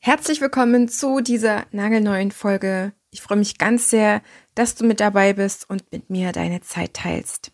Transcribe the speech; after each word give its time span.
Herzlich 0.00 0.40
willkommen 0.40 0.88
zu 0.88 1.20
dieser 1.20 1.66
nagelneuen 1.72 2.30
Folge. 2.30 2.92
Ich 3.10 3.20
freue 3.20 3.38
mich 3.38 3.58
ganz 3.58 3.90
sehr, 3.90 4.22
dass 4.54 4.76
du 4.76 4.86
mit 4.86 5.00
dabei 5.00 5.32
bist 5.32 5.68
und 5.68 5.90
mit 5.90 6.08
mir 6.08 6.30
deine 6.30 6.60
Zeit 6.60 6.94
teilst. 6.94 7.50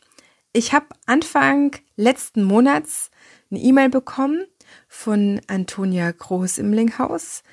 Ich 0.52 0.74
habe 0.74 0.86
Anfang 1.06 1.74
letzten 1.96 2.44
Monats 2.44 3.10
eine 3.50 3.60
E-Mail 3.60 3.88
bekommen 3.88 4.44
von 4.88 5.40
Antonia 5.46 6.10
Groß 6.12 6.58
im 6.58 6.74
Linkhaus. 6.74 7.44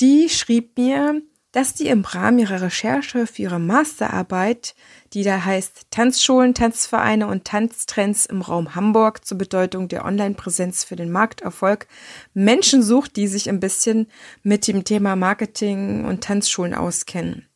Die 0.00 0.28
schrieb 0.28 0.76
mir, 0.76 1.22
dass 1.54 1.72
die 1.72 1.86
im 1.86 2.02
Rahmen 2.02 2.40
ihrer 2.40 2.62
Recherche 2.62 3.28
für 3.28 3.42
ihre 3.42 3.60
Masterarbeit, 3.60 4.74
die 5.12 5.22
da 5.22 5.44
heißt 5.44 5.86
Tanzschulen, 5.90 6.52
Tanzvereine 6.52 7.28
und 7.28 7.44
Tanztrends 7.44 8.26
im 8.26 8.42
Raum 8.42 8.74
Hamburg 8.74 9.24
zur 9.24 9.38
Bedeutung 9.38 9.86
der 9.86 10.04
Online-Präsenz 10.04 10.82
für 10.82 10.96
den 10.96 11.12
Markterfolg, 11.12 11.86
Menschen 12.34 12.82
sucht, 12.82 13.14
die 13.14 13.28
sich 13.28 13.48
ein 13.48 13.60
bisschen 13.60 14.08
mit 14.42 14.66
dem 14.66 14.82
Thema 14.82 15.14
Marketing 15.14 16.04
und 16.04 16.24
Tanzschulen 16.24 16.74
auskennen. 16.74 17.46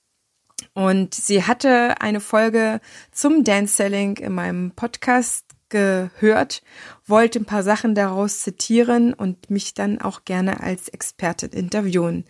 Und 0.74 1.14
sie 1.14 1.42
hatte 1.42 2.00
eine 2.00 2.20
Folge 2.20 2.80
zum 3.10 3.42
Dance 3.42 3.74
Selling 3.74 4.16
in 4.18 4.32
meinem 4.32 4.70
Podcast 4.76 5.44
gehört, 5.70 6.62
wollte 7.06 7.40
ein 7.40 7.44
paar 7.44 7.62
Sachen 7.62 7.94
daraus 7.94 8.40
zitieren 8.40 9.12
und 9.12 9.50
mich 9.50 9.74
dann 9.74 10.00
auch 10.00 10.24
gerne 10.24 10.60
als 10.60 10.88
Expertin 10.88 11.50
interviewen. 11.50 12.24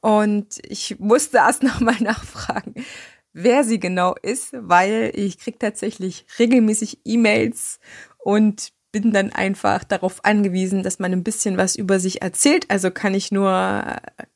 Und 0.00 0.58
ich 0.62 0.98
musste 0.98 1.36
erst 1.38 1.62
nochmal 1.62 2.00
nachfragen, 2.00 2.74
wer 3.32 3.64
sie 3.64 3.78
genau 3.78 4.14
ist, 4.22 4.50
weil 4.52 5.12
ich 5.14 5.38
krieg 5.38 5.58
tatsächlich 5.58 6.26
regelmäßig 6.38 7.00
E-Mails 7.04 7.78
und 8.18 8.72
bin 8.92 9.12
dann 9.12 9.32
einfach 9.32 9.84
darauf 9.84 10.24
angewiesen, 10.24 10.82
dass 10.82 10.98
man 10.98 11.12
ein 11.12 11.22
bisschen 11.22 11.56
was 11.56 11.76
über 11.76 12.00
sich 12.00 12.22
erzählt. 12.22 12.66
Also 12.68 12.90
kann 12.90 13.14
ich 13.14 13.30
nur 13.30 13.50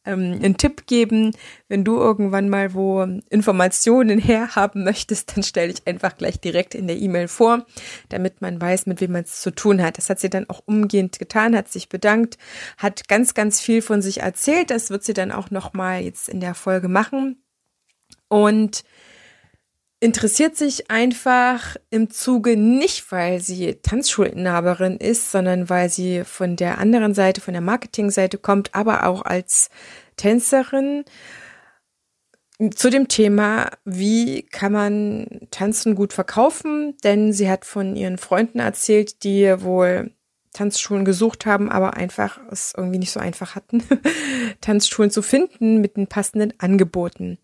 ähm, 0.04 0.40
einen 0.42 0.56
Tipp 0.56 0.86
geben, 0.86 1.32
wenn 1.68 1.84
du 1.84 1.96
irgendwann 1.96 2.48
mal 2.48 2.74
wo 2.74 3.02
Informationen 3.30 4.18
herhaben 4.18 4.84
möchtest, 4.84 5.36
dann 5.36 5.42
stell 5.42 5.68
dich 5.68 5.86
einfach 5.86 6.16
gleich 6.16 6.40
direkt 6.40 6.74
in 6.74 6.86
der 6.86 6.96
E-Mail 6.96 7.28
vor, 7.28 7.66
damit 8.08 8.40
man 8.40 8.60
weiß, 8.60 8.86
mit 8.86 9.00
wem 9.00 9.12
man 9.12 9.24
es 9.24 9.40
zu 9.40 9.50
tun 9.50 9.82
hat. 9.82 9.98
Das 9.98 10.08
hat 10.08 10.20
sie 10.20 10.30
dann 10.30 10.48
auch 10.48 10.62
umgehend 10.66 11.18
getan, 11.18 11.56
hat 11.56 11.68
sich 11.68 11.88
bedankt, 11.88 12.38
hat 12.78 13.08
ganz, 13.08 13.34
ganz 13.34 13.60
viel 13.60 13.82
von 13.82 14.02
sich 14.02 14.20
erzählt. 14.20 14.70
Das 14.70 14.90
wird 14.90 15.04
sie 15.04 15.14
dann 15.14 15.32
auch 15.32 15.50
noch 15.50 15.72
mal 15.72 16.00
jetzt 16.00 16.28
in 16.28 16.40
der 16.40 16.54
Folge 16.54 16.88
machen. 16.88 17.42
Und 18.28 18.84
interessiert 20.04 20.54
sich 20.54 20.90
einfach 20.90 21.76
im 21.88 22.10
Zuge 22.10 22.58
nicht, 22.58 23.10
weil 23.10 23.40
sie 23.40 23.76
Tanzschulinhaberin 23.76 24.98
ist, 24.98 25.30
sondern 25.30 25.70
weil 25.70 25.88
sie 25.88 26.24
von 26.24 26.56
der 26.56 26.76
anderen 26.76 27.14
Seite, 27.14 27.40
von 27.40 27.54
der 27.54 27.62
Marketingseite 27.62 28.36
kommt, 28.36 28.74
aber 28.74 29.06
auch 29.06 29.22
als 29.22 29.70
Tänzerin 30.18 31.06
zu 32.74 32.90
dem 32.90 33.08
Thema, 33.08 33.70
wie 33.86 34.42
kann 34.42 34.72
man 34.72 35.40
Tanzen 35.50 35.94
gut 35.94 36.12
verkaufen, 36.12 36.98
denn 37.02 37.32
sie 37.32 37.48
hat 37.48 37.64
von 37.64 37.96
ihren 37.96 38.18
Freunden 38.18 38.58
erzählt, 38.58 39.24
die 39.24 39.54
wohl 39.62 40.12
Tanzschulen 40.52 41.06
gesucht 41.06 41.46
haben, 41.46 41.72
aber 41.72 41.94
einfach 41.94 42.38
es 42.50 42.74
irgendwie 42.76 42.98
nicht 42.98 43.10
so 43.10 43.20
einfach 43.20 43.54
hatten, 43.54 43.82
Tanzschulen 44.60 45.10
zu 45.10 45.22
finden 45.22 45.80
mit 45.80 45.96
den 45.96 46.08
passenden 46.08 46.52
Angeboten. 46.58 47.38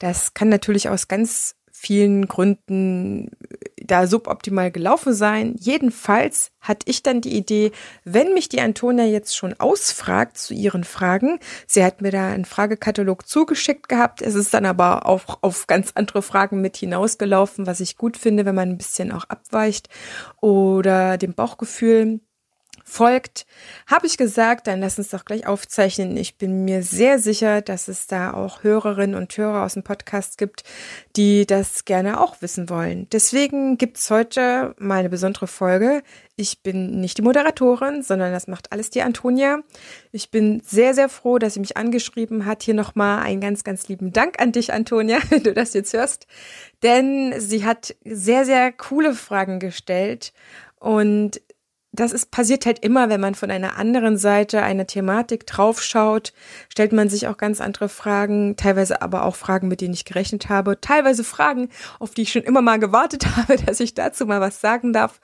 Das 0.00 0.34
kann 0.34 0.48
natürlich 0.48 0.88
aus 0.88 1.06
ganz 1.06 1.54
vielen 1.82 2.28
Gründen 2.28 3.30
da 3.76 4.06
suboptimal 4.06 4.70
gelaufen 4.70 5.14
sein. 5.14 5.56
Jedenfalls 5.58 6.52
hatte 6.60 6.88
ich 6.88 7.02
dann 7.02 7.20
die 7.20 7.36
Idee, 7.36 7.72
wenn 8.04 8.34
mich 8.34 8.48
die 8.48 8.60
Antonia 8.60 9.04
jetzt 9.04 9.36
schon 9.36 9.58
ausfragt 9.58 10.38
zu 10.38 10.54
ihren 10.54 10.84
Fragen, 10.84 11.40
sie 11.66 11.84
hat 11.84 12.00
mir 12.00 12.12
da 12.12 12.28
einen 12.28 12.44
Fragekatalog 12.44 13.26
zugeschickt 13.26 13.88
gehabt, 13.88 14.22
es 14.22 14.36
ist 14.36 14.54
dann 14.54 14.64
aber 14.64 15.06
auch 15.06 15.38
auf 15.40 15.66
ganz 15.66 15.90
andere 15.96 16.22
Fragen 16.22 16.60
mit 16.60 16.76
hinausgelaufen, 16.76 17.66
was 17.66 17.80
ich 17.80 17.96
gut 17.96 18.16
finde, 18.16 18.44
wenn 18.44 18.54
man 18.54 18.70
ein 18.70 18.78
bisschen 18.78 19.10
auch 19.10 19.24
abweicht. 19.24 19.88
Oder 20.40 21.18
dem 21.18 21.34
Bauchgefühl 21.34 22.20
folgt, 22.84 23.46
habe 23.86 24.06
ich 24.06 24.16
gesagt, 24.16 24.66
dann 24.66 24.80
lass 24.80 24.98
uns 24.98 25.10
doch 25.10 25.24
gleich 25.24 25.46
aufzeichnen. 25.46 26.16
Ich 26.16 26.36
bin 26.38 26.64
mir 26.64 26.82
sehr 26.82 27.18
sicher, 27.18 27.62
dass 27.62 27.88
es 27.88 28.06
da 28.06 28.32
auch 28.32 28.62
Hörerinnen 28.62 29.16
und 29.16 29.36
Hörer 29.36 29.64
aus 29.64 29.74
dem 29.74 29.82
Podcast 29.82 30.38
gibt, 30.38 30.64
die 31.16 31.46
das 31.46 31.84
gerne 31.84 32.20
auch 32.20 32.42
wissen 32.42 32.68
wollen. 32.68 33.08
Deswegen 33.12 33.78
gibt's 33.78 34.10
heute 34.10 34.74
mal 34.78 35.00
eine 35.00 35.08
besondere 35.08 35.46
Folge. 35.46 36.02
Ich 36.36 36.62
bin 36.62 37.00
nicht 37.00 37.18
die 37.18 37.22
Moderatorin, 37.22 38.02
sondern 38.02 38.32
das 38.32 38.46
macht 38.46 38.72
alles 38.72 38.90
die 38.90 39.02
Antonia. 39.02 39.60
Ich 40.12 40.30
bin 40.30 40.62
sehr, 40.64 40.94
sehr 40.94 41.08
froh, 41.08 41.38
dass 41.38 41.54
sie 41.54 41.60
mich 41.60 41.76
angeschrieben 41.76 42.46
hat. 42.46 42.62
Hier 42.62 42.74
nochmal 42.74 43.22
einen 43.22 43.40
ganz, 43.40 43.64
ganz 43.64 43.88
lieben 43.88 44.12
Dank 44.12 44.40
an 44.40 44.52
dich, 44.52 44.72
Antonia, 44.72 45.18
wenn 45.28 45.42
du 45.42 45.52
das 45.52 45.74
jetzt 45.74 45.92
hörst. 45.92 46.26
Denn 46.82 47.34
sie 47.38 47.64
hat 47.64 47.94
sehr, 48.04 48.44
sehr 48.44 48.72
coole 48.72 49.14
Fragen 49.14 49.60
gestellt 49.60 50.32
und 50.80 51.40
das 51.92 52.12
ist 52.12 52.30
passiert 52.30 52.64
halt 52.64 52.78
immer, 52.78 53.10
wenn 53.10 53.20
man 53.20 53.34
von 53.34 53.50
einer 53.50 53.76
anderen 53.76 54.16
Seite 54.16 54.62
eine 54.62 54.86
Thematik 54.86 55.46
draufschaut, 55.46 56.32
stellt 56.70 56.92
man 56.92 57.10
sich 57.10 57.28
auch 57.28 57.36
ganz 57.36 57.60
andere 57.60 57.90
Fragen, 57.90 58.56
teilweise 58.56 59.02
aber 59.02 59.24
auch 59.24 59.36
Fragen, 59.36 59.68
mit 59.68 59.82
denen 59.82 59.92
ich 59.92 60.06
gerechnet 60.06 60.48
habe, 60.48 60.80
teilweise 60.80 61.22
Fragen, 61.22 61.68
auf 61.98 62.12
die 62.14 62.22
ich 62.22 62.32
schon 62.32 62.42
immer 62.42 62.62
mal 62.62 62.78
gewartet 62.78 63.26
habe, 63.36 63.56
dass 63.56 63.80
ich 63.80 63.92
dazu 63.94 64.24
mal 64.24 64.40
was 64.40 64.60
sagen 64.60 64.92
darf. 64.92 65.20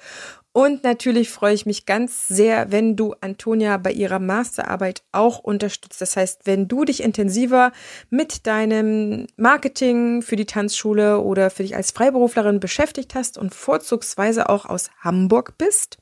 Und 0.53 0.83
natürlich 0.83 1.31
freue 1.31 1.55
ich 1.55 1.67
mich 1.67 1.87
ganz 1.87 2.27
sehr, 2.27 2.73
wenn 2.73 2.97
du 2.97 3.15
Antonia 3.21 3.77
bei 3.77 3.93
ihrer 3.93 4.19
Masterarbeit 4.19 5.03
auch 5.13 5.39
unterstützt. 5.39 6.01
Das 6.01 6.17
heißt, 6.17 6.47
wenn 6.47 6.69
du 6.69 6.85
dich 6.85 7.03
intensiver 7.03 7.71
mit 8.11 8.47
deinem 8.47 9.27
Marketing 9.37 10.21
für 10.21 10.37
die 10.37 10.47
Tanzschule 10.47 11.21
oder 11.21 11.51
für 11.51 11.63
dich 11.63 11.77
als 11.77 11.93
Freiberuflerin 11.93 12.61
beschäftigt 12.61 13.15
hast 13.15 13.39
und 13.39 13.55
vorzugsweise 13.55 14.49
auch 14.49 14.67
aus 14.67 14.91
Hamburg 15.01 15.57
bist, 15.59 15.99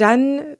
dann 0.00 0.56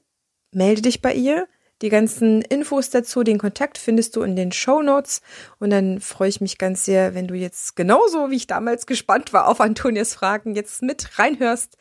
melde 0.51 0.81
dich 0.81 1.01
bei 1.01 1.13
ihr. 1.13 1.47
Die 1.81 1.89
ganzen 1.89 2.43
Infos 2.43 2.91
dazu, 2.91 3.23
den 3.23 3.39
Kontakt 3.39 3.79
findest 3.79 4.15
du 4.15 4.21
in 4.21 4.35
den 4.35 4.51
Show 4.51 4.83
Notes. 4.83 5.21
Und 5.59 5.71
dann 5.71 5.99
freue 5.99 6.29
ich 6.29 6.39
mich 6.39 6.59
ganz 6.59 6.85
sehr, 6.85 7.15
wenn 7.15 7.27
du 7.27 7.33
jetzt 7.33 7.75
genauso 7.75 8.29
wie 8.29 8.35
ich 8.35 8.47
damals 8.47 8.85
gespannt 8.85 9.33
war 9.33 9.47
auf 9.47 9.59
Antonias 9.59 10.13
Fragen 10.13 10.55
jetzt 10.55 10.83
mit 10.83 11.17
reinhörst 11.17 11.77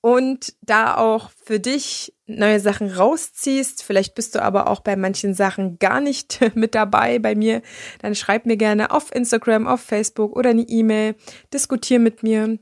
und 0.00 0.54
da 0.62 0.96
auch 0.96 1.30
für 1.44 1.58
dich 1.58 2.14
neue 2.26 2.60
Sachen 2.60 2.90
rausziehst. 2.90 3.82
Vielleicht 3.82 4.14
bist 4.14 4.34
du 4.34 4.42
aber 4.42 4.68
auch 4.68 4.80
bei 4.80 4.96
manchen 4.96 5.34
Sachen 5.34 5.78
gar 5.78 6.00
nicht 6.00 6.40
mit 6.54 6.74
dabei 6.74 7.18
bei 7.18 7.34
mir. 7.34 7.62
Dann 8.00 8.14
schreib 8.14 8.46
mir 8.46 8.56
gerne 8.56 8.90
auf 8.90 9.14
Instagram, 9.14 9.66
auf 9.66 9.80
Facebook 9.80 10.36
oder 10.36 10.50
eine 10.50 10.62
E-Mail. 10.62 11.14
Diskutier 11.52 11.98
mit 11.98 12.22
mir. 12.22 12.58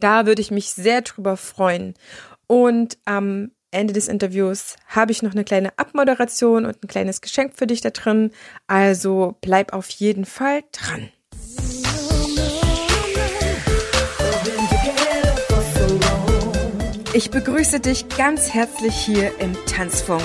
Da 0.00 0.26
würde 0.26 0.42
ich 0.42 0.50
mich 0.50 0.70
sehr 0.70 1.02
drüber 1.02 1.36
freuen. 1.36 1.94
Und 2.46 2.98
am 3.04 3.50
Ende 3.76 3.92
des 3.92 4.08
Interviews 4.08 4.76
habe 4.86 5.12
ich 5.12 5.22
noch 5.22 5.32
eine 5.32 5.44
kleine 5.44 5.70
Abmoderation 5.78 6.64
und 6.64 6.82
ein 6.82 6.88
kleines 6.88 7.20
Geschenk 7.20 7.52
für 7.54 7.66
dich 7.66 7.82
da 7.82 7.90
drin. 7.90 8.30
Also 8.66 9.36
bleib 9.42 9.74
auf 9.74 9.90
jeden 9.90 10.24
Fall 10.24 10.62
dran. 10.72 11.10
Ich 17.12 17.30
begrüße 17.30 17.80
dich 17.80 18.08
ganz 18.16 18.52
herzlich 18.54 18.94
hier 18.94 19.38
im 19.40 19.54
Tanzfunk, 19.66 20.22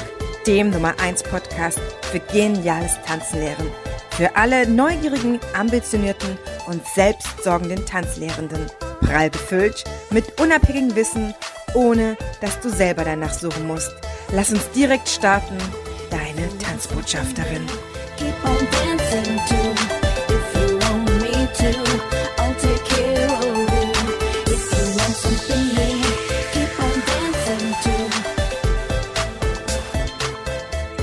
dem 0.48 0.70
Nummer 0.70 0.94
1 1.02 1.24
Podcast 1.24 1.80
für 2.10 2.20
geniales 2.20 2.94
Tanzenlehren. 3.06 3.70
Für 4.12 4.36
alle 4.38 4.68
neugierigen, 4.68 5.40
ambitionierten 5.54 6.38
und 6.68 6.82
selbstsorgenden 6.96 7.86
Tanzlehrenden. 7.86 8.66
Prall 9.02 9.30
befüllt 9.30 9.84
mit 10.10 10.40
unabhängigem 10.40 10.96
Wissen 10.96 11.34
ohne 11.74 12.18
dass 12.40 12.60
du 12.60 12.70
selber 12.70 13.04
danach 13.04 13.34
suchen 13.34 13.68
musst. 13.68 13.94
Lass 14.32 14.52
uns 14.52 14.70
direkt 14.72 15.10
starten. 15.10 15.58
Deine 16.10 16.50
Tanzbotschafterin. 16.60 17.66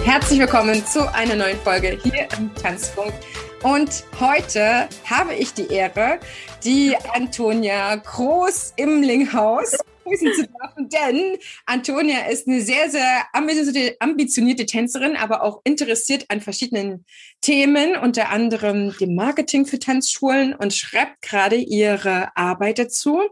Herzlich 0.04 0.40
willkommen 0.40 0.86
zu 0.86 1.12
einer 1.14 1.34
neuen 1.34 1.58
Folge 1.60 1.98
hier 2.02 2.28
im 2.38 2.54
Tanzfunk. 2.54 3.12
Und 3.62 4.04
heute 4.20 4.88
habe 5.04 5.34
ich 5.34 5.52
die 5.52 5.66
Ehre, 5.72 6.18
die 6.64 6.96
Antonia 7.12 7.96
Groß 7.96 8.72
im 8.76 9.02
Linghaus 9.02 9.76
begrüßen 10.08 10.34
zu 10.34 10.48
dürfen, 10.48 10.88
denn 10.88 11.38
Antonia 11.66 12.26
ist 12.26 12.48
eine 12.48 12.60
sehr, 12.60 12.90
sehr 12.90 13.26
ambitionierte, 13.32 13.96
ambitionierte 14.00 14.66
Tänzerin, 14.66 15.16
aber 15.16 15.42
auch 15.42 15.60
interessiert 15.64 16.24
an 16.28 16.40
verschiedenen 16.40 17.04
Themen, 17.40 17.96
unter 17.96 18.30
anderem 18.30 18.94
dem 18.98 19.14
Marketing 19.14 19.66
für 19.66 19.78
Tanzschulen 19.78 20.54
und 20.54 20.74
schreibt 20.74 21.22
gerade 21.22 21.56
ihre 21.56 22.36
Arbeit 22.36 22.78
dazu. 22.78 23.22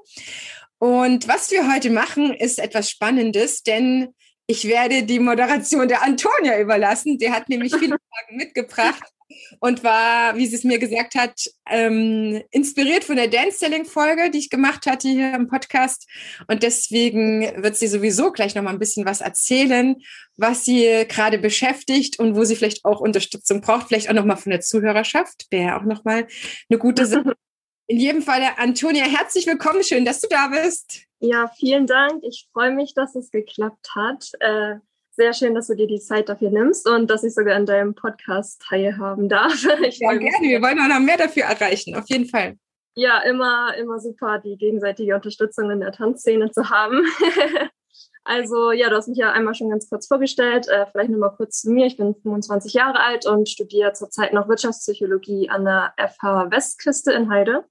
Und 0.78 1.26
was 1.26 1.50
wir 1.50 1.72
heute 1.72 1.90
machen, 1.90 2.34
ist 2.34 2.58
etwas 2.58 2.90
Spannendes, 2.90 3.62
denn 3.62 4.08
ich 4.46 4.68
werde 4.68 5.02
die 5.02 5.18
Moderation 5.18 5.88
der 5.88 6.02
Antonia 6.02 6.60
überlassen. 6.60 7.18
Die 7.18 7.30
hat 7.30 7.48
nämlich 7.48 7.74
viele 7.74 7.96
Fragen 8.10 8.36
mitgebracht 8.36 9.02
und 9.60 9.84
war, 9.84 10.36
wie 10.36 10.46
sie 10.46 10.56
es 10.56 10.64
mir 10.64 10.78
gesagt 10.78 11.14
hat, 11.14 11.50
ähm, 11.68 12.42
inspiriert 12.50 13.04
von 13.04 13.16
der 13.16 13.28
Dance-Selling-Folge, 13.28 14.30
die 14.30 14.38
ich 14.38 14.50
gemacht 14.50 14.86
hatte 14.86 15.08
hier 15.08 15.34
im 15.34 15.48
Podcast. 15.48 16.08
Und 16.48 16.62
deswegen 16.62 17.42
wird 17.62 17.76
sie 17.76 17.88
sowieso 17.88 18.32
gleich 18.32 18.54
noch 18.54 18.62
mal 18.62 18.70
ein 18.70 18.78
bisschen 18.78 19.06
was 19.06 19.20
erzählen, 19.20 19.96
was 20.36 20.64
sie 20.64 21.04
gerade 21.08 21.38
beschäftigt 21.38 22.18
und 22.18 22.36
wo 22.36 22.44
sie 22.44 22.56
vielleicht 22.56 22.84
auch 22.84 23.00
Unterstützung 23.00 23.60
braucht, 23.60 23.88
vielleicht 23.88 24.08
auch 24.08 24.14
noch 24.14 24.24
mal 24.24 24.36
von 24.36 24.50
der 24.50 24.60
Zuhörerschaft. 24.60 25.46
Wäre 25.50 25.76
auch 25.76 25.84
noch 25.84 26.04
mal 26.04 26.26
eine 26.68 26.78
gute 26.78 27.06
Sache. 27.06 27.34
In 27.88 28.00
jedem 28.00 28.22
Fall, 28.22 28.42
Antonia, 28.56 29.04
herzlich 29.04 29.46
willkommen. 29.46 29.84
Schön, 29.84 30.04
dass 30.04 30.20
du 30.20 30.26
da 30.28 30.48
bist. 30.48 31.04
Ja, 31.20 31.48
vielen 31.56 31.86
Dank. 31.86 32.22
Ich 32.24 32.48
freue 32.52 32.72
mich, 32.72 32.94
dass 32.94 33.14
es 33.14 33.30
geklappt 33.30 33.88
hat. 33.94 34.28
Äh, 34.40 34.76
sehr 35.16 35.32
schön, 35.32 35.54
dass 35.54 35.66
du 35.66 35.74
dir 35.74 35.86
die 35.86 35.98
Zeit 35.98 36.28
dafür 36.28 36.50
nimmst 36.50 36.88
und 36.88 37.10
dass 37.10 37.24
ich 37.24 37.34
sogar 37.34 37.56
an 37.56 37.66
deinem 37.66 37.94
Podcast 37.94 38.62
teilhaben 38.68 39.28
darf. 39.28 39.66
Ich 39.86 39.98
ja, 39.98 40.12
gerne. 40.12 40.48
Wir 40.48 40.62
wollen 40.62 40.78
auch 40.78 40.88
noch 40.88 41.00
mehr 41.00 41.16
dafür 41.16 41.44
erreichen, 41.44 41.94
auf 41.94 42.04
jeden 42.08 42.26
Fall. 42.26 42.56
Ja, 42.94 43.20
immer, 43.20 43.74
immer 43.76 43.98
super, 43.98 44.38
die 44.38 44.56
gegenseitige 44.56 45.14
Unterstützung 45.14 45.70
in 45.70 45.80
der 45.80 45.92
Tanzszene 45.92 46.50
zu 46.50 46.70
haben. 46.70 47.02
also, 48.24 48.72
ja, 48.72 48.88
du 48.88 48.96
hast 48.96 49.08
mich 49.08 49.18
ja 49.18 49.32
einmal 49.32 49.54
schon 49.54 49.70
ganz 49.70 49.88
kurz 49.88 50.06
vorgestellt. 50.06 50.68
Äh, 50.68 50.86
vielleicht 50.90 51.10
nochmal 51.10 51.34
kurz 51.36 51.60
zu 51.60 51.70
mir. 51.70 51.86
Ich 51.86 51.96
bin 51.96 52.14
25 52.14 52.72
Jahre 52.72 53.00
alt 53.00 53.26
und 53.26 53.48
studiere 53.48 53.92
zurzeit 53.92 54.32
noch 54.32 54.48
Wirtschaftspsychologie 54.48 55.50
an 55.50 55.64
der 55.64 55.92
FH 55.98 56.50
Westküste 56.50 57.12
in 57.12 57.30
Heide. 57.30 57.64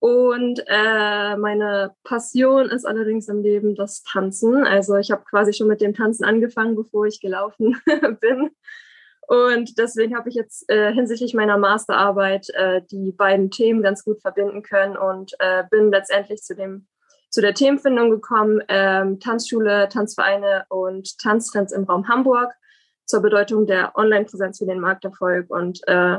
Und 0.00 0.64
äh, 0.66 1.36
meine 1.36 1.94
Passion 2.04 2.70
ist 2.70 2.86
allerdings 2.86 3.28
im 3.28 3.42
Leben 3.42 3.74
das 3.74 4.02
Tanzen. 4.02 4.64
Also 4.64 4.96
ich 4.96 5.10
habe 5.10 5.24
quasi 5.24 5.52
schon 5.52 5.68
mit 5.68 5.82
dem 5.82 5.94
Tanzen 5.94 6.24
angefangen, 6.24 6.74
bevor 6.74 7.06
ich 7.06 7.20
gelaufen 7.20 7.76
bin. 8.20 8.50
Und 9.28 9.78
deswegen 9.78 10.16
habe 10.16 10.30
ich 10.30 10.34
jetzt 10.34 10.68
äh, 10.70 10.92
hinsichtlich 10.92 11.34
meiner 11.34 11.58
Masterarbeit 11.58 12.48
äh, 12.54 12.80
die 12.90 13.12
beiden 13.12 13.50
Themen 13.50 13.82
ganz 13.82 14.02
gut 14.02 14.20
verbinden 14.22 14.62
können 14.62 14.96
und 14.96 15.34
äh, 15.38 15.64
bin 15.70 15.92
letztendlich 15.92 16.42
zu 16.42 16.56
dem 16.56 16.88
zu 17.28 17.40
der 17.40 17.54
Themenfindung 17.54 18.10
gekommen, 18.10 18.60
ähm, 18.66 19.20
Tanzschule, 19.20 19.88
Tanzvereine 19.88 20.64
und 20.68 21.16
Tanztrends 21.18 21.72
im 21.72 21.84
Raum 21.84 22.08
Hamburg 22.08 22.52
zur 23.04 23.22
Bedeutung 23.22 23.66
der 23.66 23.96
Online-Präsenz 23.96 24.58
für 24.58 24.66
den 24.66 24.80
Markterfolg. 24.80 25.48
Und 25.48 25.80
äh, 25.86 26.18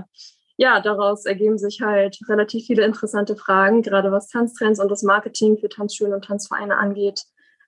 ja, 0.62 0.80
daraus 0.80 1.26
ergeben 1.26 1.58
sich 1.58 1.82
halt 1.82 2.20
relativ 2.30 2.68
viele 2.68 2.86
interessante 2.86 3.36
Fragen, 3.36 3.82
gerade 3.82 4.12
was 4.12 4.28
Tanztrends 4.28 4.80
und 4.80 4.92
das 4.92 5.02
Marketing 5.02 5.58
für 5.58 5.70
Tanzschulen 5.70 6.14
und 6.14 6.24
Tanzvereine 6.24 6.78
angeht, 6.78 7.24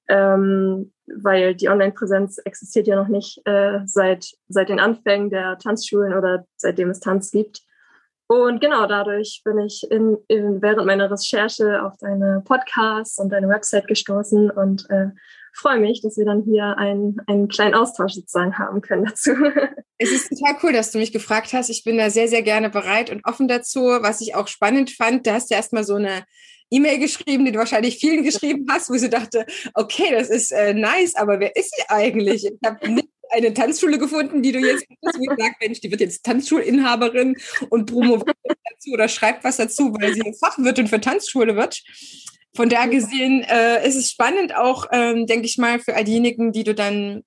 ähm, 0.07 0.94
weil 1.07 1.56
die 1.56 1.69
Online-Präsenz 1.69 2.38
existiert 2.45 2.86
ja 2.86 2.95
noch 2.95 3.07
nicht 3.07 3.42
äh, 3.48 3.80
seit, 3.86 4.28
seit 4.48 4.69
den 4.69 4.80
Anfängen 4.80 5.31
der 5.31 5.57
Tanzschulen 5.57 6.13
oder 6.13 6.45
seitdem 6.56 6.92
es 6.92 7.00
Tanz 7.00 7.31
gibt. 7.31 7.63
Und 8.28 8.62
genau 8.62 8.86
dadurch 8.86 9.42
bin 9.44 9.57
ich 9.57 9.90
in, 9.90 10.19
in, 10.28 10.62
während 10.62 10.86
meiner 10.86 11.10
Recherche 11.10 11.84
auf 11.84 11.98
deine 11.98 12.44
Podcasts 12.45 13.18
und 13.18 13.30
deine 13.30 13.50
Website 13.50 13.88
gestoßen 13.88 14.51
und 14.51 14.88
äh, 14.92 15.10
freue 15.53 15.79
mich, 15.79 16.01
dass 16.01 16.17
wir 16.17 16.25
dann 16.25 16.44
hier 16.44 16.77
einen, 16.77 17.17
einen 17.27 17.47
kleinen 17.47 17.75
Austausch 17.75 18.13
sozusagen 18.13 18.57
haben 18.57 18.81
können 18.81 19.05
dazu. 19.05 19.31
Es 20.00 20.11
ist 20.11 20.29
total 20.29 20.57
cool, 20.63 20.73
dass 20.73 20.91
du 20.91 20.97
mich 20.97 21.13
gefragt 21.13 21.53
hast. 21.53 21.69
Ich 21.69 21.85
bin 21.85 21.97
da 21.97 22.09
sehr, 22.09 22.27
sehr 22.27 22.41
gerne 22.41 22.69
bereit 22.69 23.09
und 23.09 23.25
offen 23.25 23.47
dazu. 23.47 23.79
Was 24.01 24.19
ich 24.19 24.35
auch 24.35 24.47
spannend 24.47 24.91
fand, 24.91 25.25
da 25.25 25.35
hast 25.35 25.50
du 25.50 25.55
erstmal 25.55 25.85
so 25.85 25.95
eine 25.95 26.25
E-Mail 26.69 27.00
geschrieben, 27.00 27.45
die 27.45 27.53
du 27.53 27.59
wahrscheinlich 27.59 28.00
vielen 28.00 28.23
geschrieben 28.23 28.65
hast, 28.69 28.89
wo 28.89 28.95
sie 28.95 29.09
dachte, 29.09 29.45
okay, 29.75 30.11
das 30.11 30.29
ist 30.29 30.51
äh, 30.51 30.73
nice, 30.73 31.15
aber 31.15 31.39
wer 31.39 31.56
ist 31.56 31.73
sie 31.75 31.83
eigentlich? 31.88 32.44
Ich 32.45 32.67
habe 32.67 32.91
nicht 32.91 33.07
eine 33.29 33.53
Tanzschule 33.53 33.97
gefunden, 33.97 34.41
die 34.41 34.51
du 34.51 34.59
jetzt 34.59 34.85
sagst, 35.01 35.19
Mensch, 35.61 35.81
die 35.81 35.91
wird 35.91 36.01
jetzt 36.01 36.23
Tanzschulinhaberin 36.23 37.35
und 37.69 37.85
promoviert 37.85 38.38
dazu 38.45 38.91
oder 38.91 39.07
schreibt 39.07 39.44
was 39.44 39.57
dazu, 39.57 39.94
weil 39.99 40.13
sie 40.13 40.35
Fachwirtin 40.39 40.88
für 40.88 40.99
Tanzschule 40.99 41.56
wird. 41.56 41.81
Von 42.55 42.69
da 42.69 42.85
gesehen 42.85 43.44
äh, 43.44 43.88
ist 43.88 43.95
es 43.95 44.11
spannend 44.11 44.55
auch, 44.55 44.85
ähm, 44.91 45.25
denke 45.25 45.45
ich 45.45 45.57
mal, 45.57 45.79
für 45.79 45.95
all 45.95 46.03
diejenigen, 46.03 46.51
die 46.51 46.63
du 46.63 46.75
dann 46.75 47.23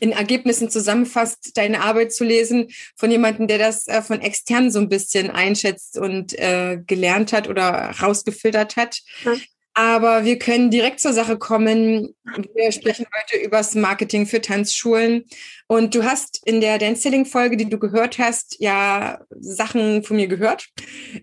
in 0.00 0.12
Ergebnissen 0.12 0.70
zusammenfasst, 0.70 1.56
deine 1.56 1.82
Arbeit 1.82 2.12
zu 2.12 2.24
lesen 2.24 2.68
von 2.96 3.10
jemandem, 3.10 3.46
der 3.46 3.58
das 3.58 3.86
äh, 3.86 4.02
von 4.02 4.20
extern 4.20 4.70
so 4.70 4.78
ein 4.78 4.88
bisschen 4.88 5.30
einschätzt 5.30 5.98
und 5.98 6.38
äh, 6.38 6.78
gelernt 6.86 7.32
hat 7.32 7.48
oder 7.48 7.90
rausgefiltert 8.00 8.76
hat. 8.76 9.00
Mhm. 9.24 9.40
Aber 9.74 10.24
wir 10.24 10.38
können 10.38 10.70
direkt 10.70 11.00
zur 11.00 11.12
Sache 11.12 11.36
kommen. 11.36 12.14
Wir 12.54 12.70
sprechen 12.70 13.06
heute 13.18 13.44
über 13.44 13.58
das 13.58 13.74
Marketing 13.74 14.24
für 14.24 14.40
Tanzschulen. 14.40 15.24
Und 15.66 15.94
du 15.94 16.04
hast 16.04 16.40
in 16.46 16.60
der 16.60 16.78
Dance-Selling-Folge, 16.78 17.56
die 17.56 17.68
du 17.68 17.78
gehört 17.78 18.18
hast, 18.18 18.56
ja 18.60 19.18
Sachen 19.30 20.04
von 20.04 20.16
mir 20.16 20.28
gehört. 20.28 20.68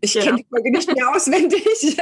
Ich 0.01 0.15
ja. 0.15 0.23
kenne 0.23 0.37
die 0.37 0.47
Folge 0.49 0.71
nicht 0.71 0.93
mehr 0.93 1.09
auswendig, 1.15 1.97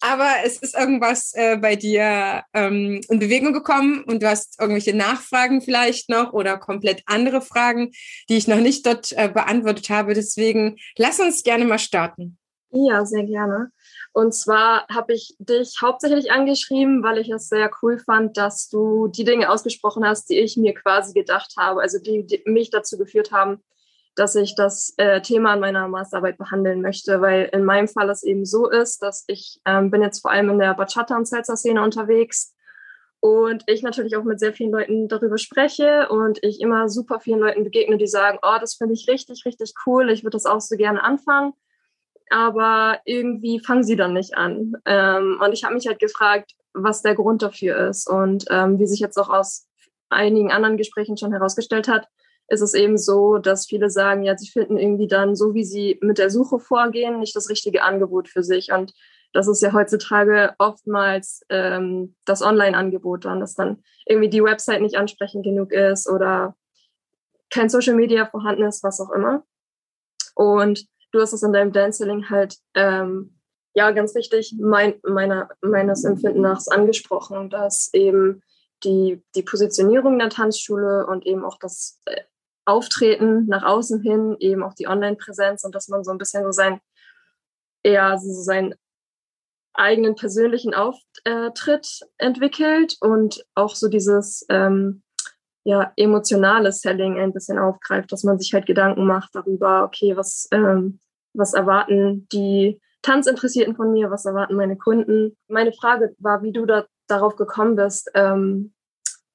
aber 0.00 0.30
es 0.44 0.56
ist 0.56 0.74
irgendwas 0.74 1.32
äh, 1.34 1.56
bei 1.56 1.76
dir 1.76 2.42
ähm, 2.54 3.00
in 3.08 3.18
Bewegung 3.18 3.52
gekommen 3.52 4.02
und 4.04 4.22
du 4.22 4.28
hast 4.28 4.58
irgendwelche 4.58 4.96
Nachfragen 4.96 5.60
vielleicht 5.60 6.08
noch 6.08 6.32
oder 6.32 6.56
komplett 6.56 7.02
andere 7.06 7.42
Fragen, 7.42 7.92
die 8.28 8.36
ich 8.36 8.48
noch 8.48 8.60
nicht 8.60 8.86
dort 8.86 9.12
äh, 9.12 9.28
beantwortet 9.28 9.90
habe. 9.90 10.14
Deswegen 10.14 10.76
lass 10.96 11.20
uns 11.20 11.42
gerne 11.42 11.64
mal 11.66 11.78
starten. 11.78 12.38
Ja, 12.70 13.04
sehr 13.04 13.24
gerne. 13.24 13.70
Und 14.16 14.32
zwar 14.32 14.86
habe 14.88 15.12
ich 15.12 15.36
dich 15.38 15.76
hauptsächlich 15.82 16.32
angeschrieben, 16.32 17.02
weil 17.02 17.18
ich 17.18 17.28
es 17.28 17.50
sehr 17.50 17.70
cool 17.82 17.98
fand, 17.98 18.38
dass 18.38 18.70
du 18.70 19.08
die 19.08 19.24
Dinge 19.24 19.50
ausgesprochen 19.50 20.06
hast, 20.06 20.30
die 20.30 20.38
ich 20.38 20.56
mir 20.56 20.72
quasi 20.72 21.12
gedacht 21.12 21.52
habe, 21.58 21.82
also 21.82 21.98
die, 21.98 22.24
die 22.26 22.42
mich 22.46 22.70
dazu 22.70 22.96
geführt 22.96 23.30
haben, 23.30 23.62
dass 24.14 24.34
ich 24.34 24.54
das 24.54 24.94
äh, 24.96 25.20
Thema 25.20 25.52
in 25.52 25.60
meiner 25.60 25.86
Masterarbeit 25.88 26.38
behandeln 26.38 26.80
möchte, 26.80 27.20
weil 27.20 27.50
in 27.52 27.62
meinem 27.62 27.88
Fall 27.88 28.08
es 28.08 28.22
eben 28.22 28.46
so 28.46 28.70
ist, 28.70 29.02
dass 29.02 29.24
ich 29.26 29.60
ähm, 29.66 29.90
bin 29.90 30.00
jetzt 30.00 30.20
vor 30.20 30.30
allem 30.30 30.48
in 30.48 30.60
der 30.60 30.72
Bachata- 30.72 31.14
und 31.14 31.28
Salsa-Szene 31.28 31.82
unterwegs. 31.82 32.54
Und 33.20 33.64
ich 33.66 33.82
natürlich 33.82 34.16
auch 34.16 34.24
mit 34.24 34.40
sehr 34.40 34.54
vielen 34.54 34.72
Leuten 34.72 35.08
darüber 35.08 35.36
spreche 35.36 36.08
und 36.08 36.42
ich 36.42 36.62
immer 36.62 36.88
super 36.88 37.20
vielen 37.20 37.40
Leuten 37.40 37.64
begegne, 37.64 37.98
die 37.98 38.06
sagen, 38.06 38.38
oh, 38.40 38.56
das 38.58 38.76
finde 38.76 38.94
ich 38.94 39.08
richtig, 39.08 39.44
richtig 39.44 39.74
cool, 39.84 40.08
ich 40.08 40.22
würde 40.24 40.36
das 40.36 40.46
auch 40.46 40.62
so 40.62 40.74
gerne 40.78 41.02
anfangen 41.04 41.52
aber 42.30 43.00
irgendwie 43.04 43.60
fangen 43.60 43.84
sie 43.84 43.96
dann 43.96 44.12
nicht 44.12 44.36
an. 44.36 44.74
Ähm, 44.84 45.40
und 45.42 45.52
ich 45.52 45.64
habe 45.64 45.74
mich 45.74 45.86
halt 45.86 45.98
gefragt, 45.98 46.52
was 46.74 47.02
der 47.02 47.14
Grund 47.14 47.42
dafür 47.42 47.88
ist. 47.88 48.08
Und 48.08 48.44
ähm, 48.50 48.78
wie 48.78 48.86
sich 48.86 49.00
jetzt 49.00 49.18
auch 49.18 49.30
aus 49.30 49.68
einigen 50.08 50.52
anderen 50.52 50.76
Gesprächen 50.76 51.16
schon 51.16 51.32
herausgestellt 51.32 51.88
hat, 51.88 52.06
ist 52.48 52.60
es 52.60 52.74
eben 52.74 52.96
so, 52.96 53.38
dass 53.38 53.66
viele 53.66 53.90
sagen, 53.90 54.22
ja, 54.22 54.36
sie 54.36 54.48
finden 54.48 54.78
irgendwie 54.78 55.08
dann, 55.08 55.34
so 55.34 55.54
wie 55.54 55.64
sie 55.64 55.98
mit 56.00 56.18
der 56.18 56.30
Suche 56.30 56.58
vorgehen, 56.58 57.18
nicht 57.18 57.34
das 57.34 57.48
richtige 57.48 57.82
Angebot 57.82 58.28
für 58.28 58.42
sich. 58.42 58.72
Und 58.72 58.92
das 59.32 59.48
ist 59.48 59.62
ja 59.62 59.72
heutzutage 59.72 60.54
oftmals 60.58 61.42
ähm, 61.48 62.14
das 62.24 62.42
Online-Angebot 62.42 63.24
dann, 63.24 63.40
dass 63.40 63.54
dann 63.54 63.82
irgendwie 64.06 64.30
die 64.30 64.44
Website 64.44 64.80
nicht 64.80 64.96
ansprechend 64.96 65.44
genug 65.44 65.72
ist 65.72 66.08
oder 66.08 66.54
kein 67.50 67.68
Social 67.68 67.94
Media 67.94 68.26
vorhanden 68.26 68.64
ist, 68.64 68.82
was 68.82 69.00
auch 69.00 69.10
immer. 69.10 69.44
Und 70.34 70.86
du 71.12 71.20
hast 71.20 71.32
es 71.32 71.42
in 71.42 71.52
deinem 71.52 71.72
Dancing 71.72 72.28
halt 72.30 72.56
ähm, 72.74 73.38
ja 73.74 73.90
ganz 73.90 74.14
wichtig 74.14 74.54
mein, 74.58 74.94
meiner, 75.02 75.48
meines 75.60 76.04
Empfindens 76.04 76.68
angesprochen, 76.68 77.50
dass 77.50 77.92
eben 77.92 78.42
die, 78.84 79.22
die 79.34 79.42
Positionierung 79.42 80.18
der 80.18 80.30
Tanzschule 80.30 81.06
und 81.06 81.26
eben 81.26 81.44
auch 81.44 81.58
das 81.58 82.00
äh, 82.06 82.22
Auftreten 82.64 83.46
nach 83.46 83.62
außen 83.62 84.02
hin, 84.02 84.36
eben 84.40 84.62
auch 84.62 84.74
die 84.74 84.88
Online-Präsenz 84.88 85.64
und 85.64 85.74
dass 85.74 85.88
man 85.88 86.04
so 86.04 86.10
ein 86.10 86.18
bisschen 86.18 86.44
so 86.44 86.50
sein, 86.50 86.80
eher 87.82 88.18
so 88.18 88.32
seinen 88.32 88.74
eigenen 89.72 90.16
persönlichen 90.16 90.74
Auftritt 90.74 92.00
entwickelt 92.18 92.96
und 93.00 93.46
auch 93.54 93.74
so 93.74 93.88
dieses 93.88 94.44
ähm, 94.48 95.02
ja, 95.66 95.92
emotionale 95.96 96.70
Selling 96.70 97.18
ein 97.18 97.32
bisschen 97.32 97.58
aufgreift, 97.58 98.12
dass 98.12 98.22
man 98.22 98.38
sich 98.38 98.54
halt 98.54 98.66
Gedanken 98.66 99.04
macht 99.04 99.34
darüber, 99.34 99.82
okay, 99.82 100.16
was, 100.16 100.46
ähm, 100.52 101.00
was 101.34 101.54
erwarten 101.54 102.28
die 102.30 102.80
Tanzinteressierten 103.02 103.74
von 103.74 103.92
mir, 103.92 104.08
was 104.08 104.26
erwarten 104.26 104.54
meine 104.54 104.76
Kunden. 104.76 105.36
Meine 105.48 105.72
Frage 105.72 106.14
war, 106.20 106.44
wie 106.44 106.52
du 106.52 106.66
da 106.66 106.86
darauf 107.08 107.34
gekommen 107.34 107.74
bist, 107.74 108.08
ähm, 108.14 108.74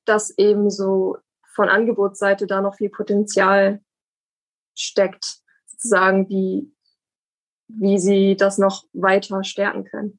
dass 0.05 0.29
eben 0.37 0.69
so 0.69 1.17
von 1.53 1.67
Angebotsseite 1.67 2.47
da 2.47 2.61
noch 2.61 2.75
viel 2.77 2.89
Potenzial 2.89 3.81
steckt, 4.73 5.41
sozusagen, 5.65 6.29
wie, 6.29 6.73
wie 7.67 7.99
sie 7.99 8.37
das 8.37 8.57
noch 8.57 8.85
weiter 8.93 9.43
stärken 9.43 9.83
können. 9.83 10.17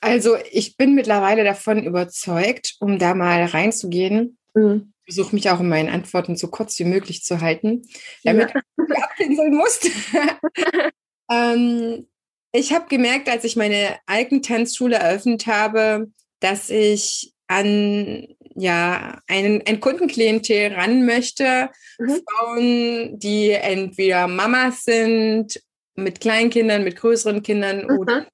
Also 0.00 0.36
ich 0.50 0.78
bin 0.78 0.94
mittlerweile 0.94 1.44
davon 1.44 1.84
überzeugt, 1.84 2.76
um 2.80 2.98
da 2.98 3.14
mal 3.14 3.44
reinzugehen. 3.44 4.38
Mhm 4.54 4.93
versuche 5.04 5.34
mich 5.34 5.50
auch 5.50 5.60
in 5.60 5.68
meinen 5.68 5.88
Antworten 5.88 6.36
so 6.36 6.48
kurz 6.48 6.78
wie 6.78 6.84
möglich 6.84 7.24
zu 7.24 7.40
halten, 7.40 7.82
damit 8.22 8.52
ja. 8.54 8.60
du 8.76 8.94
abpinseln 9.02 9.54
musst. 9.54 9.90
ähm, 11.30 12.08
ich 12.52 12.72
habe 12.72 12.86
gemerkt, 12.88 13.28
als 13.28 13.44
ich 13.44 13.56
meine 13.56 13.98
Tanzschule 14.42 14.96
eröffnet 14.96 15.46
habe, 15.46 16.10
dass 16.40 16.70
ich 16.70 17.32
an 17.48 18.28
ja 18.54 19.20
ein, 19.26 19.62
ein 19.66 19.80
Kundenklientel 19.80 20.72
ran 20.72 21.04
möchte. 21.04 21.70
Mhm. 21.98 22.22
Frauen, 22.28 23.18
die 23.18 23.50
entweder 23.50 24.28
Mamas 24.28 24.84
sind, 24.84 25.60
mit 25.96 26.20
Kleinkindern, 26.20 26.84
mit 26.84 26.96
größeren 26.96 27.42
Kindern 27.42 27.86
mhm. 27.86 27.98
oder 27.98 28.26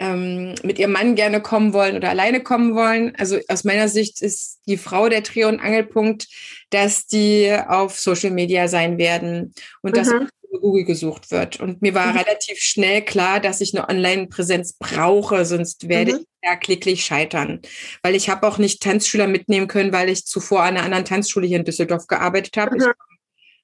ähm, 0.00 0.54
mit 0.62 0.78
ihrem 0.78 0.92
Mann 0.92 1.14
gerne 1.14 1.40
kommen 1.40 1.72
wollen 1.72 1.94
oder 1.94 2.08
alleine 2.08 2.42
kommen 2.42 2.74
wollen. 2.74 3.14
Also 3.16 3.38
aus 3.48 3.64
meiner 3.64 3.88
Sicht 3.88 4.22
ist 4.22 4.60
die 4.66 4.78
Frau 4.78 5.08
der 5.08 5.20
Dreh- 5.20 5.44
und 5.44 5.60
Angelpunkt, 5.60 6.26
dass 6.70 7.06
die 7.06 7.54
auf 7.68 8.00
Social 8.00 8.30
Media 8.30 8.66
sein 8.66 8.98
werden 8.98 9.54
und 9.82 9.92
mhm. 9.92 9.94
dass 9.94 10.10
Google 10.58 10.84
gesucht 10.84 11.30
wird. 11.30 11.60
Und 11.60 11.82
mir 11.82 11.94
war 11.94 12.06
mhm. 12.06 12.18
relativ 12.18 12.58
schnell 12.58 13.02
klar, 13.02 13.40
dass 13.40 13.60
ich 13.60 13.76
eine 13.76 13.88
Online-Präsenz 13.88 14.72
brauche, 14.72 15.44
sonst 15.44 15.88
werde 15.88 16.14
mhm. 16.14 16.18
ich 16.20 16.26
ja 16.42 16.56
klicklich 16.56 17.04
scheitern. 17.04 17.60
Weil 18.02 18.14
ich 18.14 18.30
habe 18.30 18.46
auch 18.48 18.58
nicht 18.58 18.82
Tanzschüler 18.82 19.26
mitnehmen 19.26 19.68
können, 19.68 19.92
weil 19.92 20.08
ich 20.08 20.26
zuvor 20.26 20.62
an 20.62 20.76
einer 20.76 20.84
anderen 20.84 21.04
Tanzschule 21.04 21.46
hier 21.46 21.58
in 21.58 21.64
Düsseldorf 21.64 22.06
gearbeitet 22.06 22.56
habe. 22.56 22.76
Ich 22.76 22.84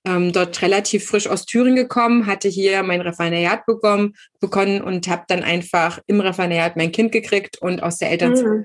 ähm, 0.06 0.32
dort 0.32 0.62
relativ 0.62 1.04
frisch 1.04 1.26
aus 1.26 1.44
Thüringen 1.44 1.76
gekommen, 1.76 2.26
hatte 2.26 2.48
hier 2.48 2.82
mein 2.82 3.00
Referendariat 3.00 3.66
bekommen, 3.66 4.14
begonnen 4.40 4.80
und 4.80 5.08
habe 5.08 5.24
dann 5.28 5.42
einfach 5.42 5.98
im 6.06 6.20
Referendariat 6.20 6.76
mein 6.76 6.92
Kind 6.92 7.12
gekriegt 7.12 7.58
und 7.60 7.82
aus 7.82 7.98
der 7.98 8.10
Elternzeit 8.10 8.46
mhm. 8.46 8.64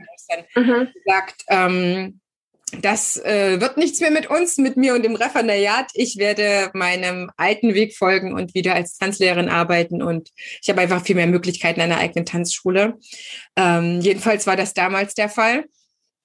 dann 0.56 0.66
mhm. 0.66 0.88
gesagt, 0.94 1.44
ähm, 1.50 2.22
das 2.80 3.18
äh, 3.18 3.60
wird 3.60 3.76
nichts 3.76 4.00
mehr 4.00 4.12
mit 4.12 4.30
uns, 4.30 4.58
mit 4.58 4.78
mir 4.78 4.94
und 4.94 5.04
dem 5.04 5.16
Referendariat. 5.16 5.88
Ich 5.94 6.18
werde 6.18 6.72
meinem 6.74 7.30
alten 7.36 7.74
Weg 7.74 7.98
folgen 7.98 8.34
und 8.34 8.54
wieder 8.54 8.76
als 8.76 8.98
Tanzlehrerin 8.98 9.50
arbeiten. 9.50 10.02
Und 10.02 10.30
ich 10.62 10.70
habe 10.70 10.80
einfach 10.80 11.04
viel 11.04 11.16
mehr 11.16 11.28
Möglichkeiten 11.28 11.82
einer 11.82 11.98
eigenen 11.98 12.26
Tanzschule. 12.26 12.98
Ähm, 13.58 14.00
jedenfalls 14.00 14.48
war 14.48 14.56
das 14.56 14.74
damals 14.74 15.16
der 15.16 15.28
Fall. 15.28 15.66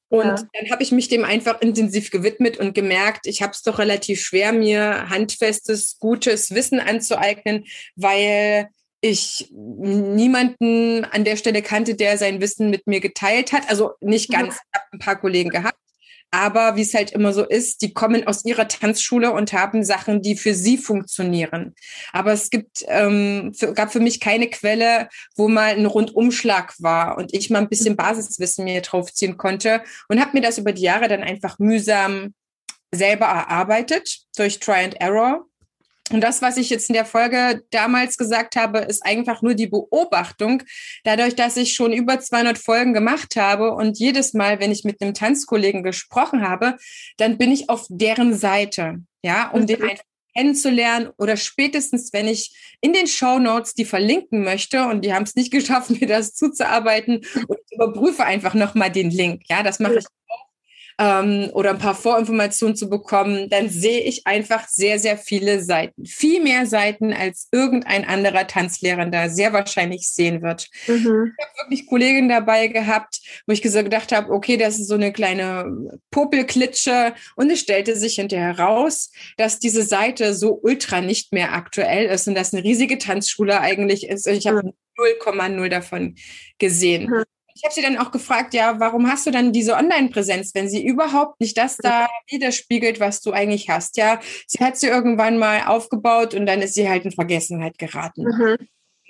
Und 0.09 0.25
ja. 0.25 0.35
dann 0.35 0.71
habe 0.71 0.83
ich 0.83 0.93
mich 0.93 1.09
dem 1.09 1.25
einfach 1.25 1.61
intensiv 1.61 2.11
gewidmet 2.11 2.59
und 2.59 2.75
gemerkt, 2.75 3.27
ich 3.27 3.43
habe 3.43 3.53
es 3.53 3.63
doch 3.63 3.79
relativ 3.79 4.21
schwer, 4.21 4.53
mir 4.53 5.09
handfestes, 5.09 5.99
gutes 5.99 6.55
Wissen 6.55 6.79
anzueignen, 6.79 7.65
weil 7.97 8.69
ich 9.01 9.49
niemanden 9.53 11.05
an 11.05 11.25
der 11.25 11.37
Stelle 11.37 11.63
kannte, 11.63 11.95
der 11.95 12.19
sein 12.19 12.41
Wissen 12.41 12.71
mit 12.71 12.87
mir 12.87 13.01
geteilt 13.01 13.53
hat. 13.53 13.69
Also 13.69 13.93
nicht 14.01 14.31
ganz, 14.31 14.55
ich 14.55 14.79
habe 14.79 14.87
ein 14.93 14.99
paar 14.99 15.17
Kollegen 15.17 15.51
gehabt, 15.51 15.79
aber 16.37 16.77
wie 16.77 16.83
es 16.83 16.93
halt 16.93 17.13
immer 17.13 17.33
so 17.33 17.45
ist, 17.45 17.81
die 17.81 17.95
kommen 17.95 18.27
aus 18.27 18.45
ihrer 18.45 18.69
Tanzschule 18.69 19.33
und 19.33 19.55
haben 19.55 19.83
Sachen, 19.83 20.21
die 20.21 20.37
für 20.37 20.53
sie 20.53 20.77
funktionieren. 20.77 21.75
Aber 22.13 22.35
es 22.35 22.51
gibt, 22.51 22.85
ähm, 22.89 23.55
für, 23.55 23.73
gab 23.73 23.91
für 23.91 24.01
mich 24.01 24.21
keine 24.21 24.51
Quelle, 24.51 25.09
wo 25.35 25.49
mal 25.49 25.73
ein 25.73 25.87
Rundumschlag 25.87 26.75
war 26.79 27.17
und 27.17 27.33
ich 27.33 27.49
mal 27.49 27.61
ein 27.61 27.71
bisschen 27.71 27.97
Basiswissen 27.97 28.65
mir 28.65 28.83
draufziehen 28.83 29.39
konnte 29.39 29.83
und 30.09 30.21
habe 30.21 30.33
mir 30.35 30.43
das 30.43 30.59
über 30.59 30.73
die 30.73 30.83
Jahre 30.83 31.09
dann 31.09 31.23
einfach 31.23 31.59
mühsam 31.59 32.35
selber 32.95 33.25
erarbeitet 33.25 34.19
durch 34.37 34.61
Try 34.61 34.85
and 34.85 35.01
Error. 35.01 35.47
Und 36.13 36.21
das, 36.21 36.41
was 36.41 36.57
ich 36.57 36.71
jetzt 36.71 36.89
in 36.89 36.95
der 36.95 37.05
Folge 37.05 37.63
damals 37.71 38.17
gesagt 38.17 38.55
habe, 38.57 38.79
ist 38.79 39.05
einfach 39.05 39.43
nur 39.43 39.55
die 39.55 39.67
Beobachtung. 39.67 40.63
Dadurch, 41.05 41.35
dass 41.35 41.57
ich 41.57 41.75
schon 41.75 41.93
über 41.93 42.21
200 42.21 42.59
Folgen 42.59 42.95
gemacht 42.95 43.37
habe 43.37 43.73
und 43.73 43.99
jedes 43.99 44.33
Mal, 44.33 44.61
wenn 44.61 44.71
ich 44.71 44.85
mit 44.85 45.01
einem 45.01 45.15
Tanzkollegen 45.15 45.83
gesprochen 45.83 46.49
habe, 46.49 46.77
dann 47.17 47.39
bin 47.39 47.51
ich 47.51 47.69
auf 47.69 47.87
deren 47.89 48.35
Seite, 48.35 49.01
ja, 49.23 49.51
um 49.51 49.63
mhm. 49.63 49.67
den 49.67 49.83
einfach 49.83 50.05
kennenzulernen 50.37 51.11
oder 51.17 51.37
spätestens, 51.37 52.13
wenn 52.13 52.29
ich 52.29 52.55
in 52.81 52.93
den 52.93 53.07
Show 53.07 53.39
Notes 53.39 53.75
die 53.75 53.87
verlinken 53.87 54.45
möchte 54.45 54.85
und 54.87 55.05
die 55.05 55.15
haben 55.15 55.23
es 55.23 55.35
nicht 55.35 55.51
geschafft, 55.51 55.91
mir 56.01 56.07
das 56.07 56.35
zuzuarbeiten 56.35 57.17
und 57.49 57.59
ich 57.67 57.75
überprüfe 57.75 58.25
einfach 58.25 58.55
nochmal 58.55 58.93
den 58.93 59.11
Link. 59.11 59.43
Ja, 59.49 59.63
das 59.63 59.81
mache 59.81 59.99
ich 59.99 60.05
ähm, 60.99 61.51
oder 61.53 61.71
ein 61.71 61.79
paar 61.79 61.95
Vorinformationen 61.95 62.77
zu 62.77 62.89
bekommen, 62.89 63.49
dann 63.51 63.69
sehe 63.69 64.01
ich 64.01 64.27
einfach 64.27 64.67
sehr, 64.69 64.99
sehr 64.99 65.19
viele 65.19 65.63
Seiten. 65.63 66.07
Viel 66.07 66.43
mehr 66.43 66.67
Seiten, 66.67 67.13
als 67.13 67.49
irgendein 67.53 68.05
anderer 68.05 68.47
Tanzlehrer 68.47 69.07
da 69.07 69.29
sehr 69.29 69.53
wahrscheinlich 69.53 70.09
sehen 70.09 70.43
wird. 70.43 70.69
Mhm. 70.87 71.35
Ich 71.37 71.45
habe 71.45 71.59
wirklich 71.59 71.87
Kolleginnen 71.87 72.29
dabei 72.29 72.69
gehabt, 72.69 73.21
wo 73.47 73.53
ich 73.53 73.63
gedacht 73.63 74.13
habe, 74.13 74.33
okay, 74.33 74.57
das 74.57 74.79
ist 74.79 74.89
so 74.89 74.95
eine 74.95 75.13
kleine 75.13 76.01
Popelklitsche. 76.11 77.15
Und 77.37 77.51
es 77.51 77.61
stellte 77.61 77.97
sich 77.97 78.15
hinterher 78.15 78.59
raus, 78.59 79.11
dass 79.37 79.59
diese 79.59 79.83
Seite 79.83 80.35
so 80.35 80.59
ultra 80.63 81.01
nicht 81.01 81.33
mehr 81.33 81.53
aktuell 81.53 82.07
ist 82.07 82.27
und 82.27 82.35
dass 82.35 82.55
eine 82.55 82.65
riesige 82.65 82.97
Tanzschule 82.97 83.61
eigentlich 83.61 84.09
ist. 84.09 84.27
Und 84.27 84.35
ich 84.35 84.47
habe 84.47 84.73
0,0 84.99 85.49
mhm. 85.51 85.71
davon 85.71 86.15
gesehen. 86.59 87.11
Mhm 87.11 87.25
ich 87.57 87.65
habe 87.65 87.75
sie 87.75 87.81
dann 87.81 87.97
auch 87.97 88.11
gefragt, 88.11 88.53
ja, 88.53 88.79
warum 88.81 89.11
hast 89.11 89.27
du 89.27 89.31
dann 89.31 89.53
diese 89.53 89.75
Online-Präsenz, 89.75 90.55
wenn 90.55 90.69
sie 90.69 90.87
überhaupt 90.87 91.41
nicht 91.41 91.57
das 91.57 91.79
da 91.79 92.07
widerspiegelt, 92.29 93.01
was 93.01 93.23
du 93.23 93.33
eigentlich 93.33 93.71
hast? 93.71 93.97
Ja, 93.97 94.21
sie 94.47 94.63
hat 94.63 94.77
sie 94.77 94.89
irgendwann 94.89 95.39
mal 95.39 95.63
aufgebaut 95.67 96.35
und 96.35 96.45
dann 96.45 96.61
ist 96.61 96.75
sie 96.75 96.89
halt 96.89 97.07
in 97.07 97.13
Vergessenheit 97.13 97.79
geraten. 97.79 98.25
Mhm. 98.25 98.57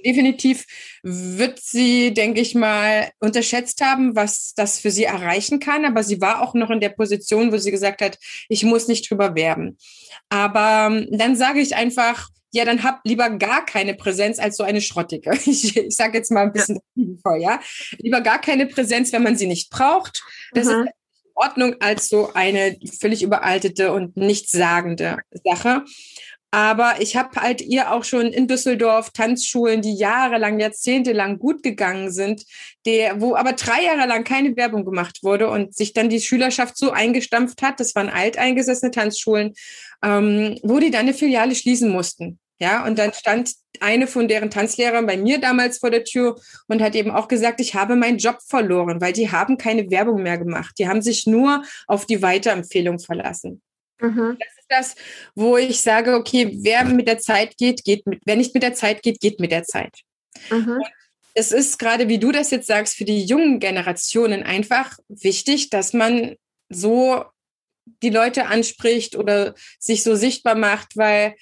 Definitiv 0.05 0.65
wird 1.03 1.59
sie, 1.59 2.15
denke 2.15 2.41
ich 2.41 2.55
mal, 2.55 3.11
unterschätzt 3.19 3.81
haben, 3.81 4.15
was 4.15 4.53
das 4.55 4.79
für 4.79 4.93
sie 4.93 5.05
erreichen 5.05 5.59
kann. 5.59 5.85
Aber 5.85 6.05
sie 6.05 6.21
war 6.21 6.43
auch 6.43 6.55
noch 6.55 6.71
in 6.71 6.81
der 6.81 6.91
Position, 6.91 7.51
wo 7.51 7.57
sie 7.57 7.73
gesagt 7.73 8.01
hat, 8.01 8.17
ich 8.49 8.63
muss 8.63 8.87
nicht 8.87 9.11
drüber 9.11 9.35
werben. 9.35 9.77
Aber 10.29 10.89
ähm, 10.93 11.09
dann 11.11 11.35
sage 11.35 11.61
ich 11.61 11.75
einfach, 11.75 12.29
ja, 12.57 12.65
dann 12.65 12.83
hab 12.83 13.01
lieber 13.05 13.29
gar 13.31 13.67
keine 13.67 13.95
Präsenz 13.95 14.39
als 14.39 14.57
so 14.57 14.65
eine 14.65 14.81
schrottige. 14.81 15.31
Ich, 15.47 15.77
ich 15.77 15.95
sage 15.95 16.19
jetzt 16.19 16.31
mal 16.31 16.45
ein 16.45 16.53
bisschen 16.53 16.81
ja. 16.95 17.37
ja. 17.37 17.61
Lieber 17.99 18.23
gar 18.23 18.41
keine 18.41 18.67
Präsenz, 18.67 19.13
wenn 19.13 19.23
man 19.23 19.37
sie 19.37 19.47
nicht 19.47 19.71
braucht. 19.71 20.23
Das 20.53 20.65
mhm. 20.65 20.71
ist 20.71 20.79
in 20.79 20.89
Ordnung 21.35 21.77
als 21.81 22.09
so 22.09 22.33
eine 22.33 22.79
völlig 22.99 23.23
überaltete 23.23 23.93
und 23.93 24.17
nichtssagende 24.17 25.19
Sache. 25.45 25.85
Aber 26.51 27.01
ich 27.01 27.17
habe 27.17 27.39
halt 27.41 27.61
ihr 27.61 27.93
auch 27.93 28.05
schon 28.05 28.29
in 28.29 28.49
Düsseldorf 28.49 29.11
Tanzschulen, 29.11 29.83
die 29.83 29.95
jahrelang, 29.95 30.59
jahrzehntelang 30.59 31.39
gut 31.39 31.63
gegangen 31.63 32.11
sind, 32.11 32.45
der, 32.87 33.21
wo 33.21 33.37
aber 33.37 33.53
drei 33.53 33.85
Jahre 33.85 34.07
lang 34.07 34.25
keine 34.25 34.57
Werbung 34.57 34.87
gemacht 34.87 35.19
wurde 35.23 35.51
und 35.51 35.75
sich 35.75 35.93
dann 35.93 36.09
die 36.09 36.21
Schülerschaft 36.21 36.79
so 36.79 36.93
eingestampft 36.93 37.61
hat, 37.61 37.81
das 37.81 37.95
waren 37.95 38.09
alteingesessene 38.09 38.91
Tanzschulen, 38.91 39.53
ähm, 40.03 40.59
wo 40.63 40.79
die 40.79 40.91
dann 40.91 41.03
eine 41.03 41.15
Filiale 41.15 41.55
schließen 41.55 41.91
mussten. 41.91 42.39
Ja, 42.59 42.87
und 42.87 42.99
dann 42.99 43.13
stand 43.13 43.53
eine 43.81 44.07
von 44.07 44.29
deren 44.29 44.51
Tanzlehrern 44.51 45.07
bei 45.07 45.19
mir 45.19 45.39
damals 45.39 45.79
vor 45.79 45.91
der 45.91 46.05
Tür 46.05 46.41
und 46.69 46.81
hat 46.81 46.95
eben 46.95 47.11
auch 47.11 47.29
gesagt, 47.29 47.61
ich 47.61 47.75
habe 47.75 47.97
meinen 47.97 48.17
Job 48.17 48.39
verloren, 48.47 49.01
weil 49.01 49.13
die 49.13 49.31
haben 49.31 49.59
keine 49.59 49.91
Werbung 49.91 50.23
mehr 50.23 50.39
gemacht. 50.39 50.75
Die 50.79 50.89
haben 50.89 51.03
sich 51.03 51.27
nur 51.27 51.63
auf 51.87 52.07
die 52.07 52.23
Weiterempfehlung 52.23 52.99
verlassen. 52.99 53.61
Mhm. 54.01 54.39
Das 54.39 54.49
ist 54.59 54.67
das, 54.69 54.95
wo 55.35 55.57
ich 55.57 55.83
sage, 55.83 56.15
okay, 56.15 56.51
wer 56.63 56.85
mit 56.85 57.09
der 57.09 57.19
Zeit 57.19 57.57
geht, 57.59 57.85
geht 57.85 58.07
mit, 58.07 58.21
wer 58.25 58.37
nicht 58.37 58.55
mit 58.55 58.63
der 58.63 58.75
Zeit 58.75 59.03
geht, 59.03 59.21
geht 59.21 59.39
mit 59.39 59.53
der 59.53 59.65
Zeit. 59.65 59.95
Mhm. 60.51 60.81
Es 61.35 61.53
ist 61.53 61.79
gerade, 61.79 62.09
wie 62.09 62.19
du 62.19 62.33
das 62.33 62.51
jetzt 62.51 62.67
sagst, 62.67 62.97
für 62.97 63.05
die 63.05 63.25
jungen 63.25 63.61
Generationen 63.61 64.43
einfach 64.43 64.99
wichtig, 65.09 65.69
dass 65.69 65.93
man 65.93 66.37
so 66.71 67.25
die 68.03 68.11
Leute 68.11 68.47
anspricht 68.47 69.17
oder 69.17 69.55
sich 69.79 70.03
so 70.03 70.15
sichtbar 70.15 70.55
macht, 70.55 70.97
weil 70.97 71.35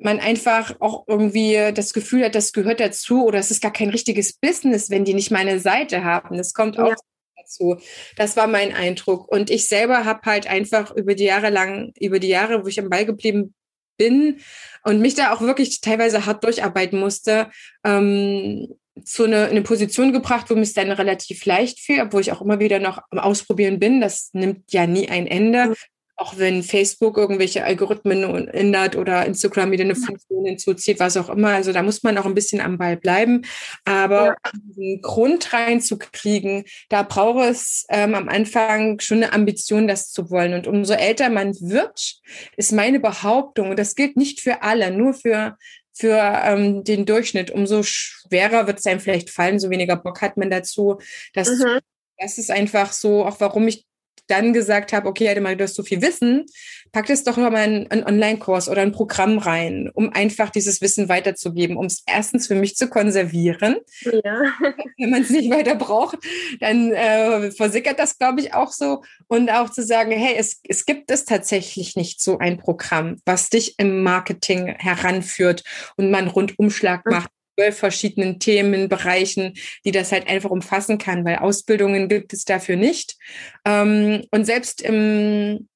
man 0.00 0.20
einfach 0.20 0.80
auch 0.80 1.04
irgendwie 1.06 1.72
das 1.74 1.92
Gefühl 1.92 2.24
hat, 2.24 2.34
das 2.34 2.52
gehört 2.52 2.80
dazu 2.80 3.24
oder 3.24 3.38
es 3.38 3.50
ist 3.50 3.62
gar 3.62 3.72
kein 3.72 3.90
richtiges 3.90 4.34
Business, 4.34 4.90
wenn 4.90 5.04
die 5.04 5.14
nicht 5.14 5.30
meine 5.30 5.60
Seite 5.60 6.04
haben. 6.04 6.36
Das 6.36 6.54
kommt 6.54 6.78
auch 6.78 6.88
ja. 6.88 6.94
dazu. 7.36 7.76
Das 8.16 8.36
war 8.36 8.46
mein 8.46 8.74
Eindruck. 8.74 9.28
Und 9.28 9.50
ich 9.50 9.68
selber 9.68 10.04
habe 10.04 10.22
halt 10.24 10.46
einfach 10.46 10.94
über 10.94 11.14
die 11.14 11.24
Jahre 11.24 11.50
lang, 11.50 11.92
über 11.98 12.18
die 12.18 12.28
Jahre, 12.28 12.64
wo 12.64 12.68
ich 12.68 12.80
am 12.80 12.90
Ball 12.90 13.06
geblieben 13.06 13.54
bin 13.96 14.40
und 14.82 15.00
mich 15.00 15.14
da 15.14 15.32
auch 15.32 15.40
wirklich 15.40 15.80
teilweise 15.80 16.26
hart 16.26 16.44
durcharbeiten 16.44 16.98
musste, 16.98 17.50
ähm, 17.84 18.74
zu 19.04 19.24
eine, 19.24 19.46
eine 19.46 19.62
Position 19.62 20.12
gebracht, 20.12 20.50
wo 20.50 20.54
mir 20.54 20.62
es 20.62 20.72
dann 20.72 20.90
relativ 20.90 21.44
leicht 21.46 21.80
fiel, 21.80 22.02
obwohl 22.02 22.20
ich 22.20 22.32
auch 22.32 22.40
immer 22.40 22.60
wieder 22.60 22.78
noch 22.78 22.98
am 23.10 23.18
Ausprobieren 23.18 23.80
bin. 23.80 24.00
Das 24.00 24.30
nimmt 24.32 24.72
ja 24.72 24.86
nie 24.86 25.08
ein 25.08 25.26
Ende. 25.26 25.74
Auch 26.16 26.38
wenn 26.38 26.62
Facebook 26.62 27.18
irgendwelche 27.18 27.64
Algorithmen 27.64 28.48
ändert 28.48 28.96
oder 28.96 29.26
Instagram 29.26 29.72
wieder 29.72 29.84
eine 29.84 29.96
Funktion 29.96 30.44
hinzuzieht, 30.44 31.00
was 31.00 31.16
auch 31.16 31.28
immer. 31.28 31.48
Also 31.48 31.72
da 31.72 31.82
muss 31.82 32.02
man 32.02 32.16
auch 32.18 32.26
ein 32.26 32.34
bisschen 32.34 32.60
am 32.60 32.78
Ball 32.78 32.96
bleiben. 32.96 33.42
Aber 33.84 34.26
ja. 34.26 34.36
diesen 34.54 35.02
Grund 35.02 35.52
reinzukriegen, 35.52 36.64
da 36.88 37.02
braucht 37.02 37.50
es 37.50 37.84
ähm, 37.88 38.14
am 38.14 38.28
Anfang 38.28 39.00
schon 39.00 39.24
eine 39.24 39.32
Ambition, 39.32 39.88
das 39.88 40.10
zu 40.10 40.30
wollen. 40.30 40.54
Und 40.54 40.66
umso 40.66 40.94
älter 40.94 41.30
man 41.30 41.52
wird, 41.60 42.20
ist 42.56 42.72
meine 42.72 43.00
Behauptung, 43.00 43.70
und 43.70 43.78
das 43.78 43.96
gilt 43.96 44.16
nicht 44.16 44.40
für 44.40 44.62
alle, 44.62 44.90
nur 44.90 45.14
für 45.14 45.56
für 45.96 46.18
ähm, 46.44 46.82
den 46.82 47.06
Durchschnitt, 47.06 47.52
umso 47.52 47.82
schwerer 47.84 48.66
wird 48.66 48.80
es 48.80 48.86
einem 48.86 49.00
vielleicht 49.00 49.30
fallen, 49.30 49.60
so 49.60 49.70
weniger 49.70 49.96
Bock 49.96 50.20
hat 50.22 50.36
man 50.36 50.50
dazu. 50.50 50.98
Das, 51.34 51.48
mhm. 51.48 51.78
das 52.18 52.36
ist 52.38 52.50
einfach 52.50 52.92
so, 52.92 53.24
auch 53.24 53.38
warum 53.38 53.68
ich 53.68 53.86
dann 54.26 54.52
gesagt 54.52 54.92
habe, 54.92 55.08
okay, 55.08 55.38
mal, 55.40 55.56
du 55.56 55.64
hast 55.64 55.74
so 55.74 55.82
viel 55.82 56.02
Wissen, 56.02 56.46
pack 56.92 57.06
das 57.06 57.24
doch 57.24 57.36
mal 57.36 57.52
in 57.64 57.90
einen 57.90 58.04
Online-Kurs 58.04 58.68
oder 58.68 58.82
ein 58.82 58.92
Programm 58.92 59.38
rein, 59.38 59.90
um 59.92 60.12
einfach 60.12 60.50
dieses 60.50 60.80
Wissen 60.80 61.08
weiterzugeben, 61.08 61.76
um 61.76 61.86
es 61.86 62.02
erstens 62.06 62.46
für 62.46 62.54
mich 62.54 62.76
zu 62.76 62.88
konservieren. 62.88 63.76
Ja. 64.02 64.42
Wenn 64.98 65.10
man 65.10 65.22
es 65.22 65.30
nicht 65.30 65.50
weiter 65.50 65.74
braucht, 65.74 66.18
dann 66.60 66.92
äh, 66.92 67.50
versickert 67.50 67.98
das, 67.98 68.16
glaube 68.18 68.40
ich, 68.40 68.54
auch 68.54 68.72
so. 68.72 69.02
Und 69.26 69.50
auch 69.50 69.70
zu 69.70 69.82
sagen, 69.82 70.12
hey, 70.12 70.36
es, 70.38 70.60
es 70.68 70.86
gibt 70.86 71.10
es 71.10 71.24
tatsächlich 71.24 71.96
nicht 71.96 72.20
so 72.22 72.38
ein 72.38 72.58
Programm, 72.58 73.16
was 73.26 73.50
dich 73.50 73.78
im 73.78 74.02
Marketing 74.02 74.68
heranführt 74.78 75.64
und 75.96 76.10
man 76.10 76.28
Rundumschlag 76.28 77.04
macht 77.06 77.30
zwölf 77.54 77.78
verschiedenen 77.78 78.38
Themenbereichen, 78.38 79.54
die 79.84 79.92
das 79.92 80.12
halt 80.12 80.28
einfach 80.28 80.50
umfassen 80.50 80.98
kann, 80.98 81.24
weil 81.24 81.36
Ausbildungen 81.36 82.08
gibt 82.08 82.32
es 82.32 82.44
dafür 82.44 82.76
nicht. 82.76 83.16
Ähm, 83.64 84.24
und 84.30 84.44
selbst 84.44 84.82
im 84.82 85.68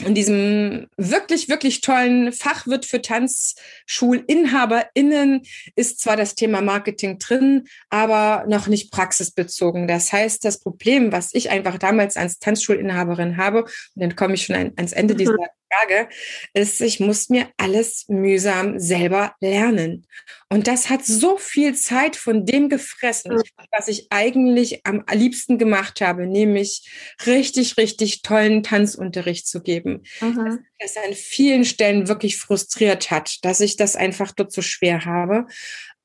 in 0.00 0.14
diesem 0.14 0.86
wirklich, 0.96 1.48
wirklich 1.48 1.80
tollen 1.80 2.32
Fachwirt 2.32 2.86
für 2.86 3.02
TanzschulinhaberInnen 3.02 5.42
ist 5.76 6.00
zwar 6.00 6.16
das 6.16 6.34
Thema 6.34 6.60
Marketing 6.60 7.18
drin, 7.18 7.68
aber 7.88 8.44
noch 8.48 8.66
nicht 8.66 8.90
praxisbezogen. 8.92 9.88
Das 9.88 10.12
heißt, 10.12 10.44
das 10.44 10.60
Problem, 10.60 11.12
was 11.12 11.30
ich 11.32 11.50
einfach 11.50 11.78
damals 11.78 12.16
als 12.16 12.38
Tanzschulinhaberin 12.38 13.36
habe, 13.36 13.64
und 13.64 13.70
dann 13.96 14.16
komme 14.16 14.34
ich 14.34 14.44
schon 14.44 14.56
ans 14.56 14.92
Ende 14.92 15.14
mhm. 15.14 15.18
dieser 15.18 15.36
Frage, 15.72 16.08
ist, 16.52 16.80
ich 16.80 17.00
muss 17.00 17.28
mir 17.28 17.48
alles 17.56 18.06
mühsam 18.08 18.78
selber 18.78 19.34
lernen. 19.40 20.06
Und 20.48 20.66
das 20.66 20.90
hat 20.90 21.04
so 21.04 21.36
viel 21.36 21.74
Zeit 21.74 22.16
von 22.16 22.44
dem 22.44 22.68
gefressen, 22.68 23.40
was 23.70 23.88
ich 23.88 24.08
eigentlich 24.10 24.84
am 24.84 25.04
liebsten 25.12 25.58
gemacht 25.58 26.00
habe, 26.00 26.26
nämlich 26.26 26.88
richtig, 27.24 27.76
richtig 27.76 28.22
tollen 28.22 28.62
Tanzunterricht 28.62 29.46
zu 29.46 29.62
geben. 29.62 29.89
Mhm. 30.20 30.62
Das, 30.78 30.94
das 30.94 31.04
an 31.04 31.14
vielen 31.14 31.64
Stellen 31.64 32.08
wirklich 32.08 32.38
frustriert 32.38 33.10
hat, 33.10 33.38
dass 33.42 33.60
ich 33.60 33.76
das 33.76 33.96
einfach 33.96 34.32
dort 34.32 34.52
so 34.52 34.62
schwer 34.62 35.04
habe. 35.04 35.46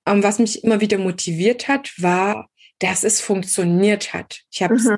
Und 0.06 0.24
was 0.24 0.40
mich 0.40 0.64
immer 0.64 0.82
wieder 0.82 0.98
motiviert 0.98 1.68
hat, 1.68 1.92
war, 1.98 2.50
dass 2.80 3.04
es 3.04 3.22
funktioniert 3.22 4.14
hat. 4.14 4.42
Ich 4.52 4.62
habe 4.62 4.76
mhm. 4.76 4.98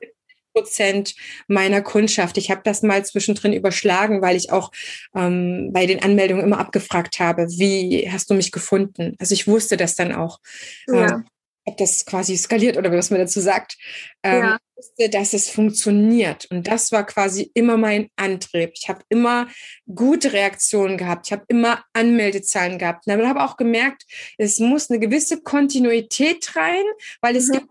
Prozent 0.54 1.14
meiner 1.48 1.82
Kundschaft. 1.82 2.38
Ich 2.38 2.50
habe 2.50 2.62
das 2.64 2.82
mal 2.82 3.06
zwischendrin 3.06 3.54
überschlagen, 3.54 4.24
weil 4.24 4.36
ich 4.36 4.52
auch 4.52 4.72
ähm, 5.16 5.70
bei 5.72 5.86
den 5.86 6.02
Anmeldungen 6.02 6.44
immer 6.44 6.58
abgefragt 6.58 7.20
habe, 7.20 7.48
wie 7.50 8.10
hast 8.12 8.32
du 8.32 8.34
mich 8.34 8.52
gefunden? 8.52 9.16
Also 9.20 9.34
ich 9.34 9.48
wusste 9.48 9.78
das 9.78 9.96
dann 9.96 10.14
auch. 10.14 10.40
Ja. 10.88 11.18
Ähm, 11.18 11.26
ob 11.68 11.78
das 11.78 12.06
quasi 12.06 12.38
skaliert 12.38 12.78
oder 12.78 12.92
was 12.92 13.12
man 13.12 13.20
dazu 13.20 13.42
sagt, 13.42 13.78
ähm, 14.24 14.44
ja. 14.44 14.58
wusste, 14.76 15.10
dass 15.10 15.34
es 15.34 15.50
funktioniert. 15.50 16.46
Und 16.50 16.66
das 16.66 16.94
war 16.94 17.06
quasi 17.06 17.52
immer 17.54 17.76
mein 17.76 18.10
Antrieb. 18.16 18.72
Ich 18.74 18.88
habe 18.88 19.02
immer 19.10 19.48
gute 19.94 20.32
Reaktionen 20.32 20.98
gehabt. 20.98 21.28
Ich 21.28 21.34
habe 21.34 21.44
immer 21.50 21.84
Anmeldezahlen 21.92 22.80
gehabt. 22.80 23.06
Und 23.06 23.28
habe 23.28 23.44
auch 23.44 23.58
gemerkt, 23.58 24.04
es 24.38 24.60
muss 24.60 24.90
eine 24.90 25.00
gewisse 25.00 25.42
Kontinuität 25.42 26.56
rein, 26.56 26.86
weil 27.22 27.36
es 27.36 27.50
mhm. 27.50 27.54
gibt 27.54 27.68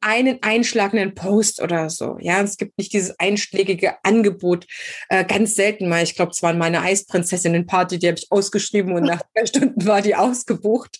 einen 0.00 0.38
einschlagenden 0.42 1.14
Post 1.14 1.62
oder 1.62 1.90
so. 1.90 2.16
Ja, 2.20 2.42
es 2.42 2.56
gibt 2.56 2.76
nicht 2.78 2.92
dieses 2.92 3.18
einschlägige 3.18 3.94
Angebot. 4.04 4.66
Äh, 5.08 5.24
ganz 5.24 5.54
selten 5.54 5.88
mal. 5.88 6.02
Ich 6.02 6.14
glaube, 6.14 6.32
es 6.32 6.42
waren 6.42 6.58
meine 6.58 6.82
Eisprinzessinnen-Party, 6.82 7.98
die 7.98 8.08
habe 8.08 8.18
ich 8.18 8.30
ausgeschrieben 8.30 8.94
und 8.94 9.04
nach 9.04 9.22
zwei 9.32 9.46
Stunden 9.46 9.86
war 9.86 10.02
die 10.02 10.14
ausgebucht. 10.14 10.98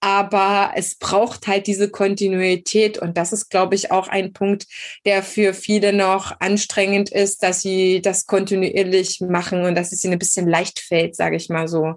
Aber 0.00 0.72
es 0.74 0.96
braucht 0.96 1.46
halt 1.46 1.66
diese 1.66 1.90
Kontinuität 1.90 2.98
und 2.98 3.16
das 3.16 3.32
ist, 3.32 3.50
glaube 3.50 3.74
ich, 3.74 3.90
auch 3.90 4.08
ein 4.08 4.32
Punkt, 4.32 4.66
der 5.04 5.22
für 5.22 5.54
viele 5.54 5.92
noch 5.92 6.40
anstrengend 6.40 7.10
ist, 7.10 7.42
dass 7.42 7.62
sie 7.62 8.00
das 8.00 8.26
kontinuierlich 8.26 9.20
machen 9.20 9.64
und 9.64 9.74
dass 9.74 9.92
es 9.92 10.04
ihnen 10.04 10.14
ein 10.14 10.18
bisschen 10.18 10.48
leicht 10.48 10.80
fällt, 10.80 11.16
sage 11.16 11.36
ich 11.36 11.48
mal 11.48 11.68
so. 11.68 11.94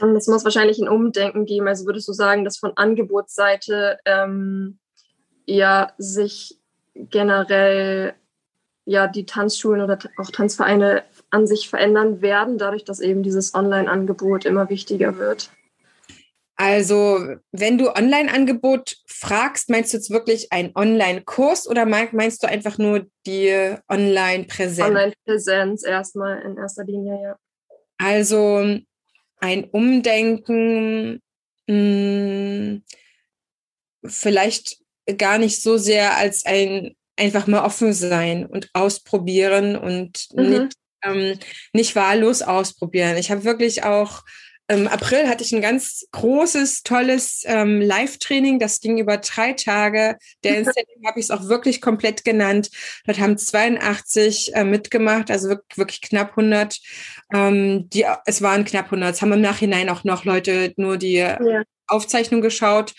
Und 0.00 0.16
es 0.16 0.26
muss 0.26 0.44
wahrscheinlich 0.44 0.78
ein 0.78 0.88
Umdenken 0.88 1.46
geben. 1.46 1.68
Also 1.68 1.86
würdest 1.86 2.08
du 2.08 2.12
sagen, 2.12 2.44
dass 2.44 2.58
von 2.58 2.72
Angebotsseite 2.76 3.98
ähm 4.04 4.78
ja 5.46 5.92
sich 5.98 6.58
generell 6.94 8.14
ja 8.86 9.06
die 9.06 9.26
Tanzschulen 9.26 9.80
oder 9.80 9.98
auch 10.18 10.30
Tanzvereine 10.30 11.04
an 11.30 11.46
sich 11.46 11.68
verändern 11.68 12.22
werden, 12.22 12.58
dadurch, 12.58 12.84
dass 12.84 13.00
eben 13.00 13.22
dieses 13.22 13.54
Online-Angebot 13.54 14.44
immer 14.44 14.68
wichtiger 14.68 15.16
wird? 15.18 15.50
Also, 16.56 17.36
wenn 17.50 17.78
du 17.78 17.90
Online-Angebot 17.90 18.98
fragst, 19.06 19.70
meinst 19.70 19.92
du 19.92 19.96
jetzt 19.96 20.10
wirklich 20.10 20.52
einen 20.52 20.70
Online-Kurs 20.74 21.66
oder 21.66 21.84
meinst 21.84 22.42
du 22.42 22.46
einfach 22.46 22.78
nur 22.78 23.06
die 23.26 23.74
Online-Präsenz? 23.88 24.88
Online-Präsenz 24.88 25.84
erstmal 25.84 26.42
in 26.42 26.56
erster 26.56 26.84
Linie, 26.84 27.20
ja. 27.20 27.36
Also 27.98 28.78
ein 29.40 29.64
Umdenken, 29.64 31.20
mh, 31.66 31.74
hm, 31.74 32.82
vielleicht 34.04 34.83
gar 35.18 35.38
nicht 35.38 35.62
so 35.62 35.76
sehr 35.76 36.16
als 36.16 36.46
ein 36.46 36.94
einfach 37.16 37.46
mal 37.46 37.64
offen 37.64 37.92
sein 37.92 38.46
und 38.46 38.70
ausprobieren 38.72 39.76
und 39.76 40.28
mhm. 40.34 40.48
nicht, 40.48 40.76
ähm, 41.04 41.38
nicht 41.72 41.94
wahllos 41.94 42.42
ausprobieren. 42.42 43.16
Ich 43.16 43.30
habe 43.30 43.44
wirklich 43.44 43.84
auch 43.84 44.22
im 44.66 44.88
April 44.88 45.28
hatte 45.28 45.44
ich 45.44 45.52
ein 45.52 45.60
ganz 45.60 46.06
großes, 46.12 46.84
tolles 46.84 47.42
ähm, 47.44 47.82
Live-Training. 47.82 48.58
Das 48.58 48.80
ging 48.80 48.96
über 48.96 49.18
drei 49.18 49.52
Tage. 49.52 50.16
Der 50.44 50.64
Setting 50.64 51.06
habe 51.06 51.20
ich 51.20 51.26
es 51.26 51.30
auch 51.30 51.48
wirklich 51.48 51.82
komplett 51.82 52.24
genannt. 52.24 52.70
Dort 53.04 53.18
haben 53.18 53.36
82 53.36 54.54
äh, 54.54 54.64
mitgemacht, 54.64 55.30
also 55.30 55.50
wirklich, 55.50 55.78
wirklich 55.78 56.00
knapp 56.00 56.30
100. 56.30 56.80
Ähm, 57.34 57.90
die, 57.90 58.06
es 58.24 58.40
waren 58.40 58.64
knapp 58.64 58.86
100. 58.86 59.14
Es 59.14 59.20
haben 59.20 59.32
im 59.32 59.42
Nachhinein 59.42 59.90
auch 59.90 60.04
noch 60.04 60.24
Leute 60.24 60.72
nur 60.76 60.96
die 60.96 61.16
ja. 61.16 61.38
Aufzeichnung 61.86 62.40
geschaut. 62.40 62.94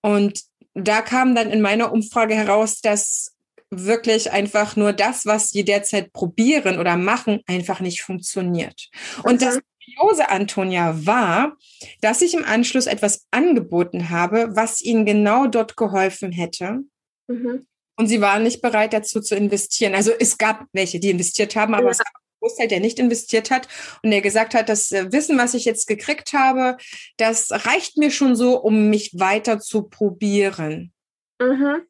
Und 0.00 0.40
da 0.74 1.02
kam 1.02 1.34
dann 1.34 1.50
in 1.50 1.60
meiner 1.60 1.92
Umfrage 1.92 2.34
heraus, 2.34 2.80
dass 2.80 3.32
wirklich 3.70 4.30
einfach 4.30 4.76
nur 4.76 4.92
das, 4.92 5.26
was 5.26 5.50
die 5.50 5.64
derzeit 5.64 6.12
probieren 6.12 6.78
oder 6.78 6.96
machen, 6.96 7.40
einfach 7.46 7.80
nicht 7.80 8.02
funktioniert. 8.02 8.88
Und 9.22 9.42
das 9.42 9.60
Kuriose, 9.84 10.28
Antonia, 10.28 11.06
war, 11.06 11.56
dass 12.00 12.22
ich 12.22 12.34
im 12.34 12.44
Anschluss 12.44 12.86
etwas 12.86 13.26
angeboten 13.30 14.10
habe, 14.10 14.48
was 14.54 14.80
ihnen 14.80 15.04
genau 15.04 15.46
dort 15.46 15.76
geholfen 15.76 16.32
hätte. 16.32 16.80
Mhm. 17.28 17.66
Und 17.96 18.08
sie 18.08 18.20
waren 18.20 18.42
nicht 18.42 18.60
bereit 18.60 18.92
dazu 18.92 19.20
zu 19.20 19.36
investieren. 19.36 19.94
Also 19.94 20.10
es 20.18 20.36
gab 20.36 20.66
welche, 20.72 20.98
die 20.98 21.10
investiert 21.10 21.54
haben, 21.54 21.74
aber 21.74 21.84
ja. 21.84 21.90
es 21.90 21.98
gab 21.98 22.12
Großteil, 22.44 22.68
der 22.68 22.80
nicht 22.80 22.98
investiert 22.98 23.50
hat 23.50 23.68
und 24.02 24.10
der 24.10 24.20
gesagt 24.20 24.54
hat, 24.54 24.68
das 24.68 24.92
äh, 24.92 25.10
Wissen, 25.12 25.38
was 25.38 25.54
ich 25.54 25.64
jetzt 25.64 25.86
gekriegt 25.86 26.32
habe, 26.34 26.76
das 27.16 27.50
reicht 27.50 27.96
mir 27.96 28.10
schon 28.10 28.36
so, 28.36 28.60
um 28.60 28.90
mich 28.90 29.18
weiter 29.18 29.60
zu 29.60 29.84
probieren. 29.84 30.92
Mhm. 31.40 31.82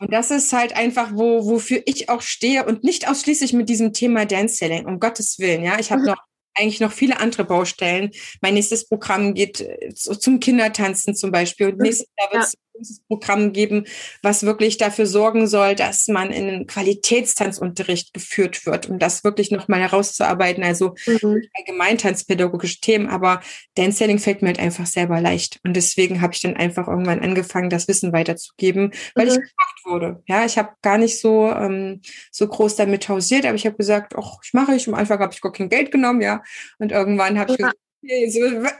Und 0.00 0.12
das 0.12 0.30
ist 0.30 0.52
halt 0.52 0.76
einfach, 0.76 1.10
wo, 1.12 1.46
wofür 1.46 1.82
ich 1.86 2.08
auch 2.08 2.22
stehe 2.22 2.64
und 2.64 2.84
nicht 2.84 3.08
ausschließlich 3.08 3.52
mit 3.52 3.68
diesem 3.68 3.92
Thema 3.92 4.26
Dance 4.26 4.56
Selling, 4.56 4.86
um 4.86 5.00
Gottes 5.00 5.38
Willen. 5.38 5.62
Ja, 5.62 5.78
ich 5.78 5.90
habe 5.90 6.02
mhm. 6.02 6.08
noch 6.08 6.22
eigentlich 6.54 6.80
noch 6.80 6.92
viele 6.92 7.20
andere 7.20 7.44
Baustellen. 7.44 8.10
Mein 8.40 8.54
nächstes 8.54 8.88
Programm 8.88 9.34
geht 9.34 9.60
äh, 9.60 9.94
zum 9.94 10.40
Kindertanzen 10.40 11.14
zum 11.14 11.30
Beispiel 11.30 11.68
und 11.68 11.76
mhm. 11.76 11.82
nächstes 11.82 12.08
Jahr 12.18 12.32
wird 12.32 12.44
es 12.44 12.54
großes 12.78 13.00
Programm 13.08 13.52
geben, 13.52 13.84
was 14.22 14.44
wirklich 14.44 14.78
dafür 14.78 15.06
sorgen 15.06 15.46
soll, 15.46 15.74
dass 15.74 16.08
man 16.08 16.30
in 16.30 16.48
einen 16.48 16.66
Qualitätstanzunterricht 16.66 18.14
geführt 18.14 18.64
wird, 18.66 18.88
um 18.88 18.98
das 18.98 19.24
wirklich 19.24 19.50
nochmal 19.50 19.80
herauszuarbeiten. 19.80 20.62
Also 20.62 20.94
mhm. 21.06 21.42
allgemein 21.54 21.98
tanzpädagogische 21.98 22.80
Themen, 22.80 23.08
aber 23.08 23.40
Dance-Selling 23.74 24.18
fällt 24.18 24.42
mir 24.42 24.48
halt 24.48 24.60
einfach 24.60 24.86
selber 24.86 25.20
leicht. 25.20 25.60
Und 25.64 25.74
deswegen 25.74 26.20
habe 26.20 26.32
ich 26.34 26.40
dann 26.40 26.56
einfach 26.56 26.88
irgendwann 26.88 27.20
angefangen, 27.20 27.70
das 27.70 27.88
Wissen 27.88 28.12
weiterzugeben, 28.12 28.92
weil 29.14 29.26
mhm. 29.26 29.32
ich 29.32 29.36
gefragt 29.36 29.80
wurde. 29.84 30.22
Ja, 30.26 30.44
ich 30.44 30.56
habe 30.58 30.70
gar 30.82 30.98
nicht 30.98 31.20
so, 31.20 31.50
ähm, 31.50 32.00
so 32.30 32.46
groß 32.46 32.76
damit 32.76 33.08
hausiert, 33.08 33.44
aber 33.44 33.54
ich 33.54 33.66
habe 33.66 33.76
gesagt, 33.76 34.14
ach, 34.16 34.38
ich 34.44 34.52
mache 34.52 34.74
ich. 34.74 34.88
Am 34.88 34.94
Anfang 34.94 35.18
habe 35.18 35.32
ich 35.32 35.40
gar 35.40 35.52
kein 35.52 35.68
Geld 35.68 35.90
genommen, 35.90 36.20
ja. 36.20 36.42
Und 36.78 36.92
irgendwann 36.92 37.38
habe 37.38 37.52
ich 37.52 37.58
gesagt, 37.58 37.76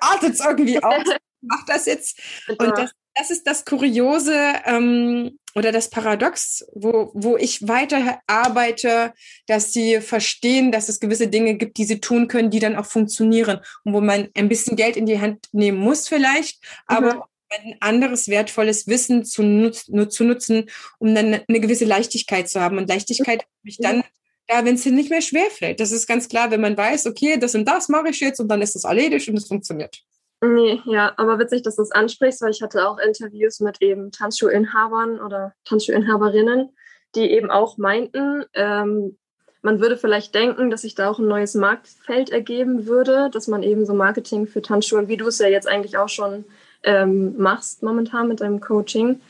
artet 0.00 0.34
es 0.34 0.40
irgendwie 0.40 0.82
aus. 0.82 1.04
mach 1.40 1.64
das 1.66 1.86
jetzt. 1.86 2.20
Und 2.48 2.76
das 2.76 2.92
das 3.18 3.30
ist 3.30 3.46
das 3.46 3.64
Kuriose 3.64 4.36
ähm, 4.64 5.38
oder 5.56 5.72
das 5.72 5.90
Paradox, 5.90 6.64
wo, 6.72 7.10
wo 7.14 7.36
ich 7.36 7.66
weiter 7.66 8.20
arbeite, 8.28 9.12
dass 9.46 9.72
sie 9.72 10.00
verstehen, 10.00 10.70
dass 10.70 10.88
es 10.88 11.00
gewisse 11.00 11.26
Dinge 11.26 11.54
gibt, 11.56 11.78
die 11.78 11.84
sie 11.84 12.00
tun 12.00 12.28
können, 12.28 12.50
die 12.50 12.60
dann 12.60 12.76
auch 12.76 12.86
funktionieren 12.86 13.58
und 13.84 13.92
wo 13.92 14.00
man 14.00 14.28
ein 14.34 14.48
bisschen 14.48 14.76
Geld 14.76 14.96
in 14.96 15.06
die 15.06 15.20
Hand 15.20 15.46
nehmen 15.50 15.78
muss 15.78 16.06
vielleicht, 16.06 16.60
aber 16.86 17.14
mhm. 17.14 17.22
ein 17.50 17.76
anderes 17.80 18.28
wertvolles 18.28 18.86
Wissen 18.86 19.24
zu, 19.24 19.42
nutz, 19.42 19.88
nur 19.88 20.08
zu 20.08 20.22
nutzen, 20.22 20.70
um 20.98 21.12
dann 21.12 21.40
eine 21.48 21.60
gewisse 21.60 21.86
Leichtigkeit 21.86 22.48
zu 22.48 22.60
haben. 22.60 22.78
Und 22.78 22.88
Leichtigkeit 22.88 23.40
habe 23.40 23.48
ich 23.64 23.78
dann 23.78 24.04
da, 24.46 24.64
wenn 24.64 24.76
es 24.76 24.84
dir 24.84 24.92
nicht 24.92 25.10
mehr 25.10 25.22
schwerfällt. 25.22 25.80
Das 25.80 25.90
ist 25.90 26.06
ganz 26.06 26.28
klar, 26.28 26.52
wenn 26.52 26.60
man 26.60 26.76
weiß, 26.76 27.06
okay, 27.06 27.36
das 27.36 27.56
und 27.56 27.64
das 27.64 27.88
mache 27.88 28.10
ich 28.10 28.20
jetzt 28.20 28.38
und 28.38 28.48
dann 28.48 28.62
ist 28.62 28.76
das 28.76 28.84
erledigt 28.84 29.28
und 29.28 29.36
es 29.36 29.48
funktioniert. 29.48 30.04
Nee, 30.40 30.80
ja, 30.84 31.12
aber 31.16 31.38
witzig, 31.38 31.62
dass 31.62 31.76
du 31.76 31.82
es 31.82 31.90
ansprichst, 31.90 32.42
weil 32.42 32.50
ich 32.52 32.62
hatte 32.62 32.88
auch 32.88 32.98
Interviews 32.98 33.58
mit 33.60 33.82
eben 33.82 34.12
Tanzschulinhabern 34.12 35.20
oder 35.20 35.52
Tanzschulinhaberinnen, 35.64 36.70
die 37.16 37.30
eben 37.32 37.50
auch 37.50 37.76
meinten, 37.76 38.44
ähm, 38.54 39.16
man 39.62 39.80
würde 39.80 39.96
vielleicht 39.96 40.34
denken, 40.34 40.70
dass 40.70 40.82
sich 40.82 40.94
da 40.94 41.10
auch 41.10 41.18
ein 41.18 41.26
neues 41.26 41.54
Marktfeld 41.54 42.30
ergeben 42.30 42.86
würde, 42.86 43.28
dass 43.30 43.48
man 43.48 43.62
eben 43.62 43.84
so 43.86 43.94
Marketing 43.94 44.46
für 44.46 44.62
Tanzschulen, 44.62 45.08
wie 45.08 45.16
du 45.16 45.26
es 45.26 45.38
ja 45.38 45.48
jetzt 45.48 45.66
eigentlich 45.66 45.98
auch 45.98 46.08
schon 46.08 46.44
ähm, 46.84 47.36
machst 47.36 47.82
momentan 47.82 48.28
mit 48.28 48.40
deinem 48.40 48.60
Coaching, 48.60 49.20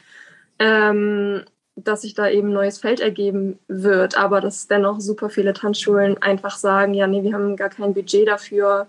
ähm, 0.58 1.44
dass 1.76 2.02
sich 2.02 2.14
da 2.14 2.28
eben 2.28 2.48
ein 2.48 2.54
neues 2.54 2.78
Feld 2.78 3.00
ergeben 3.00 3.58
wird, 3.68 4.18
aber 4.18 4.40
dass 4.40 4.66
dennoch 4.66 5.00
super 5.00 5.30
viele 5.30 5.54
Tanzschulen 5.54 6.20
einfach 6.20 6.56
sagen, 6.56 6.92
ja, 6.92 7.06
nee, 7.06 7.22
wir 7.22 7.32
haben 7.32 7.56
gar 7.56 7.70
kein 7.70 7.94
Budget 7.94 8.28
dafür 8.28 8.86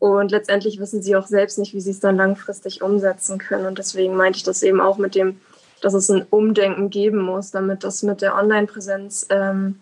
und 0.00 0.32
letztendlich 0.32 0.80
wissen 0.80 1.02
sie 1.02 1.14
auch 1.14 1.26
selbst 1.28 1.58
nicht, 1.58 1.74
wie 1.74 1.80
sie 1.80 1.92
es 1.92 2.00
dann 2.00 2.16
langfristig 2.16 2.82
umsetzen 2.82 3.38
können 3.38 3.66
und 3.66 3.78
deswegen 3.78 4.16
meinte 4.16 4.38
ich 4.38 4.42
das 4.42 4.64
eben 4.64 4.80
auch 4.80 4.98
mit 4.98 5.14
dem, 5.14 5.40
dass 5.80 5.94
es 5.94 6.10
ein 6.10 6.26
Umdenken 6.30 6.90
geben 6.90 7.20
muss, 7.20 7.52
damit 7.52 7.84
das 7.84 8.02
mit 8.02 8.20
der 8.20 8.34
Online-Präsenz 8.34 9.28
ähm, 9.30 9.80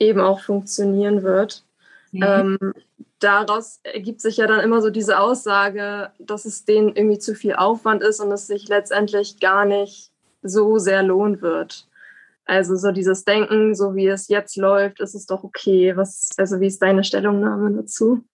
eben 0.00 0.20
auch 0.20 0.40
funktionieren 0.40 1.22
wird. 1.22 1.62
Mhm. 2.10 2.22
Ähm, 2.22 2.74
daraus 3.20 3.80
ergibt 3.84 4.20
sich 4.20 4.38
ja 4.38 4.46
dann 4.46 4.60
immer 4.60 4.82
so 4.82 4.90
diese 4.90 5.20
Aussage, 5.20 6.10
dass 6.18 6.44
es 6.44 6.64
denen 6.64 6.94
irgendwie 6.94 7.18
zu 7.18 7.34
viel 7.34 7.54
Aufwand 7.54 8.02
ist 8.02 8.20
und 8.20 8.32
es 8.32 8.46
sich 8.46 8.68
letztendlich 8.68 9.40
gar 9.40 9.64
nicht 9.64 10.10
so 10.42 10.78
sehr 10.78 11.02
lohnen 11.02 11.40
wird. 11.40 11.86
Also 12.44 12.76
so 12.76 12.90
dieses 12.90 13.24
Denken, 13.24 13.74
so 13.74 13.94
wie 13.94 14.08
es 14.08 14.28
jetzt 14.28 14.56
läuft, 14.56 15.00
ist 15.00 15.14
es 15.14 15.26
doch 15.26 15.44
okay. 15.44 15.96
Was, 15.96 16.30
also 16.36 16.60
wie 16.60 16.66
ist 16.66 16.82
deine 16.82 17.04
Stellungnahme 17.04 17.70
dazu? 17.72 18.24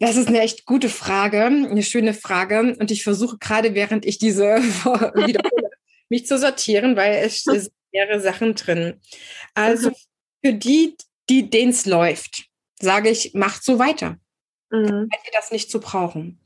Das 0.00 0.16
ist 0.16 0.28
eine 0.28 0.40
echt 0.40 0.66
gute 0.66 0.88
Frage, 0.88 1.44
eine 1.44 1.82
schöne 1.82 2.14
Frage. 2.14 2.76
Und 2.78 2.90
ich 2.90 3.04
versuche 3.04 3.38
gerade, 3.38 3.74
während 3.74 4.04
ich 4.04 4.18
diese 4.18 4.44
wiederhole, 4.44 5.70
mich 6.08 6.26
zu 6.26 6.38
sortieren, 6.38 6.96
weil 6.96 7.24
es 7.24 7.44
sind 7.44 7.70
mehrere 7.92 8.20
Sachen 8.20 8.54
drin. 8.54 9.00
Also 9.54 9.92
für 10.44 10.52
die, 10.52 10.96
die 11.28 11.48
denen 11.48 11.70
es 11.70 11.86
läuft, 11.86 12.46
sage 12.80 13.08
ich, 13.08 13.34
macht 13.34 13.64
so 13.64 13.78
weiter. 13.78 14.18
Mhm. 14.70 15.08
Weil 15.10 15.20
ihr 15.24 15.32
das 15.32 15.52
nicht 15.52 15.70
zu 15.70 15.80
brauchen. 15.80 16.40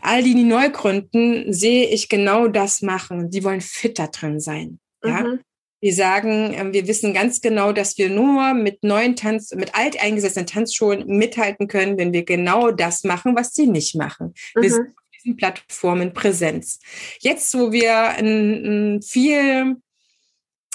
All 0.00 0.22
die, 0.22 0.34
die 0.34 0.44
neu 0.44 0.70
gründen, 0.70 1.52
sehe 1.52 1.88
ich 1.88 2.08
genau 2.08 2.48
das 2.48 2.80
machen. 2.82 3.30
Die 3.30 3.44
wollen 3.44 3.60
fitter 3.60 4.08
drin 4.08 4.40
sein. 4.40 4.80
Ja? 5.04 5.22
Mhm. 5.22 5.40
Die 5.86 5.92
sagen, 5.92 6.52
ähm, 6.52 6.72
wir 6.72 6.88
wissen 6.88 7.14
ganz 7.14 7.40
genau, 7.40 7.70
dass 7.70 7.96
wir 7.96 8.10
nur 8.10 8.54
mit 8.54 8.82
neuen 8.82 9.14
Tanz, 9.14 9.52
mit 9.54 9.76
alteingesetzten 9.76 10.44
Tanzschulen 10.44 11.06
mithalten 11.06 11.68
können, 11.68 11.96
wenn 11.96 12.12
wir 12.12 12.24
genau 12.24 12.72
das 12.72 13.04
machen, 13.04 13.36
was 13.36 13.54
sie 13.54 13.68
nicht 13.68 13.94
machen. 13.94 14.34
Mhm. 14.56 14.62
Wir 14.62 14.70
sind 14.70 14.88
auf 14.88 15.04
diesen 15.14 15.36
Plattformen 15.36 16.12
Präsenz. 16.12 16.80
Jetzt, 17.20 17.54
wo 17.54 17.70
wir 17.70 18.08
ein, 18.08 18.96
ein 18.96 19.02
viel 19.02 19.76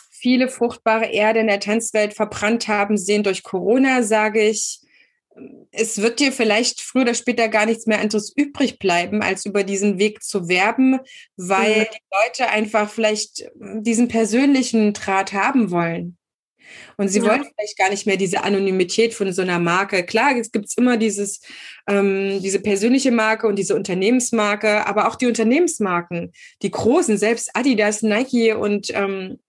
viele 0.10 0.48
fruchtbare 0.48 1.08
Erde 1.08 1.42
in 1.42 1.48
der 1.48 1.60
Tanzwelt 1.60 2.14
verbrannt 2.14 2.70
haben 2.70 2.96
sehen 2.96 3.24
durch 3.24 3.44
Corona, 3.44 4.04
sage 4.04 4.42
ich, 4.48 4.80
es 5.72 6.02
wird 6.02 6.20
dir 6.20 6.32
vielleicht 6.32 6.82
früher 6.82 7.04
oder 7.04 7.14
später 7.14 7.48
gar 7.48 7.66
nichts 7.66 7.86
mehr 7.86 8.00
anderes 8.00 8.34
übrig 8.36 8.80
bleiben, 8.80 9.22
als 9.22 9.46
über 9.46 9.64
diesen 9.64 10.00
Weg 10.00 10.24
zu 10.24 10.48
werben, 10.50 11.00
weil 11.38 11.82
mhm. 11.82 11.86
die 11.94 12.16
Leute 12.26 12.50
einfach 12.50 12.90
vielleicht 12.90 13.50
diesen 13.56 14.08
persönlichen 14.08 14.94
Draht 14.94 15.34
haben 15.34 15.72
wollen. 15.72 16.18
Und 16.98 17.10
sie 17.10 17.20
ja. 17.20 17.26
wollen 17.26 17.44
vielleicht 17.44 17.78
gar 17.78 17.90
nicht 17.90 18.06
mehr 18.06 18.18
diese 18.18 18.44
Anonymität 18.44 19.14
von 19.14 19.32
so 19.34 19.42
einer 19.42 19.60
Marke. 19.60 20.06
Klar, 20.06 20.36
es 20.38 20.52
gibt 20.52 20.72
immer 20.78 20.98
dieses, 20.98 21.42
ähm, 21.88 22.40
diese 22.42 22.60
persönliche 22.60 23.12
Marke 23.12 23.48
und 23.48 23.58
diese 23.58 23.76
Unternehmensmarke, 23.76 24.86
aber 24.88 25.08
auch 25.08 25.16
die 25.16 25.28
Unternehmensmarken, 25.28 26.32
die 26.62 26.72
großen, 26.72 27.18
selbst 27.18 27.52
Adidas, 27.56 28.04
Nike 28.04 28.54
und 28.54 28.90
ähm, 28.94 29.40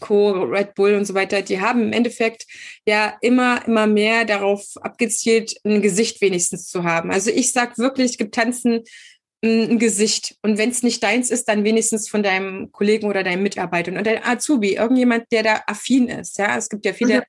Co., 0.00 0.30
Red 0.42 0.74
Bull 0.74 0.94
und 0.94 1.04
so 1.04 1.14
weiter, 1.14 1.42
die 1.42 1.60
haben 1.60 1.82
im 1.82 1.92
Endeffekt 1.92 2.46
ja 2.86 3.16
immer, 3.20 3.66
immer 3.66 3.86
mehr 3.86 4.24
darauf 4.24 4.64
abgezielt, 4.80 5.54
ein 5.64 5.82
Gesicht 5.82 6.20
wenigstens 6.20 6.68
zu 6.68 6.84
haben. 6.84 7.10
Also 7.10 7.30
ich 7.30 7.52
sag 7.52 7.78
wirklich, 7.78 8.12
es 8.12 8.18
gibt 8.18 8.34
Tanzen 8.34 8.84
ein 9.44 9.78
Gesicht. 9.78 10.36
Und 10.42 10.58
wenn 10.58 10.70
es 10.70 10.82
nicht 10.82 11.02
deins 11.02 11.30
ist, 11.30 11.48
dann 11.48 11.64
wenigstens 11.64 12.08
von 12.08 12.22
deinem 12.22 12.72
Kollegen 12.72 13.06
oder 13.06 13.22
deinem 13.22 13.42
Mitarbeiter 13.42 13.92
und 13.92 14.06
deinem 14.06 14.22
Azubi, 14.24 14.74
irgendjemand, 14.74 15.30
der 15.30 15.42
da 15.42 15.62
affin 15.66 16.08
ist. 16.08 16.38
Ja, 16.38 16.56
es 16.56 16.68
gibt 16.68 16.86
ja 16.86 16.94
viele, 16.94 17.18
mhm. 17.18 17.22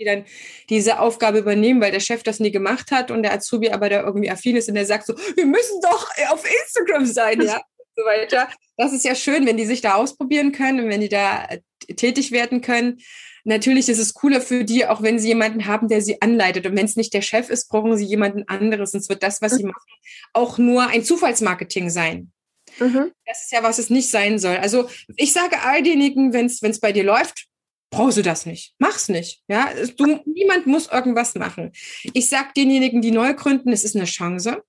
die 0.00 0.04
dann 0.04 0.24
diese 0.68 0.98
Aufgabe 0.98 1.38
übernehmen, 1.38 1.80
weil 1.80 1.92
der 1.92 2.00
Chef 2.00 2.22
das 2.22 2.40
nie 2.40 2.50
gemacht 2.50 2.90
hat 2.90 3.10
und 3.10 3.22
der 3.22 3.32
Azubi 3.32 3.70
aber 3.70 3.88
da 3.88 4.02
irgendwie 4.02 4.30
affin 4.30 4.56
ist 4.56 4.68
und 4.68 4.74
der 4.74 4.86
sagt 4.86 5.06
so, 5.06 5.14
wir 5.16 5.46
müssen 5.46 5.80
doch 5.80 6.10
auf 6.30 6.44
Instagram 6.44 7.06
sein, 7.06 7.40
ja. 7.40 7.62
So 8.00 8.06
weiter. 8.06 8.48
Das 8.76 8.92
ist 8.92 9.04
ja 9.04 9.14
schön, 9.14 9.46
wenn 9.46 9.56
die 9.56 9.66
sich 9.66 9.80
da 9.80 9.94
ausprobieren 9.94 10.52
können 10.52 10.80
und 10.80 10.88
wenn 10.88 11.00
die 11.00 11.08
da 11.08 11.48
tätig 11.96 12.32
werden 12.32 12.60
können. 12.60 13.00
Natürlich 13.44 13.88
ist 13.88 13.98
es 13.98 14.14
cooler 14.14 14.40
für 14.40 14.64
die, 14.64 14.86
auch 14.86 15.02
wenn 15.02 15.18
sie 15.18 15.28
jemanden 15.28 15.66
haben, 15.66 15.88
der 15.88 16.02
sie 16.02 16.20
anleitet. 16.20 16.66
Und 16.66 16.76
wenn 16.76 16.84
es 16.84 16.96
nicht 16.96 17.14
der 17.14 17.22
Chef 17.22 17.48
ist, 17.48 17.68
brauchen 17.68 17.96
sie 17.96 18.04
jemanden 18.04 18.44
anderes. 18.48 18.92
Sonst 18.92 19.08
wird 19.08 19.22
das, 19.22 19.40
was 19.40 19.56
sie 19.56 19.64
mhm. 19.64 19.70
machen, 19.70 19.90
auch 20.32 20.58
nur 20.58 20.86
ein 20.88 21.04
Zufallsmarketing 21.04 21.90
sein. 21.90 22.32
Mhm. 22.78 23.12
Das 23.26 23.44
ist 23.44 23.52
ja, 23.52 23.62
was 23.62 23.78
es 23.78 23.90
nicht 23.90 24.10
sein 24.10 24.38
soll. 24.38 24.56
Also 24.56 24.88
ich 25.16 25.32
sage 25.32 25.60
all 25.62 25.82
denjenigen, 25.82 26.32
wenn 26.32 26.46
es 26.46 26.80
bei 26.80 26.92
dir 26.92 27.04
läuft, 27.04 27.46
brauchst 27.90 28.18
du 28.18 28.22
das 28.22 28.46
nicht. 28.46 28.74
Mach's 28.78 29.08
nicht. 29.08 29.42
Ja, 29.48 29.70
du, 29.96 30.20
niemand 30.26 30.66
muss 30.66 30.88
irgendwas 30.88 31.34
machen. 31.34 31.72
Ich 32.14 32.28
sage 32.28 32.50
denjenigen, 32.56 33.02
die 33.02 33.10
neu 33.10 33.34
gründen, 33.34 33.72
es 33.72 33.84
ist 33.84 33.96
eine 33.96 34.04
Chance. 34.04 34.62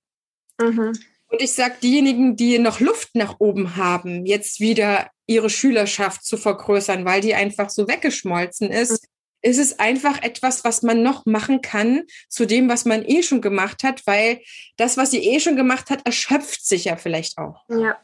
Mhm. 0.60 0.94
Und 1.32 1.41
ich 1.41 1.54
sage 1.54 1.76
diejenigen, 1.82 2.36
die 2.36 2.60
noch 2.60 2.82
Luft 2.82 3.15
nach 3.15 3.39
oben 3.39 3.78
haben, 3.78 4.26
jetzt 4.26 4.60
wieder 4.60 5.10
ihre 5.28 5.50
Schülerschaft 5.50 6.26
zu 6.26 6.36
vergrößern, 6.36 7.06
weil 7.06 7.22
die 7.22 7.34
einfach 7.34 7.70
so 7.70 7.88
weggeschmolzen 7.88 8.70
ist, 8.70 9.08
ist 9.41 9.58
es 9.58 9.80
einfach 9.80 10.22
etwas, 10.22 10.63
was 10.65 10.84
man 10.84 11.02
noch 11.02 11.26
machen 11.26 11.62
kann 11.62 12.04
zu 12.30 12.46
dem, 12.46 12.70
was 12.70 12.84
man 12.86 13.04
eh 13.06 13.24
schon 13.24 13.41
gemacht 13.41 13.84
hat, 13.84 14.06
weil 14.06 14.41
das, 14.76 14.98
was 14.98 15.12
sie 15.12 15.26
eh 15.26 15.39
schon 15.39 15.56
gemacht 15.56 15.89
hat, 15.89 16.06
erschöpft 16.06 16.65
sich 16.65 16.86
ja 16.86 16.98
vielleicht 16.98 17.38
auch. 17.38 17.63
Ja. 17.70 17.98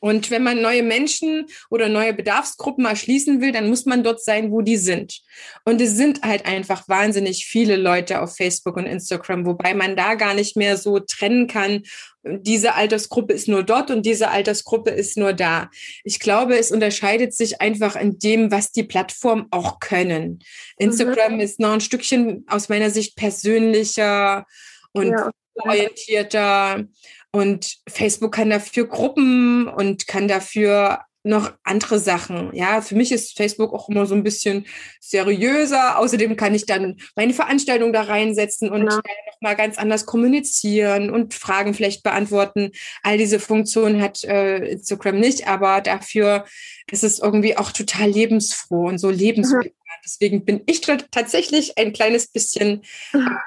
Und 0.00 0.30
wenn 0.30 0.42
man 0.42 0.62
neue 0.62 0.82
Menschen 0.82 1.46
oder 1.70 1.88
neue 1.88 2.14
Bedarfsgruppen 2.14 2.84
erschließen 2.84 3.40
will, 3.40 3.52
dann 3.52 3.68
muss 3.68 3.84
man 3.84 4.04
dort 4.04 4.22
sein, 4.22 4.52
wo 4.52 4.62
die 4.62 4.76
sind. 4.76 5.20
Und 5.64 5.80
es 5.80 5.96
sind 5.96 6.22
halt 6.22 6.46
einfach 6.46 6.88
wahnsinnig 6.88 7.46
viele 7.46 7.76
Leute 7.76 8.20
auf 8.20 8.36
Facebook 8.36 8.76
und 8.76 8.86
Instagram, 8.86 9.44
wobei 9.44 9.74
man 9.74 9.96
da 9.96 10.14
gar 10.14 10.34
nicht 10.34 10.56
mehr 10.56 10.76
so 10.76 11.00
trennen 11.00 11.48
kann. 11.48 11.82
Diese 12.22 12.74
Altersgruppe 12.74 13.32
ist 13.32 13.48
nur 13.48 13.62
dort 13.62 13.90
und 13.90 14.04
diese 14.04 14.30
Altersgruppe 14.30 14.90
ist 14.90 15.16
nur 15.16 15.32
da. 15.32 15.70
Ich 16.04 16.20
glaube, 16.20 16.56
es 16.56 16.70
unterscheidet 16.70 17.34
sich 17.34 17.60
einfach 17.60 17.96
in 17.96 18.18
dem, 18.18 18.50
was 18.50 18.70
die 18.70 18.84
Plattformen 18.84 19.46
auch 19.50 19.80
können. 19.80 20.40
Instagram 20.76 21.34
mhm. 21.34 21.40
ist 21.40 21.58
noch 21.58 21.72
ein 21.72 21.80
Stückchen 21.80 22.44
aus 22.48 22.68
meiner 22.68 22.90
Sicht 22.90 23.16
persönlicher 23.16 24.46
und 24.92 25.10
ja. 25.10 25.30
orientierter. 25.56 26.84
Und 27.32 27.76
Facebook 27.88 28.32
kann 28.32 28.50
dafür 28.50 28.86
Gruppen 28.86 29.68
und 29.68 30.06
kann 30.06 30.28
dafür 30.28 31.00
noch 31.24 31.52
andere 31.62 31.98
Sachen. 31.98 32.54
Ja, 32.54 32.80
für 32.80 32.94
mich 32.94 33.12
ist 33.12 33.36
Facebook 33.36 33.72
auch 33.74 33.88
immer 33.88 34.06
so 34.06 34.14
ein 34.14 34.22
bisschen 34.22 34.66
seriöser. 35.00 35.98
Außerdem 35.98 36.36
kann 36.36 36.54
ich 36.54 36.64
dann 36.64 36.96
meine 37.16 37.34
Veranstaltung 37.34 37.92
da 37.92 38.02
reinsetzen 38.02 38.70
und 38.70 38.80
genau. 38.80 38.96
noch 38.96 39.02
mal 39.40 39.54
ganz 39.54 39.78
anders 39.78 40.06
kommunizieren 40.06 41.10
und 41.10 41.34
Fragen 41.34 41.74
vielleicht 41.74 42.02
beantworten. 42.02 42.70
All 43.02 43.18
diese 43.18 43.40
Funktionen 43.40 44.00
hat 44.00 44.24
äh, 44.24 44.58
Instagram 44.70 45.18
nicht, 45.18 45.46
aber 45.46 45.80
dafür 45.80 46.46
ist 46.90 47.04
es 47.04 47.18
irgendwie 47.18 47.56
auch 47.56 47.72
total 47.72 48.08
lebensfroh 48.08 48.86
und 48.86 48.98
so 48.98 49.10
lebenswert. 49.10 49.66
Mhm. 49.66 49.98
Deswegen 50.04 50.44
bin 50.44 50.62
ich 50.66 50.80
tatsächlich 50.80 51.76
ein 51.76 51.92
kleines 51.92 52.28
bisschen 52.28 52.82
mhm. 53.12 53.38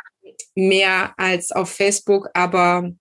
mehr 0.56 1.14
als 1.18 1.52
auf 1.52 1.72
Facebook, 1.72 2.30
aber 2.34 2.92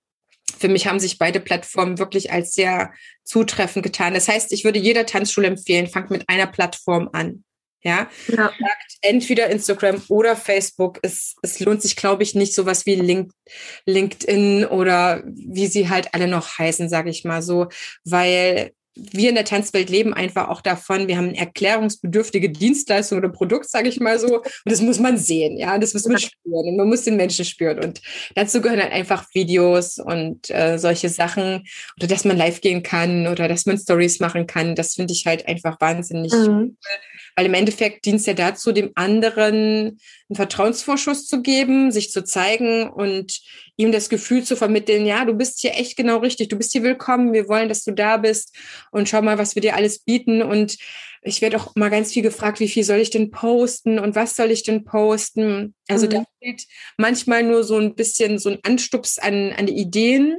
für 0.61 0.68
mich 0.68 0.87
haben 0.87 1.01
sich 1.01 1.18
beide 1.18 1.40
Plattformen 1.40 1.99
wirklich 1.99 2.33
als 2.33 2.53
sehr 2.53 2.92
zutreffend 3.25 3.83
getan. 3.83 4.14
Das 4.14 4.29
heißt, 4.29 4.53
ich 4.53 4.64
würde 4.64 4.79
jeder 4.79 5.07
Tanzschule 5.07 5.49
empfehlen, 5.49 5.87
fangt 5.87 6.11
mit 6.11 6.29
einer 6.29 6.46
Plattform 6.46 7.09
an. 7.12 7.44
Ja, 7.83 8.11
ja. 8.29 8.53
Entweder 9.01 9.49
Instagram 9.49 10.03
oder 10.09 10.37
Facebook. 10.37 10.99
Es, 11.01 11.35
es 11.40 11.61
lohnt 11.61 11.81
sich, 11.81 11.96
glaube 11.96 12.23
ich, 12.23 12.35
nicht 12.35 12.55
sowas 12.55 12.85
wie 12.85 12.96
Link, 12.96 13.33
LinkedIn 13.87 14.66
oder 14.66 15.23
wie 15.25 15.66
sie 15.66 15.88
halt 15.88 16.12
alle 16.12 16.29
noch 16.29 16.59
heißen, 16.59 16.90
sage 16.90 17.09
ich 17.09 17.25
mal 17.25 17.40
so, 17.40 17.68
weil 18.05 18.73
wir 18.94 19.29
in 19.29 19.35
der 19.35 19.44
Tanzwelt 19.44 19.88
leben 19.88 20.12
einfach 20.12 20.48
auch 20.48 20.61
davon, 20.61 21.07
wir 21.09 21.16
haben 21.16 21.29
eine 21.29 21.38
erklärungsbedürftige 21.38 22.50
Dienstleistung 22.50 23.18
oder 23.18 23.29
Produkt, 23.29 23.70
sage 23.70 23.88
ich 23.88 24.00
mal 24.00 24.18
so, 24.18 24.38
und 24.38 24.44
das 24.64 24.81
muss 24.81 24.98
man 24.98 25.16
sehen, 25.16 25.57
ja, 25.57 25.79
das 25.79 25.94
muss 25.94 26.07
man 26.07 26.18
spüren 26.18 26.68
und 26.68 26.76
man 26.76 26.88
muss 26.88 27.05
den 27.05 27.16
Menschen 27.16 27.44
spüren. 27.44 27.79
Und 27.79 28.00
dazu 28.35 28.61
gehören 28.61 28.81
halt 28.81 28.92
einfach 28.92 29.26
Videos 29.33 29.98
und 29.98 30.50
äh, 30.50 30.79
solche 30.79 31.09
Sachen 31.09 31.64
oder 31.98 32.09
dass 32.09 32.24
man 32.24 32.37
live 32.37 32.61
gehen 32.61 32.83
kann 32.83 33.26
oder 33.26 33.48
dass 33.48 33.66
man 33.66 33.79
Stories 33.79 34.20
machen 34.20 34.46
kann, 34.46 34.74
das 34.74 34.94
finde 34.94 35.12
ich 35.12 35.26
halt 35.26 35.46
einfach 35.46 35.81
wahnsinnig 35.81 36.33
mhm. 36.33 36.46
cool 36.48 36.76
Weil 37.37 37.47
im 37.47 37.55
Endeffekt 37.55 38.05
dient 38.05 38.21
es 38.21 38.27
ja 38.27 38.35
dazu, 38.35 38.73
dem 38.73 38.90
anderen 38.95 39.55
einen 40.29 40.37
Vertrauensvorschuss 40.37 41.27
zu 41.27 41.43
geben, 41.43 41.90
sich 41.90 42.11
zu 42.11 42.25
zeigen 42.25 42.88
und 42.88 43.40
ihm 43.77 43.93
das 43.93 44.09
Gefühl 44.09 44.45
zu 44.45 44.57
vermitteln, 44.57 45.07
ja, 45.07 45.25
du 45.25 45.35
bist 45.35 45.61
hier 45.61 45.75
echt 45.75 45.97
genau 45.97 46.19
richtig, 46.19 46.49
du 46.49 46.57
bist 46.57 46.73
hier 46.73 46.83
willkommen, 46.83 47.33
wir 47.33 47.49
wollen, 47.49 47.69
dass 47.69 47.85
du 47.85 47.93
da 47.93 48.16
bist 48.16 48.57
und 48.90 49.09
schau 49.09 49.23
mal, 49.23 49.38
was 49.38 49.55
wir 49.55 49.62
dir 49.62 49.75
alles 49.75 50.01
bieten. 50.01 50.43
Und 50.43 50.77
ich 51.23 51.43
werde 51.43 51.57
auch 51.57 51.75
mal 51.77 51.90
ganz 51.90 52.12
viel 52.12 52.23
gefragt, 52.23 52.61
wie 52.61 52.69
viel 52.69 52.85
soll 52.85 52.99
ich 52.99 53.11
denn 53.11 53.31
posten 53.31 53.99
und 53.99 54.14
was 54.14 54.37
soll 54.37 54.51
ich 54.51 54.62
denn 54.62 54.85
posten? 54.85 55.75
Also 55.88 56.07
mhm. 56.07 56.11
da 56.11 56.25
fehlt 56.38 56.64
manchmal 56.97 57.43
nur 57.43 57.64
so 57.64 57.77
ein 57.77 57.95
bisschen 57.95 58.38
so 58.38 58.51
ein 58.51 58.59
Anstups 58.62 59.19
an, 59.19 59.53
an 59.53 59.66
die 59.66 59.77
Ideen. 59.77 60.38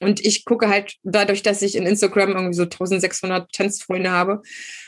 Und 0.00 0.24
ich 0.24 0.44
gucke 0.44 0.68
halt 0.68 0.96
dadurch, 1.02 1.42
dass 1.42 1.62
ich 1.62 1.76
in 1.76 1.86
Instagram 1.86 2.30
irgendwie 2.30 2.54
so 2.54 2.64
1600 2.64 3.50
Tanzfreunde 3.52 4.10
habe 4.10 4.42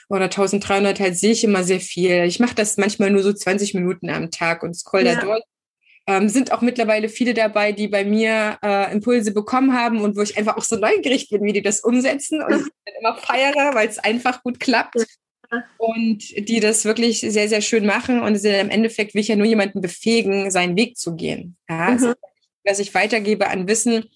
oder 0.09 0.25
1300, 0.25 1.01
halt 1.01 1.17
sehe 1.17 1.33
ich 1.33 1.45
immer 1.45 1.65
sehr 1.65 1.81
viel. 1.81 2.25
Ich 2.25 2.41
mache 2.41 2.55
das 2.55 2.77
manchmal 2.77 3.11
nur 3.11 3.23
so 3.23 3.33
20 3.33 3.75
Minuten 3.75 4.11
am 4.11 4.31
Tag 4.31 4.63
und 4.63 4.75
scroll 4.75 5.05
ja. 5.07 5.15
da 5.15 5.21
durch. 5.23 5.43
Ähm, 6.07 6.29
sind 6.29 6.53
auch 6.53 6.61
mittlerweile 6.61 7.09
viele 7.09 7.33
dabei, 7.33 7.73
die 7.73 7.89
bei 7.89 8.05
mir 8.05 8.59
äh, 8.63 8.93
Impulse 8.93 9.33
bekommen 9.33 9.73
haben 9.73 10.01
und 10.01 10.17
wo 10.17 10.21
ich 10.21 10.37
einfach 10.37 10.59
auch 10.59 10.65
so 10.65 10.77
neugierig 10.77 11.31
bin, 11.31 11.43
wie 11.45 11.55
die 11.55 11.63
das 11.63 11.81
umsetzen 11.81 12.43
und 12.43 12.51
ich 12.67 12.73
dann 12.85 12.95
immer 13.01 13.17
feiere, 13.17 13.75
weil 13.75 13.89
es 13.89 13.99
einfach 13.99 14.43
gut 14.43 14.61
klappt. 14.61 14.97
Und 15.79 16.49
die 16.49 16.59
das 16.59 16.85
wirklich 16.85 17.21
sehr, 17.21 17.49
sehr 17.49 17.61
schön 17.61 17.87
machen. 17.87 18.21
Und 18.21 18.43
im 18.45 18.71
Endeffekt 18.71 19.15
will 19.15 19.21
ich 19.21 19.29
ja 19.29 19.37
nur 19.37 19.47
jemanden 19.47 19.81
befähigen, 19.81 20.51
seinen 20.51 20.77
Weg 20.77 20.99
zu 20.99 21.15
gehen. 21.15 21.57
Ja, 21.69 21.87
also 21.87 22.09
mhm 22.09 22.15
was 22.65 22.79
ich 22.79 22.95
weitergebe 22.95 23.49
an 23.49 23.69
Wissen, 23.69 24.11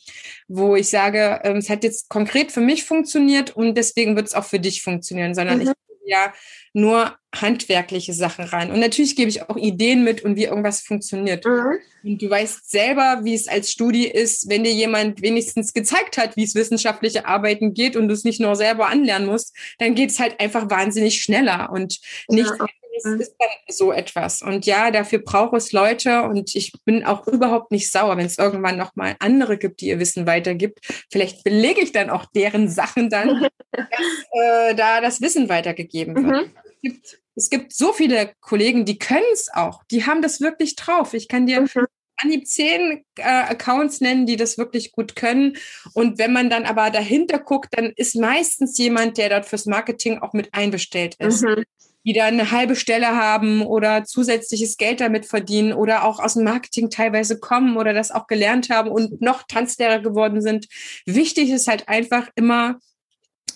wo 0.49 0.77
ich 0.77 0.89
sage, 0.89 1.41
ähm, 1.45 1.59
es 1.59 1.71
hat 1.71 1.85
jetzt 1.85 2.09
konkret 2.09 2.53
für 2.53 2.61
mich 2.61 2.85
funktioniert 2.85 3.55
und 3.57 3.75
deswegen 3.77 4.17
wird 4.17 4.29
es 4.29 4.35
auch 4.35 4.45
für 4.45 4.61
dich 4.61 4.83
funktionieren, 4.83 5.35
sondern 5.35 5.59
mhm. 5.59 5.63
ich 5.63 5.69
ja 6.09 6.33
nur 6.73 7.17
handwerkliche 7.35 8.15
Sachen 8.15 8.45
rein. 8.47 8.71
Und 8.73 8.81
natürlich 8.81 9.15
gebe 9.15 9.29
ich 9.29 9.43
auch 9.43 9.57
Ideen 9.57 10.05
mit 10.05 10.23
und 10.23 10.37
wie 10.37 10.45
irgendwas 10.45 10.81
funktioniert. 10.81 11.45
Mhm. 11.45 11.79
Und 12.03 12.23
du 12.23 12.31
weißt 12.31 12.71
selber, 12.71 13.21
wie 13.25 13.35
es 13.35 13.49
als 13.49 13.71
Studie 13.71 14.07
ist, 14.07 14.49
wenn 14.49 14.65
dir 14.65 14.73
jemand 14.73 15.21
wenigstens 15.21 15.75
gezeigt 15.75 16.17
hat, 16.17 16.37
wie 16.37 16.45
es 16.45 16.55
wissenschaftliche 16.55 17.27
Arbeiten 17.27 17.75
geht 17.75 17.97
und 17.97 18.09
du 18.09 18.15
es 18.15 18.25
nicht 18.25 18.41
nur 18.41 18.57
selber 18.57 18.89
anlernen 18.89 19.29
musst, 19.29 19.55
dann 19.79 19.95
geht 19.95 20.11
es 20.11 20.19
halt 20.19 20.41
einfach 20.41 20.71
wahnsinnig 20.71 21.21
schneller 21.23 21.71
und 21.71 22.01
nicht 22.29 22.53
ja 22.59 22.67
es 22.99 23.29
ist 23.29 23.37
dann 23.39 23.49
so 23.69 23.93
etwas. 23.93 24.43
Und 24.43 24.67
ja, 24.67 24.91
dafür 24.91 25.21
braucht 25.21 25.55
es 25.55 25.73
Leute 25.73 26.23
und 26.23 26.55
ich 26.55 26.73
bin 26.85 27.05
auch 27.05 27.27
überhaupt 27.27 27.71
nicht 27.71 27.91
sauer, 27.91 28.17
wenn 28.17 28.27
es 28.27 28.39
irgendwann 28.39 28.77
nochmal 28.77 29.17
andere 29.21 29.59
gibt, 29.59 29.81
die 29.81 29.89
ihr 29.89 29.99
Wissen 29.99 30.27
weitergibt. 30.27 30.81
Vielleicht 31.11 31.45
belege 31.45 31.81
ich 31.81 31.93
dann 31.93 32.11
auch 32.11 32.27
deren 32.27 32.69
Sachen 32.69 33.11
dann, 33.11 33.49
dass 33.73 33.87
äh, 34.33 34.75
da 34.75 35.01
das 35.01 35.21
Wissen 35.21 35.49
weitergegeben 35.49 36.17
wird. 36.17 36.47
Mhm. 36.47 36.53
Es, 36.65 36.81
gibt, 36.83 37.19
es 37.35 37.51
gibt 37.51 37.73
so 37.73 37.93
viele 37.93 38.33
Kollegen, 38.41 38.85
die 38.85 38.99
können 38.99 39.27
es 39.33 39.49
auch. 39.53 39.83
Die 39.91 40.07
haben 40.07 40.23
das 40.23 40.41
wirklich 40.41 40.77
drauf. 40.77 41.15
Ich 41.15 41.29
kann 41.29 41.47
dir 41.47 41.63
mhm. 41.63 41.87
Anhieb 42.21 42.47
zehn 42.49 43.05
äh, 43.17 43.23
Accounts 43.23 44.01
nennen, 44.01 44.27
die 44.27 44.37
das 44.37 44.59
wirklich 44.59 44.91
gut 44.93 45.15
können. 45.15 45.57
Und 45.95 46.19
wenn 46.19 46.33
man 46.33 46.51
dann 46.51 46.65
aber 46.65 46.91
dahinter 46.91 47.39
guckt, 47.39 47.69
dann 47.77 47.93
ist 47.95 48.17
meistens 48.17 48.77
jemand, 48.77 49.19
der 49.19 49.29
dort 49.29 49.47
fürs 49.47 49.67
Marketing 49.67 50.19
auch 50.19 50.33
mit 50.33 50.53
einbestellt 50.53 51.15
ist. 51.21 51.45
Mhm 51.45 51.65
die 52.09 52.15
dann 52.15 52.41
eine 52.41 52.51
halbe 52.53 52.75
Stelle 52.75 53.09
haben 53.09 53.61
oder 53.61 54.03
zusätzliches 54.03 54.79
Geld 54.79 55.03
damit 55.03 55.27
verdienen 55.27 55.75
oder 55.75 56.05
auch 56.05 56.21
aus 56.21 56.35
dem 56.35 56.45
Marketing 56.45 56.89
teilweise 56.89 57.39
kommen 57.39 57.77
oder 57.77 57.93
das 57.93 58.11
auch 58.11 58.27
gelernt 58.27 58.71
haben 58.71 58.91
und 58.91 59.21
noch 59.21 59.43
Tanzlehrer 59.47 59.99
geworden 59.99 60.41
sind. 60.41 60.69
Wichtig 61.05 61.51
ist 61.51 61.69
halt 61.69 61.87
einfach 61.87 62.31
immer, 62.35 62.79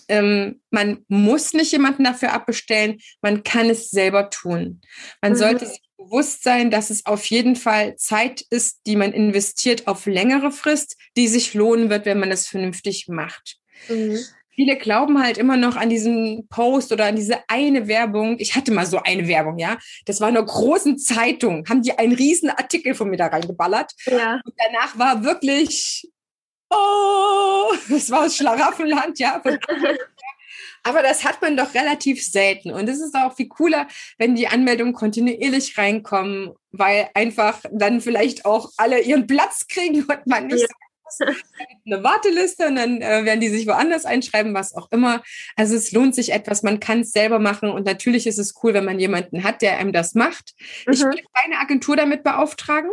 ähm, 0.07 0.61
man 0.69 1.03
muss 1.07 1.53
nicht 1.53 1.71
jemanden 1.71 2.03
dafür 2.03 2.31
abbestellen, 2.31 2.99
man 3.23 3.41
kann 3.41 3.71
es 3.71 3.89
selber 3.89 4.29
tun. 4.29 4.81
Man 5.19 5.31
mhm. 5.31 5.37
sollte 5.37 5.65
sich 5.65 5.81
bewusst 5.97 6.43
sein, 6.43 6.69
dass 6.69 6.91
es 6.91 7.07
auf 7.07 7.25
jeden 7.25 7.55
Fall 7.55 7.95
Zeit 7.95 8.45
ist, 8.51 8.81
die 8.85 8.95
man 8.95 9.13
investiert 9.13 9.87
auf 9.87 10.05
längere 10.05 10.51
Frist, 10.51 10.95
die 11.17 11.27
sich 11.27 11.55
lohnen 11.55 11.89
wird, 11.89 12.05
wenn 12.05 12.19
man 12.19 12.29
es 12.29 12.47
vernünftig 12.47 13.07
macht. 13.07 13.57
Mhm 13.89 14.19
viele 14.55 14.77
glauben 14.77 15.21
halt 15.21 15.37
immer 15.37 15.57
noch 15.57 15.75
an 15.75 15.89
diesen 15.89 16.47
Post 16.47 16.91
oder 16.91 17.05
an 17.05 17.15
diese 17.15 17.39
eine 17.47 17.87
Werbung. 17.87 18.37
Ich 18.39 18.55
hatte 18.55 18.71
mal 18.71 18.85
so 18.85 18.99
eine 18.99 19.27
Werbung, 19.27 19.57
ja. 19.57 19.77
Das 20.05 20.21
war 20.21 20.29
in 20.29 20.37
einer 20.37 20.45
großen 20.45 20.97
Zeitung, 20.97 21.65
haben 21.67 21.81
die 21.81 21.97
einen 21.97 22.13
riesen 22.13 22.49
Artikel 22.49 22.95
von 22.95 23.09
mir 23.09 23.17
da 23.17 23.27
reingeballert. 23.27 23.91
Ja. 24.05 24.41
Und 24.43 24.53
danach 24.57 24.97
war 24.97 25.23
wirklich, 25.23 26.07
oh, 26.69 27.73
das 27.89 28.11
war 28.11 28.23
das 28.23 28.37
Schlaraffenland, 28.37 29.19
ja. 29.19 29.41
Aber 30.85 31.01
das 31.01 31.23
hat 31.23 31.41
man 31.41 31.55
doch 31.55 31.73
relativ 31.73 32.25
selten. 32.25 32.69
Und 32.71 32.89
es 32.89 32.99
ist 32.99 33.15
auch 33.15 33.33
viel 33.33 33.47
cooler, 33.47 33.87
wenn 34.17 34.35
die 34.35 34.49
Anmeldungen 34.49 34.93
kontinuierlich 34.93 35.77
reinkommen, 35.77 36.51
weil 36.71 37.09
einfach 37.13 37.61
dann 37.71 38.01
vielleicht 38.01 38.45
auch 38.45 38.69
alle 38.75 38.99
ihren 38.99 39.25
Platz 39.25 39.67
kriegen 39.69 40.03
und 40.03 40.27
man 40.27 40.47
nicht 40.47 40.61
ja 40.61 40.82
eine 41.85 42.03
Warteliste 42.03 42.67
und 42.67 42.75
dann 42.75 43.01
äh, 43.01 43.25
werden 43.25 43.39
die 43.39 43.49
sich 43.49 43.67
woanders 43.67 44.05
einschreiben, 44.05 44.53
was 44.53 44.75
auch 44.75 44.91
immer. 44.91 45.23
Also 45.55 45.75
es 45.75 45.91
lohnt 45.91 46.15
sich 46.15 46.31
etwas, 46.31 46.63
man 46.63 46.79
kann 46.79 47.01
es 47.01 47.11
selber 47.11 47.39
machen 47.39 47.69
und 47.69 47.85
natürlich 47.85 48.27
ist 48.27 48.39
es 48.39 48.53
cool, 48.63 48.73
wenn 48.73 48.85
man 48.85 48.99
jemanden 48.99 49.43
hat, 49.43 49.61
der 49.61 49.77
einem 49.77 49.93
das 49.93 50.15
macht. 50.15 50.53
Mhm. 50.85 50.93
Ich 50.93 51.01
will 51.01 51.23
keine 51.33 51.59
Agentur 51.59 51.95
damit 51.95 52.23
beauftragen. 52.23 52.91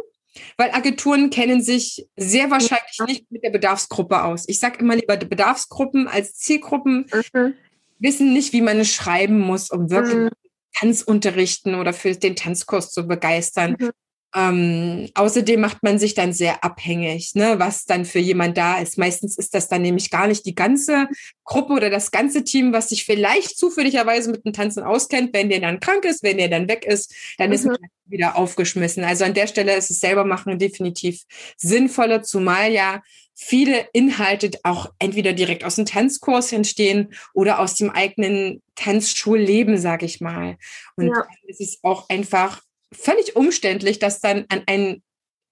Weil 0.57 0.71
Agenturen 0.71 1.31
kennen 1.31 1.61
sich 1.61 2.07
sehr 2.17 2.53
wahrscheinlich 2.53 3.01
nicht 3.05 3.33
mit 3.33 3.43
der 3.43 3.51
Bedarfsgruppe 3.51 4.23
aus. 4.23 4.45
Ich 4.49 4.61
sage 4.61 4.79
immer 4.79 4.95
lieber 4.95 5.17
Bedarfsgruppen 5.17 6.07
als 6.07 6.35
Zielgruppen 6.37 7.07
mhm. 7.33 7.55
wissen 7.99 8.33
nicht, 8.33 8.53
wie 8.53 8.61
man 8.61 8.79
es 8.79 8.95
schreiben 8.95 9.41
muss, 9.41 9.71
um 9.71 9.91
wirklich 9.91 10.15
mhm. 10.15 10.31
Tanzunterrichten 10.73 11.75
oder 11.75 11.93
für 11.93 12.15
den 12.15 12.37
Tanzkurs 12.37 12.93
zu 12.93 13.09
begeistern. 13.09 13.77
Mhm. 13.79 13.91
Ähm, 14.35 15.09
außerdem 15.15 15.61
macht 15.61 15.83
man 15.83 15.99
sich 15.99 16.15
dann 16.15 16.33
sehr 16.33 16.63
abhängig, 16.63 17.35
ne, 17.35 17.59
was 17.59 17.85
dann 17.85 18.05
für 18.05 18.21
jemand 18.21 18.57
da 18.57 18.79
ist. 18.79 18.97
Meistens 18.97 19.37
ist 19.37 19.55
das 19.55 19.69
dann 19.69 19.83
nämlich 19.83 20.11
gar 20.11 20.29
nicht 20.29 20.47
die 20.47 20.55
ganze 20.55 21.09
Gruppe 21.45 21.73
oder 21.73 21.91
das 21.91 22.13
ganze 22.13 22.45
Team, 22.45 22.73
was 22.73 22.91
sich 22.91 23.05
vielleicht 23.05 23.59
zufälligerweise 23.59 24.31
mit 24.31 24.45
dem 24.45 24.53
Tanzen 24.53 24.85
auskennt. 24.85 25.35
Wenn 25.35 25.49
der 25.49 25.61
dann 25.61 25.81
krank 25.81 26.05
ist, 26.05 26.23
wenn 26.23 26.39
der 26.39 26.49
dann 26.49 26.69
weg 26.69 26.85
ist, 26.85 27.13
dann 27.39 27.49
mhm. 27.49 27.55
ist 27.55 27.65
man 27.67 27.77
wieder 28.07 28.37
aufgeschmissen. 28.37 29.03
Also 29.03 29.25
an 29.25 29.35
der 29.35 29.47
Stelle 29.49 29.75
ist 29.75 29.91
es 29.91 30.01
selber 30.01 30.25
machen 30.25 30.59
definitiv 30.59 31.23
sinnvoller, 31.57 32.23
zumal 32.23 32.73
ja 32.73 33.03
viele 33.35 33.89
Inhalte 33.95 34.51
auch 34.65 34.93
entweder 34.99 35.33
direkt 35.33 35.65
aus 35.65 35.77
dem 35.77 35.87
Tanzkurs 35.87 36.53
entstehen 36.53 37.15
oder 37.33 37.59
aus 37.59 37.75
dem 37.75 37.91
eigenen 37.91 38.63
Tanzschulleben, 38.75 39.79
sag 39.79 40.03
ich 40.03 40.21
mal. 40.21 40.57
Und 40.97 41.09
ja. 41.09 41.27
es 41.49 41.59
ist 41.59 41.79
auch 41.83 42.09
einfach 42.11 42.61
völlig 42.93 43.37
umständlich, 43.37 43.99
das 43.99 44.21
dann 44.21 44.45
an 44.49 44.63
einen 44.67 45.03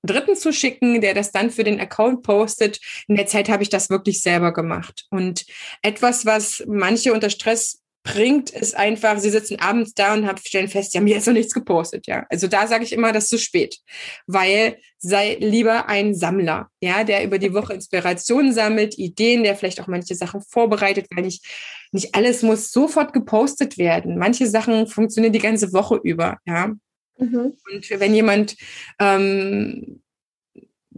Dritten 0.05 0.37
zu 0.37 0.53
schicken, 0.53 1.01
der 1.01 1.15
das 1.15 1.33
dann 1.33 1.51
für 1.51 1.65
den 1.65 1.81
Account 1.81 2.23
postet. 2.23 2.81
In 3.09 3.17
der 3.17 3.27
Zeit 3.27 3.49
habe 3.49 3.63
ich 3.63 3.69
das 3.69 3.91
wirklich 3.91 4.23
selber 4.23 4.53
gemacht. 4.53 5.07
Und 5.11 5.45
etwas, 5.83 6.25
was 6.25 6.63
manche 6.67 7.13
unter 7.13 7.31
Stress 7.31 7.81
bringt, 8.05 8.51
ist 8.51 8.77
einfach, 8.77 9.19
sie 9.19 9.31
sitzen 9.31 9.59
abends 9.61 9.93
da 9.95 10.15
und 10.15 10.27
stellen 10.47 10.69
fest, 10.69 10.93
sie 10.93 10.99
haben 10.99 11.07
jetzt 11.07 11.27
noch 11.27 11.35
nichts 11.35 11.53
gepostet, 11.53 12.07
ja. 12.07 12.25
Also 12.31 12.47
da 12.47 12.67
sage 12.67 12.85
ich 12.85 12.93
immer, 12.93 13.13
das 13.13 13.25
ist 13.25 13.31
zu 13.31 13.39
spät. 13.39 13.79
Weil 14.27 14.79
sei 14.99 15.37
lieber 15.41 15.89
ein 15.89 16.15
Sammler, 16.15 16.69
ja, 16.81 17.05
der 17.05 17.25
über 17.25 17.39
die 17.39 17.53
Woche 17.53 17.75
Inspirationen 17.75 18.53
sammelt, 18.53 18.97
Ideen, 18.99 19.43
der 19.43 19.57
vielleicht 19.57 19.81
auch 19.81 19.89
manche 19.89 20.15
Sachen 20.15 20.41
vorbereitet, 20.41 21.07
weil 21.11 21.25
nicht, 21.25 21.45
nicht 21.93 22.15
alles 22.15 22.43
muss 22.43 22.71
sofort 22.71 23.13
gepostet 23.13 23.79
werden. 23.79 24.17
Manche 24.17 24.47
Sachen 24.47 24.87
funktionieren 24.87 25.33
die 25.33 25.39
ganze 25.41 25.73
Woche 25.73 26.01
über, 26.03 26.39
ja. 26.47 26.73
Mhm. 27.19 27.55
Und 27.73 27.91
wenn 27.91 28.15
jemand 28.15 28.57
ähm, 28.99 30.03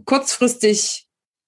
kurzfristig 0.05 1.07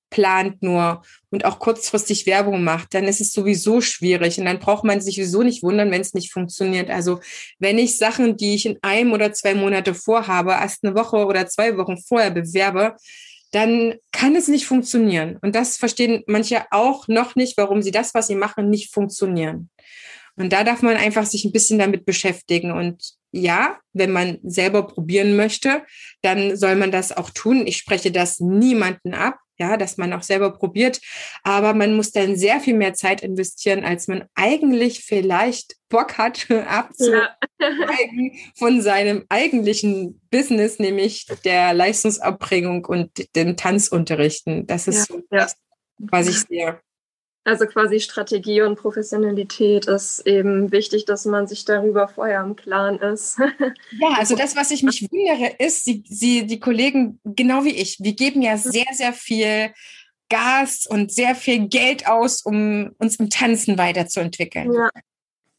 plant 0.09 0.61
nur 0.61 1.01
und 1.31 1.43
auch 1.43 1.57
kurzfristig 1.57 2.27
Werbung 2.27 2.63
macht, 2.63 2.93
dann 2.93 3.05
ist 3.05 3.19
es 3.19 3.33
sowieso 3.33 3.81
schwierig 3.81 4.37
und 4.37 4.45
dann 4.45 4.59
braucht 4.59 4.83
man 4.83 5.01
sich 5.01 5.15
sowieso 5.15 5.41
nicht 5.41 5.63
wundern, 5.63 5.89
wenn 5.89 6.01
es 6.01 6.13
nicht 6.13 6.31
funktioniert. 6.31 6.91
Also 6.91 7.19
wenn 7.57 7.79
ich 7.79 7.97
Sachen, 7.97 8.37
die 8.37 8.53
ich 8.53 8.67
in 8.67 8.77
einem 8.83 9.11
oder 9.11 9.33
zwei 9.33 9.55
Monate 9.55 9.95
vorhabe, 9.95 10.51
erst 10.51 10.83
eine 10.83 10.95
Woche 10.95 11.25
oder 11.25 11.47
zwei 11.47 11.77
Wochen 11.77 11.97
vorher 11.97 12.29
bewerbe, 12.29 12.95
dann 13.51 13.95
kann 14.11 14.35
es 14.35 14.47
nicht 14.47 14.65
funktionieren. 14.65 15.37
Und 15.41 15.55
das 15.55 15.77
verstehen 15.77 16.23
manche 16.27 16.63
auch 16.71 17.07
noch 17.07 17.35
nicht, 17.35 17.57
warum 17.57 17.81
sie 17.81 17.91
das, 17.91 18.13
was 18.13 18.27
sie 18.27 18.35
machen, 18.35 18.69
nicht 18.69 18.93
funktionieren. 18.93 19.69
Und 20.35 20.53
da 20.53 20.63
darf 20.63 20.81
man 20.81 20.95
einfach 20.95 21.25
sich 21.25 21.45
ein 21.45 21.51
bisschen 21.51 21.79
damit 21.79 22.05
beschäftigen. 22.05 22.71
Und 22.71 23.13
ja, 23.33 23.79
wenn 23.93 24.11
man 24.11 24.37
selber 24.43 24.83
probieren 24.83 25.35
möchte, 25.35 25.83
dann 26.21 26.55
soll 26.55 26.75
man 26.75 26.91
das 26.91 27.11
auch 27.11 27.31
tun. 27.31 27.65
Ich 27.65 27.77
spreche 27.77 28.11
das 28.11 28.39
niemanden 28.39 29.15
ab, 29.15 29.39
ja, 29.57 29.75
dass 29.75 29.97
man 29.97 30.13
auch 30.13 30.21
selber 30.21 30.51
probiert. 30.51 31.01
Aber 31.41 31.73
man 31.73 31.95
muss 31.95 32.11
dann 32.11 32.35
sehr 32.35 32.59
viel 32.59 32.75
mehr 32.75 32.93
Zeit 32.93 33.21
investieren, 33.21 33.83
als 33.83 34.07
man 34.07 34.25
eigentlich 34.35 35.03
vielleicht 35.03 35.75
Bock 35.89 36.19
hat, 36.19 36.47
abzusteigen 36.67 37.25
ja. 37.59 38.39
von 38.55 38.81
seinem 38.83 39.25
eigentlichen 39.29 40.21
Business, 40.29 40.77
nämlich 40.77 41.25
der 41.43 41.73
Leistungsabbringung 41.73 42.85
und 42.85 43.35
den 43.35 43.57
Tanzunterrichten. 43.57 44.67
Das 44.67 44.87
ist 44.87 45.09
ja, 45.09 45.15
so 45.15 45.21
das, 45.31 45.55
was 45.97 46.27
ich 46.27 46.39
sehe. 46.41 46.79
Also 47.45 47.65
quasi 47.65 47.99
Strategie 47.99 48.61
und 48.61 48.75
Professionalität 48.75 49.85
ist 49.87 50.25
eben 50.25 50.71
wichtig, 50.71 51.03
dass 51.03 51.25
man 51.25 51.45
sich 51.45 51.65
darüber 51.65 52.07
vorher 52.07 52.41
im 52.41 52.55
Klaren 52.55 52.99
ist. 52.99 53.37
ja, 53.99 54.15
also 54.17 54.35
das, 54.35 54.55
was 54.55 54.71
ich 54.71 54.81
mich 54.81 55.01
wundere, 55.11 55.53
ist, 55.59 55.83
sie, 55.83 56.03
sie, 56.07 56.47
die 56.47 56.61
Kollegen, 56.61 57.19
genau 57.25 57.65
wie 57.65 57.75
ich, 57.75 57.97
wir 57.99 58.13
geben 58.13 58.41
ja 58.41 58.57
sehr, 58.57 58.85
sehr 58.93 59.11
viel 59.11 59.73
Gas 60.29 60.87
und 60.87 61.11
sehr 61.11 61.35
viel 61.35 61.67
Geld 61.67 62.07
aus, 62.07 62.41
um 62.43 62.91
uns 62.97 63.17
im 63.17 63.29
Tanzen 63.29 63.77
weiterzuentwickeln. 63.77 64.71
Ja. 64.71 64.89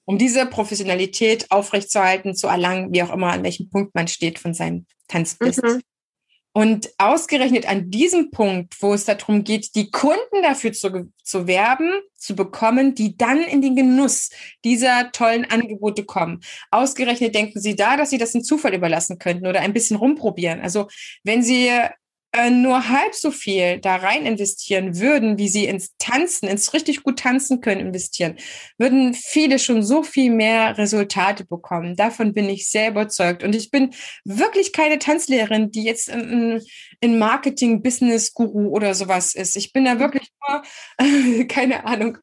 Um 0.07 0.16
diese 0.16 0.47
Professionalität 0.47 1.51
aufrechtzuerhalten, 1.51 2.35
zu 2.35 2.47
erlangen, 2.47 2.92
wie 2.92 3.03
auch 3.03 3.12
immer, 3.12 3.33
an 3.33 3.42
welchem 3.42 3.68
Punkt 3.68 3.94
man 3.94 4.09
steht 4.09 4.38
von 4.38 4.55
seinem 4.55 4.87
Tanzbusiness. 5.09 5.77
Mhm. 5.77 5.83
Und 6.57 6.88
ausgerechnet 6.99 7.69
an 7.69 7.90
diesem 7.90 8.31
Punkt, 8.31 8.81
wo 8.81 8.95
es 8.95 9.05
darum 9.05 9.43
geht, 9.43 9.75
die 9.75 9.90
Kunden 9.90 10.40
dafür 10.40 10.73
zu, 10.73 11.11
zu 11.25 11.49
werben, 11.49 11.90
zu 12.14 12.37
bekommen, 12.37 12.95
die 12.95 13.17
dann 13.17 13.43
in 13.43 13.61
den 13.61 13.75
Genuss 13.75 14.31
dieser 14.64 15.11
tollen 15.11 15.45
Angebote 15.45 16.05
kommen. 16.05 16.40
Ausgerechnet 16.71 17.35
denken 17.35 17.61
Sie 17.61 17.75
da, 17.75 17.97
dass 17.97 18.11
Sie 18.11 18.19
das 18.19 18.33
dem 18.33 18.45
Zufall 18.45 18.73
überlassen 18.73 19.19
könnten 19.19 19.49
oder 19.49 19.62
ein 19.62 19.73
bisschen 19.73 19.97
rumprobieren. 19.97 20.61
Also 20.61 20.87
wenn 21.25 21.43
Sie 21.43 21.73
äh, 22.35 22.51
nur 22.51 22.88
halb 22.88 23.14
so 23.14 23.31
viel 23.31 23.79
da 23.79 23.94
rein 23.94 24.27
investieren 24.27 24.99
würden, 24.99 25.38
wie 25.38 25.47
sie 25.49 25.66
ins 25.66 25.97
Tanzen, 25.99 26.49
ins 26.49 26.75
richtig 26.75 27.05
gut 27.05 27.20
tanzen 27.20 27.61
können 27.61 27.81
investieren, 27.81 28.37
würden 28.77 29.14
viele 29.14 29.61
schon 29.61 29.85
so 29.85 30.03
viel 30.03 30.33
mehr 30.33 30.77
Resultate 30.77 31.47
bekommen. 31.47 31.94
Davon 31.94 32.35
bin 32.35 32.49
ich 32.49 32.68
sehr 32.68 32.90
überzeugt. 32.90 33.44
Und 33.44 33.55
ich 33.55 33.70
bin 33.70 33.94
wirklich 34.25 34.73
keine 34.73 34.99
Tanzlehrerin, 34.99 35.70
die 35.70 35.85
jetzt 35.85 36.09
in, 36.09 36.61
in 37.01 37.18
Marketing, 37.20 37.83
Business 37.83 38.35
Guru 38.35 38.68
oder 38.68 38.94
sowas 38.94 39.37
ist. 39.37 39.57
Ich 39.57 39.73
bin 39.73 39.85
da 39.85 40.01
wirklich 40.01 40.29
nur, 40.49 41.47
keine 41.47 41.87
Ahnung, 41.87 42.18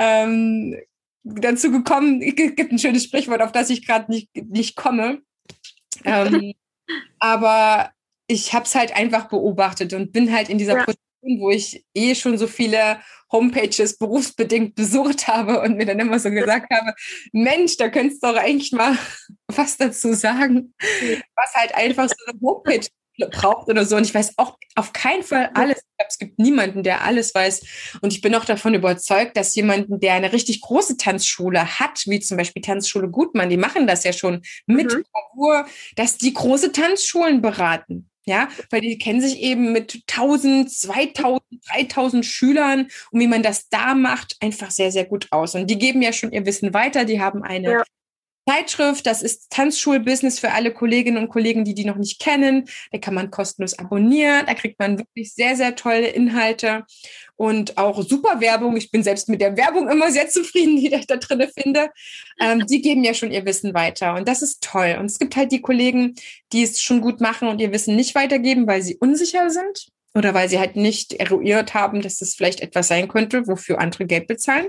ähm, 0.00 0.76
dazu 1.22 1.70
gekommen, 1.70 2.20
es 2.22 2.34
gibt 2.34 2.72
ein 2.72 2.78
schönes 2.80 3.04
Sprichwort, 3.04 3.40
auf 3.40 3.52
das 3.52 3.70
ich 3.70 3.86
gerade 3.86 4.10
nicht, 4.10 4.28
nicht 4.34 4.74
komme. 4.74 5.22
ähm, 6.04 6.54
aber 7.20 7.93
ich 8.26 8.52
habe 8.52 8.64
es 8.64 8.74
halt 8.74 8.96
einfach 8.96 9.28
beobachtet 9.28 9.92
und 9.92 10.12
bin 10.12 10.32
halt 10.32 10.48
in 10.48 10.58
dieser 10.58 10.78
ja. 10.78 10.84
Position, 10.84 11.40
wo 11.40 11.50
ich 11.50 11.84
eh 11.94 12.14
schon 12.14 12.38
so 12.38 12.46
viele 12.46 13.00
Homepages 13.32 13.98
berufsbedingt 13.98 14.74
besucht 14.74 15.26
habe 15.26 15.60
und 15.60 15.76
mir 15.76 15.86
dann 15.86 15.98
immer 15.98 16.18
so 16.18 16.30
gesagt 16.30 16.72
habe, 16.72 16.94
Mensch, 17.32 17.76
da 17.76 17.88
könntest 17.88 18.22
du 18.22 18.28
doch 18.28 18.36
eigentlich 18.36 18.72
mal 18.72 18.96
was 19.48 19.76
dazu 19.76 20.14
sagen, 20.14 20.74
was 21.36 21.54
halt 21.54 21.74
einfach 21.74 22.08
so 22.08 22.14
eine 22.26 22.40
Homepage 22.40 22.86
braucht 23.30 23.68
oder 23.68 23.84
so. 23.84 23.96
Und 23.96 24.04
ich 24.04 24.14
weiß 24.14 24.34
auch 24.38 24.58
auf 24.74 24.92
keinen 24.92 25.22
Fall 25.22 25.50
alles. 25.54 25.80
Es 26.08 26.18
gibt 26.18 26.38
niemanden, 26.38 26.82
der 26.82 27.02
alles 27.02 27.34
weiß. 27.34 27.98
Und 28.02 28.12
ich 28.12 28.20
bin 28.20 28.34
auch 28.34 28.44
davon 28.44 28.74
überzeugt, 28.74 29.36
dass 29.36 29.54
jemanden, 29.54 30.00
der 30.00 30.14
eine 30.14 30.32
richtig 30.32 30.60
große 30.60 30.96
Tanzschule 30.96 31.78
hat, 31.78 32.02
wie 32.06 32.20
zum 32.20 32.36
Beispiel 32.36 32.62
Tanzschule 32.62 33.08
Gutmann, 33.08 33.50
die 33.50 33.56
machen 33.56 33.86
das 33.86 34.04
ja 34.04 34.12
schon 34.12 34.42
mit 34.66 34.92
mhm. 34.92 35.04
Bravour, 35.12 35.66
dass 35.96 36.18
die 36.18 36.34
große 36.34 36.72
Tanzschulen 36.72 37.40
beraten. 37.40 38.10
Ja, 38.26 38.48
weil 38.70 38.80
die 38.80 38.96
kennen 38.96 39.20
sich 39.20 39.40
eben 39.40 39.72
mit 39.72 40.02
1000, 40.10 40.70
2000, 40.70 41.42
3000 41.70 42.24
Schülern 42.24 42.88
und 43.10 43.20
wie 43.20 43.26
man 43.26 43.42
das 43.42 43.68
da 43.68 43.94
macht, 43.94 44.36
einfach 44.40 44.70
sehr, 44.70 44.90
sehr 44.90 45.04
gut 45.04 45.28
aus. 45.30 45.54
Und 45.54 45.68
die 45.68 45.78
geben 45.78 46.00
ja 46.00 46.12
schon 46.12 46.32
ihr 46.32 46.46
Wissen 46.46 46.72
weiter. 46.72 47.04
Die 47.04 47.20
haben 47.20 47.42
eine 47.42 47.70
ja. 47.70 47.84
Zeitschrift, 48.46 49.06
das 49.06 49.22
ist 49.22 49.50
Tanzschulbusiness 49.50 50.38
für 50.38 50.52
alle 50.52 50.72
Kolleginnen 50.72 51.18
und 51.18 51.28
Kollegen, 51.28 51.64
die 51.64 51.74
die 51.74 51.84
noch 51.84 51.96
nicht 51.96 52.20
kennen. 52.20 52.68
Da 52.92 52.98
kann 52.98 53.14
man 53.14 53.30
kostenlos 53.30 53.78
abonnieren. 53.78 54.46
Da 54.46 54.54
kriegt 54.54 54.78
man 54.78 54.98
wirklich 54.98 55.32
sehr, 55.32 55.56
sehr 55.56 55.74
tolle 55.76 56.08
Inhalte 56.08 56.84
und 57.36 57.78
auch 57.78 58.02
super 58.02 58.40
Werbung. 58.40 58.76
Ich 58.76 58.90
bin 58.90 59.02
selbst 59.02 59.28
mit 59.28 59.40
der 59.40 59.56
Werbung 59.56 59.88
immer 59.88 60.10
sehr 60.10 60.28
zufrieden, 60.28 60.76
die 60.76 60.92
ich 60.92 61.06
da 61.06 61.16
drin 61.16 61.48
finde. 61.56 61.90
Ähm, 62.40 62.66
die 62.66 62.82
geben 62.82 63.02
ja 63.04 63.14
schon 63.14 63.32
ihr 63.32 63.46
Wissen 63.46 63.74
weiter 63.74 64.14
und 64.14 64.28
das 64.28 64.42
ist 64.42 64.62
toll. 64.62 64.96
Und 64.98 65.06
es 65.06 65.18
gibt 65.18 65.36
halt 65.36 65.50
die 65.50 65.62
Kollegen, 65.62 66.14
die 66.52 66.62
es 66.62 66.82
schon 66.82 67.00
gut 67.00 67.20
machen 67.20 67.48
und 67.48 67.60
ihr 67.60 67.72
Wissen 67.72 67.96
nicht 67.96 68.14
weitergeben, 68.14 68.66
weil 68.66 68.82
sie 68.82 68.96
unsicher 68.96 69.50
sind 69.50 69.88
oder 70.14 70.32
weil 70.32 70.48
sie 70.48 70.58
halt 70.58 70.76
nicht 70.76 71.12
eruiert 71.14 71.74
haben, 71.74 72.00
dass 72.00 72.20
es 72.20 72.34
vielleicht 72.34 72.60
etwas 72.60 72.88
sein 72.88 73.08
könnte, 73.08 73.46
wofür 73.46 73.80
andere 73.80 74.06
Geld 74.06 74.26
bezahlen. 74.26 74.68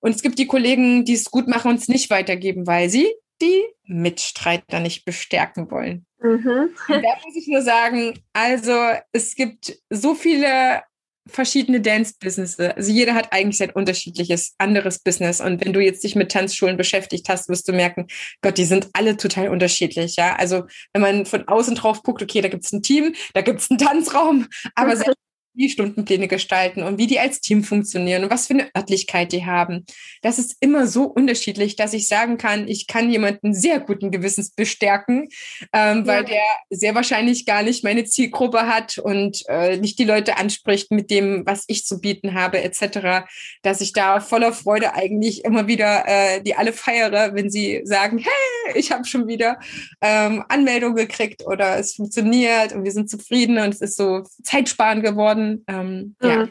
Und 0.00 0.14
es 0.14 0.22
gibt 0.22 0.38
die 0.38 0.46
Kollegen, 0.46 1.04
die 1.04 1.14
es 1.14 1.30
gut 1.30 1.46
machen 1.46 1.70
und 1.70 1.80
es 1.80 1.88
nicht 1.88 2.10
weitergeben, 2.10 2.66
weil 2.66 2.88
sie 2.88 3.06
die 3.40 3.64
Mitstreiter 3.84 4.80
nicht 4.80 5.04
bestärken 5.04 5.70
wollen. 5.70 6.06
Mhm. 6.20 6.70
Da 6.88 7.16
muss 7.24 7.36
ich 7.36 7.46
nur 7.46 7.62
sagen, 7.62 8.18
also 8.32 8.74
es 9.12 9.34
gibt 9.34 9.78
so 9.90 10.14
viele 10.14 10.82
verschiedene 11.28 11.80
Dance-Businesses. 11.80 12.58
Also 12.58 12.90
jeder 12.90 13.14
hat 13.14 13.32
eigentlich 13.32 13.58
sein 13.58 13.70
unterschiedliches 13.70 14.54
anderes 14.58 14.98
Business. 14.98 15.40
Und 15.40 15.64
wenn 15.64 15.72
du 15.72 15.80
jetzt 15.80 16.04
dich 16.04 16.16
mit 16.16 16.30
Tanzschulen 16.30 16.76
beschäftigt 16.76 17.28
hast, 17.28 17.48
wirst 17.48 17.68
du 17.68 17.72
merken, 17.72 18.06
Gott, 18.42 18.58
die 18.58 18.64
sind 18.64 18.88
alle 18.92 19.16
total 19.16 19.48
unterschiedlich. 19.48 20.16
Ja, 20.16 20.36
also 20.36 20.64
wenn 20.92 21.02
man 21.02 21.26
von 21.26 21.46
außen 21.46 21.74
drauf 21.74 22.02
guckt, 22.02 22.22
okay, 22.22 22.40
da 22.40 22.48
gibt 22.48 22.64
es 22.64 22.72
ein 22.72 22.82
Team, 22.82 23.14
da 23.34 23.42
gibt 23.42 23.60
es 23.60 23.70
einen 23.70 23.78
Tanzraum, 23.78 24.46
aber 24.74 24.96
selbst 24.96 25.16
die 25.58 25.68
Stundenpläne 25.68 26.28
gestalten 26.28 26.82
und 26.82 26.98
wie 26.98 27.06
die 27.06 27.18
als 27.18 27.40
Team 27.40 27.64
funktionieren 27.64 28.24
und 28.24 28.30
was 28.30 28.46
für 28.46 28.54
eine 28.54 28.70
Örtlichkeit 28.76 29.32
die 29.32 29.44
haben. 29.44 29.84
Das 30.22 30.38
ist 30.38 30.56
immer 30.60 30.86
so 30.86 31.04
unterschiedlich, 31.04 31.74
dass 31.74 31.92
ich 31.92 32.06
sagen 32.06 32.38
kann, 32.38 32.68
ich 32.68 32.86
kann 32.86 33.10
jemanden 33.10 33.52
sehr 33.52 33.80
guten 33.80 34.10
Gewissens 34.10 34.50
bestärken, 34.50 35.28
ähm, 35.72 36.06
weil 36.06 36.24
der 36.24 36.42
sehr 36.70 36.94
wahrscheinlich 36.94 37.44
gar 37.44 37.62
nicht 37.62 37.82
meine 37.82 38.04
Zielgruppe 38.04 38.66
hat 38.66 38.98
und 38.98 39.42
äh, 39.48 39.76
nicht 39.76 39.98
die 39.98 40.04
Leute 40.04 40.36
anspricht 40.36 40.92
mit 40.92 41.10
dem, 41.10 41.44
was 41.44 41.64
ich 41.66 41.84
zu 41.84 42.00
bieten 42.00 42.34
habe, 42.34 42.62
etc., 42.62 43.26
dass 43.62 43.80
ich 43.80 43.92
da 43.92 44.20
voller 44.20 44.52
Freude 44.52 44.94
eigentlich 44.94 45.44
immer 45.44 45.66
wieder 45.66 46.04
äh, 46.06 46.40
die 46.40 46.54
alle 46.54 46.72
feiere, 46.72 47.34
wenn 47.34 47.50
sie 47.50 47.80
sagen, 47.84 48.18
hey, 48.18 48.78
ich 48.78 48.92
habe 48.92 49.04
schon 49.04 49.26
wieder 49.26 49.58
ähm, 50.00 50.44
Anmeldung 50.48 50.94
gekriegt 50.94 51.44
oder 51.46 51.78
es 51.78 51.94
funktioniert 51.94 52.72
und 52.72 52.84
wir 52.84 52.92
sind 52.92 53.10
zufrieden 53.10 53.58
und 53.58 53.74
es 53.74 53.80
ist 53.80 53.96
so 53.96 54.22
zeitsparend 54.42 55.02
geworden 55.02 55.47
ähm, 55.66 56.14
mhm. 56.20 56.28
ja. 56.28 56.48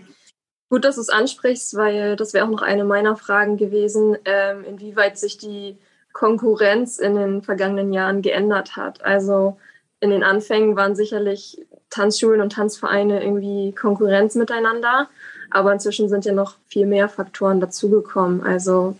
Gut, 0.69 0.83
dass 0.83 0.95
du 0.95 1.01
es 1.01 1.09
ansprichst, 1.09 1.75
weil 1.77 2.17
das 2.17 2.33
wäre 2.33 2.45
auch 2.45 2.49
noch 2.49 2.61
eine 2.61 2.83
meiner 2.83 3.15
Fragen 3.15 3.55
gewesen, 3.55 4.17
ähm, 4.25 4.65
inwieweit 4.65 5.17
sich 5.17 5.37
die 5.37 5.77
Konkurrenz 6.11 6.97
in 6.97 7.15
den 7.15 7.41
vergangenen 7.41 7.93
Jahren 7.93 8.21
geändert 8.21 8.75
hat. 8.75 9.01
Also 9.01 9.57
in 10.01 10.09
den 10.09 10.23
Anfängen 10.23 10.75
waren 10.75 10.95
sicherlich 10.95 11.65
Tanzschulen 11.89 12.41
und 12.41 12.51
Tanzvereine 12.51 13.23
irgendwie 13.23 13.73
Konkurrenz 13.73 14.35
miteinander, 14.35 15.09
aber 15.51 15.71
inzwischen 15.71 16.09
sind 16.09 16.25
ja 16.25 16.33
noch 16.33 16.57
viel 16.67 16.85
mehr 16.85 17.07
Faktoren 17.07 17.61
dazugekommen. 17.61 18.43
Also 18.43 18.97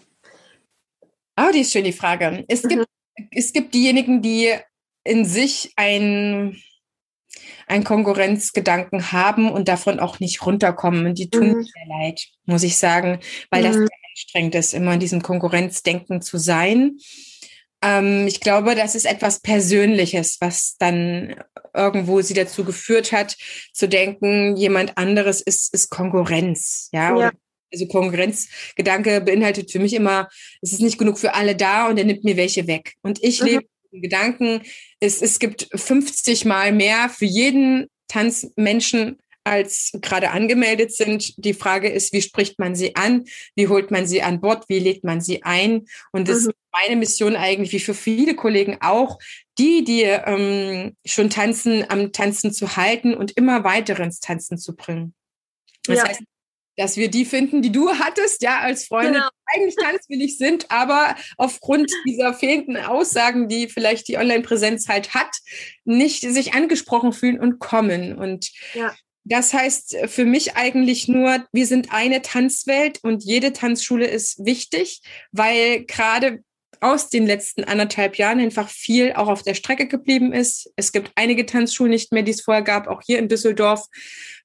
Oh, 1.40 1.52
die 1.54 1.62
ist 1.62 1.72
schön, 1.72 1.84
die 1.84 1.94
Frage. 1.94 2.44
Es, 2.48 2.64
mhm. 2.64 2.70
gibt, 2.70 2.86
es 3.32 3.54
gibt 3.54 3.74
diejenigen, 3.74 4.22
die 4.22 4.54
in 5.04 5.24
sich 5.24 5.72
ein 5.76 6.62
einen 7.68 7.84
Konkurrenzgedanken 7.84 9.12
haben 9.12 9.52
und 9.52 9.68
davon 9.68 10.00
auch 10.00 10.20
nicht 10.20 10.46
runterkommen. 10.46 11.06
Und 11.06 11.20
die 11.20 11.30
tun 11.30 11.50
mhm. 11.50 11.58
mir 11.58 11.64
sehr 11.64 11.88
leid, 12.00 12.26
muss 12.46 12.64
ich 12.64 12.78
sagen, 12.78 13.20
weil 13.52 13.62
mhm. 13.62 13.66
das 13.66 13.76
sehr 13.76 13.88
anstrengend 14.12 14.56
ist, 14.56 14.74
immer 14.74 14.94
in 14.94 15.00
diesem 15.00 15.22
Konkurrenzdenken 15.22 16.22
zu 16.22 16.38
sein. 16.38 16.98
Ähm, 17.84 18.26
ich 18.26 18.40
glaube, 18.40 18.74
das 18.74 18.96
ist 18.96 19.06
etwas 19.06 19.42
Persönliches, 19.42 20.38
was 20.40 20.78
dann 20.80 21.36
irgendwo 21.74 22.22
sie 22.22 22.34
dazu 22.34 22.64
geführt 22.64 23.12
hat, 23.12 23.36
zu 23.74 23.88
denken, 23.88 24.56
jemand 24.56 24.98
anderes 24.98 25.42
ist, 25.42 25.74
ist 25.74 25.90
Konkurrenz. 25.90 26.90
Ja. 26.94 27.18
ja. 27.18 27.32
Also 27.72 27.86
Konkurrenzgedanke 27.88 29.20
beinhaltet 29.20 29.72
für 29.72 29.80
mich 29.80 29.94
immer, 29.94 30.30
es 30.62 30.72
ist 30.72 30.82
nicht 30.82 30.98
genug 30.98 31.20
für 31.20 31.36
alle 31.36 31.54
da 31.54 31.90
und 31.90 31.98
er 31.98 32.06
nimmt 32.06 32.24
mir 32.24 32.38
welche 32.38 32.66
weg. 32.66 32.96
Und 33.02 33.22
ich 33.22 33.42
mhm. 33.42 33.48
lebe 33.48 33.66
Gedanken, 34.02 34.62
es, 35.00 35.22
es 35.22 35.40
gibt 35.40 35.68
50 35.74 36.46
Mal 36.46 36.72
mehr 36.72 37.10
für 37.10 37.26
jeden 37.26 37.88
Tanzmenschen 38.08 39.18
als 39.48 39.92
gerade 40.02 40.32
angemeldet 40.32 40.92
sind. 40.92 41.34
Die 41.38 41.54
Frage 41.54 41.88
ist, 41.88 42.12
wie 42.14 42.22
spricht 42.22 42.60
man 42.60 42.76
sie 42.76 42.96
an? 42.96 43.24
Wie 43.56 43.68
holt 43.68 43.92
man 43.92 44.06
sie 44.06 44.22
an 44.22 44.42
Bord? 44.42 44.66
Wie 44.68 44.80
lädt 44.80 45.04
man 45.04 45.22
sie 45.22 45.44
ein? 45.44 45.88
Und 46.12 46.28
das 46.28 46.44
mhm. 46.44 46.50
ist 46.50 46.58
meine 46.72 46.96
Mission 46.98 47.36
eigentlich, 47.36 47.72
wie 47.72 47.80
für 47.80 47.94
viele 47.94 48.36
Kollegen 48.36 48.78
auch, 48.82 49.18
die, 49.58 49.84
die 49.84 50.04
ähm, 50.04 50.96
schon 51.06 51.30
tanzen, 51.30 51.90
am 51.90 52.12
Tanzen 52.12 52.52
zu 52.52 52.76
halten 52.76 53.16
und 53.16 53.32
immer 53.32 53.64
weiter 53.64 54.00
ins 54.00 54.20
Tanzen 54.20 54.58
zu 54.58 54.76
bringen. 54.76 55.14
Das 55.84 56.00
ja. 56.00 56.08
heißt, 56.08 56.22
dass 56.78 56.96
wir 56.96 57.10
die 57.10 57.26
finden, 57.26 57.62
die 57.62 57.72
du 57.72 57.90
hattest, 57.90 58.42
ja, 58.44 58.60
als 58.60 58.86
Freunde, 58.86 59.14
genau. 59.14 59.30
die 59.30 59.60
eigentlich 59.60 59.76
tanzwillig 59.76 60.38
sind, 60.38 60.72
aber 60.72 61.16
aufgrund 61.38 61.92
dieser 62.08 62.34
fehlenden 62.34 62.78
Aussagen, 62.78 63.50
die 63.50 63.68
vielleicht 63.68 64.08
die 64.08 64.18
Online-Präsenz 64.18 64.88
halt 64.88 65.14
hat, 65.14 65.36
nicht 65.84 66.22
sich 66.22 66.54
angesprochen 66.54 67.12
fühlen 67.14 67.40
und 67.40 67.60
kommen. 67.60 68.16
Und 68.16 68.52
ja. 68.74 68.94
das 69.24 69.54
heißt 69.54 69.98
für 70.06 70.26
mich 70.26 70.56
eigentlich 70.56 71.08
nur, 71.08 71.46
wir 71.52 71.66
sind 71.66 71.92
eine 71.92 72.22
Tanzwelt 72.22 73.00
und 73.04 73.24
jede 73.24 73.54
Tanzschule 73.54 74.06
ist 74.06 74.46
wichtig, 74.46 75.02
weil 75.32 75.84
gerade 75.86 76.44
aus 76.80 77.10
den 77.10 77.26
letzten 77.26 77.64
anderthalb 77.64 78.18
Jahren 78.18 78.40
einfach 78.40 78.70
viel 78.70 79.14
auch 79.14 79.28
auf 79.28 79.42
der 79.42 79.56
Strecke 79.56 79.88
geblieben 79.88 80.34
ist. 80.34 80.72
Es 80.76 80.92
gibt 80.92 81.12
einige 81.16 81.46
Tanzschulen 81.46 81.92
nicht 81.92 82.12
mehr, 82.12 82.24
die 82.24 82.32
es 82.32 82.42
vorher 82.42 82.64
gab, 82.64 82.88
auch 82.88 83.02
hier 83.06 83.20
in 83.20 83.28
Düsseldorf. 83.28 83.86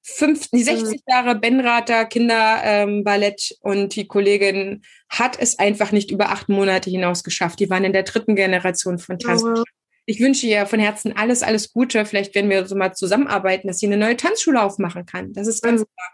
Fünf, 0.01 0.49
die 0.49 0.63
60 0.63 0.89
mhm. 0.89 1.03
Jahre 1.07 1.35
Benrather 1.35 2.05
Kinderballett 2.05 3.51
ähm, 3.51 3.57
und 3.61 3.95
die 3.95 4.07
Kollegin 4.07 4.83
hat 5.09 5.37
es 5.39 5.59
einfach 5.59 5.91
nicht 5.91 6.11
über 6.11 6.29
acht 6.29 6.49
Monate 6.49 6.89
hinaus 6.89 7.23
geschafft. 7.23 7.59
Die 7.59 7.69
waren 7.69 7.83
in 7.83 7.93
der 7.93 8.03
dritten 8.03 8.35
Generation 8.35 8.97
von 8.97 9.19
Tanzschulen. 9.19 9.63
Ich 10.05 10.19
wünsche 10.19 10.47
ihr 10.47 10.65
von 10.65 10.79
Herzen 10.79 11.15
alles, 11.15 11.43
alles 11.43 11.71
Gute. 11.71 12.05
Vielleicht 12.05 12.35
werden 12.35 12.49
wir 12.49 12.65
so 12.65 12.75
mal 12.75 12.93
zusammenarbeiten, 12.93 13.67
dass 13.67 13.79
sie 13.79 13.85
eine 13.85 13.97
neue 13.97 14.17
Tanzschule 14.17 14.61
aufmachen 14.61 15.05
kann. 15.05 15.33
Das 15.33 15.47
ist 15.47 15.61
ganz 15.61 15.81
mhm. 15.81 15.85
klar. 15.85 16.11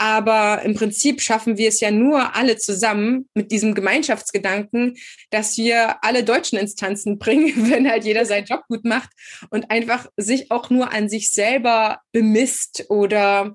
Aber 0.00 0.62
im 0.62 0.74
Prinzip 0.74 1.20
schaffen 1.20 1.58
wir 1.58 1.68
es 1.68 1.80
ja 1.80 1.90
nur 1.90 2.36
alle 2.36 2.56
zusammen 2.56 3.28
mit 3.34 3.50
diesem 3.50 3.74
Gemeinschaftsgedanken, 3.74 4.96
dass 5.30 5.56
wir 5.56 6.02
alle 6.04 6.22
deutschen 6.22 6.56
Instanzen 6.56 7.18
bringen, 7.18 7.52
wenn 7.70 7.90
halt 7.90 8.04
jeder 8.04 8.24
seinen 8.24 8.46
Job 8.46 8.62
gut 8.68 8.84
macht 8.84 9.10
und 9.50 9.70
einfach 9.70 10.08
sich 10.16 10.52
auch 10.52 10.70
nur 10.70 10.92
an 10.92 11.08
sich 11.08 11.32
selber 11.32 12.00
bemisst 12.12 12.86
oder 12.88 13.54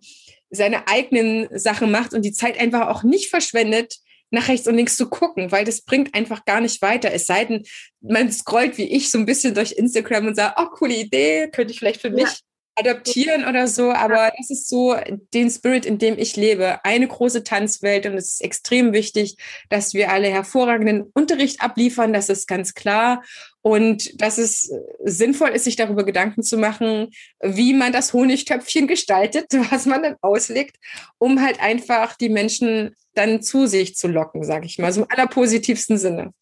seine 0.50 0.88
eigenen 0.88 1.48
Sachen 1.58 1.92
macht 1.92 2.14
und 2.14 2.24
die 2.24 2.34
Zeit 2.34 2.60
einfach 2.60 2.88
auch 2.88 3.04
nicht 3.04 3.30
verschwendet, 3.30 3.98
nach 4.34 4.48
rechts 4.48 4.68
und 4.68 4.76
links 4.76 4.98
zu 4.98 5.10
gucken, 5.10 5.52
weil 5.52 5.64
das 5.64 5.82
bringt 5.82 6.16
einfach 6.16 6.44
gar 6.44 6.60
nicht 6.60 6.82
weiter. 6.82 7.14
Es 7.14 7.28
sei 7.28 7.46
denn, 7.46 7.64
man 8.02 8.32
scrollt 8.32 8.78
wie 8.78 8.92
ich 8.92 9.12
so 9.12 9.20
ein 9.20 9.28
bisschen 9.28 9.54
durch 9.54 9.74
Instagram 9.74 10.28
und 10.28 10.36
sagt, 10.36 10.60
oh, 10.60 10.66
coole 10.72 10.96
Idee, 10.96 11.50
könnte 11.50 11.72
ich 11.72 11.80
vielleicht 11.80 12.02
für 12.02 12.10
mich 12.10 12.42
adaptieren 12.76 13.46
oder 13.46 13.68
so, 13.68 13.92
aber 13.92 14.32
das 14.36 14.50
ist 14.50 14.68
so 14.68 14.96
den 15.36 15.52
Spirit, 15.52 15.86
in 15.86 16.00
dem 16.00 16.18
ich 16.18 16.36
lebe. 16.36 16.84
Eine 16.84 17.08
große 17.08 17.44
Tanzwelt 17.44 18.08
und 18.08 18.16
es 18.16 18.34
ist 18.34 18.42
extrem 18.42 18.94
wichtig, 18.94 19.38
dass 19.70 19.94
wir 19.94 20.12
alle 20.12 20.30
hervorragenden 20.30 21.04
Unterricht 21.14 21.62
abliefern, 21.62 22.14
das 22.14 22.30
ist 22.30 22.48
ganz 22.48 22.74
klar. 22.74 23.24
Und 23.64 24.22
dass 24.22 24.38
es 24.38 24.70
sinnvoll 25.06 25.52
ist, 25.52 25.64
sich 25.64 25.78
darüber 25.78 26.04
Gedanken 26.04 26.44
zu 26.44 26.58
machen, 26.58 27.12
wie 27.42 27.74
man 27.74 27.94
das 27.94 28.12
Honigtöpfchen 28.12 28.88
gestaltet, 28.88 29.48
was 29.72 29.86
man 29.86 30.04
dann 30.04 30.18
auslegt, 30.22 30.76
um 31.18 31.42
halt 31.42 31.62
einfach 31.62 32.16
die 32.16 32.30
Menschen 32.30 32.96
dann 33.16 33.42
zu 33.42 33.66
sich 33.66 33.96
zu 33.96 34.08
locken, 34.08 34.44
sage 34.44 34.66
ich 34.66 34.80
mal, 34.80 34.92
so 34.92 35.02
im 35.02 35.08
allerpositivsten 35.10 35.98
Sinne. 35.98 36.34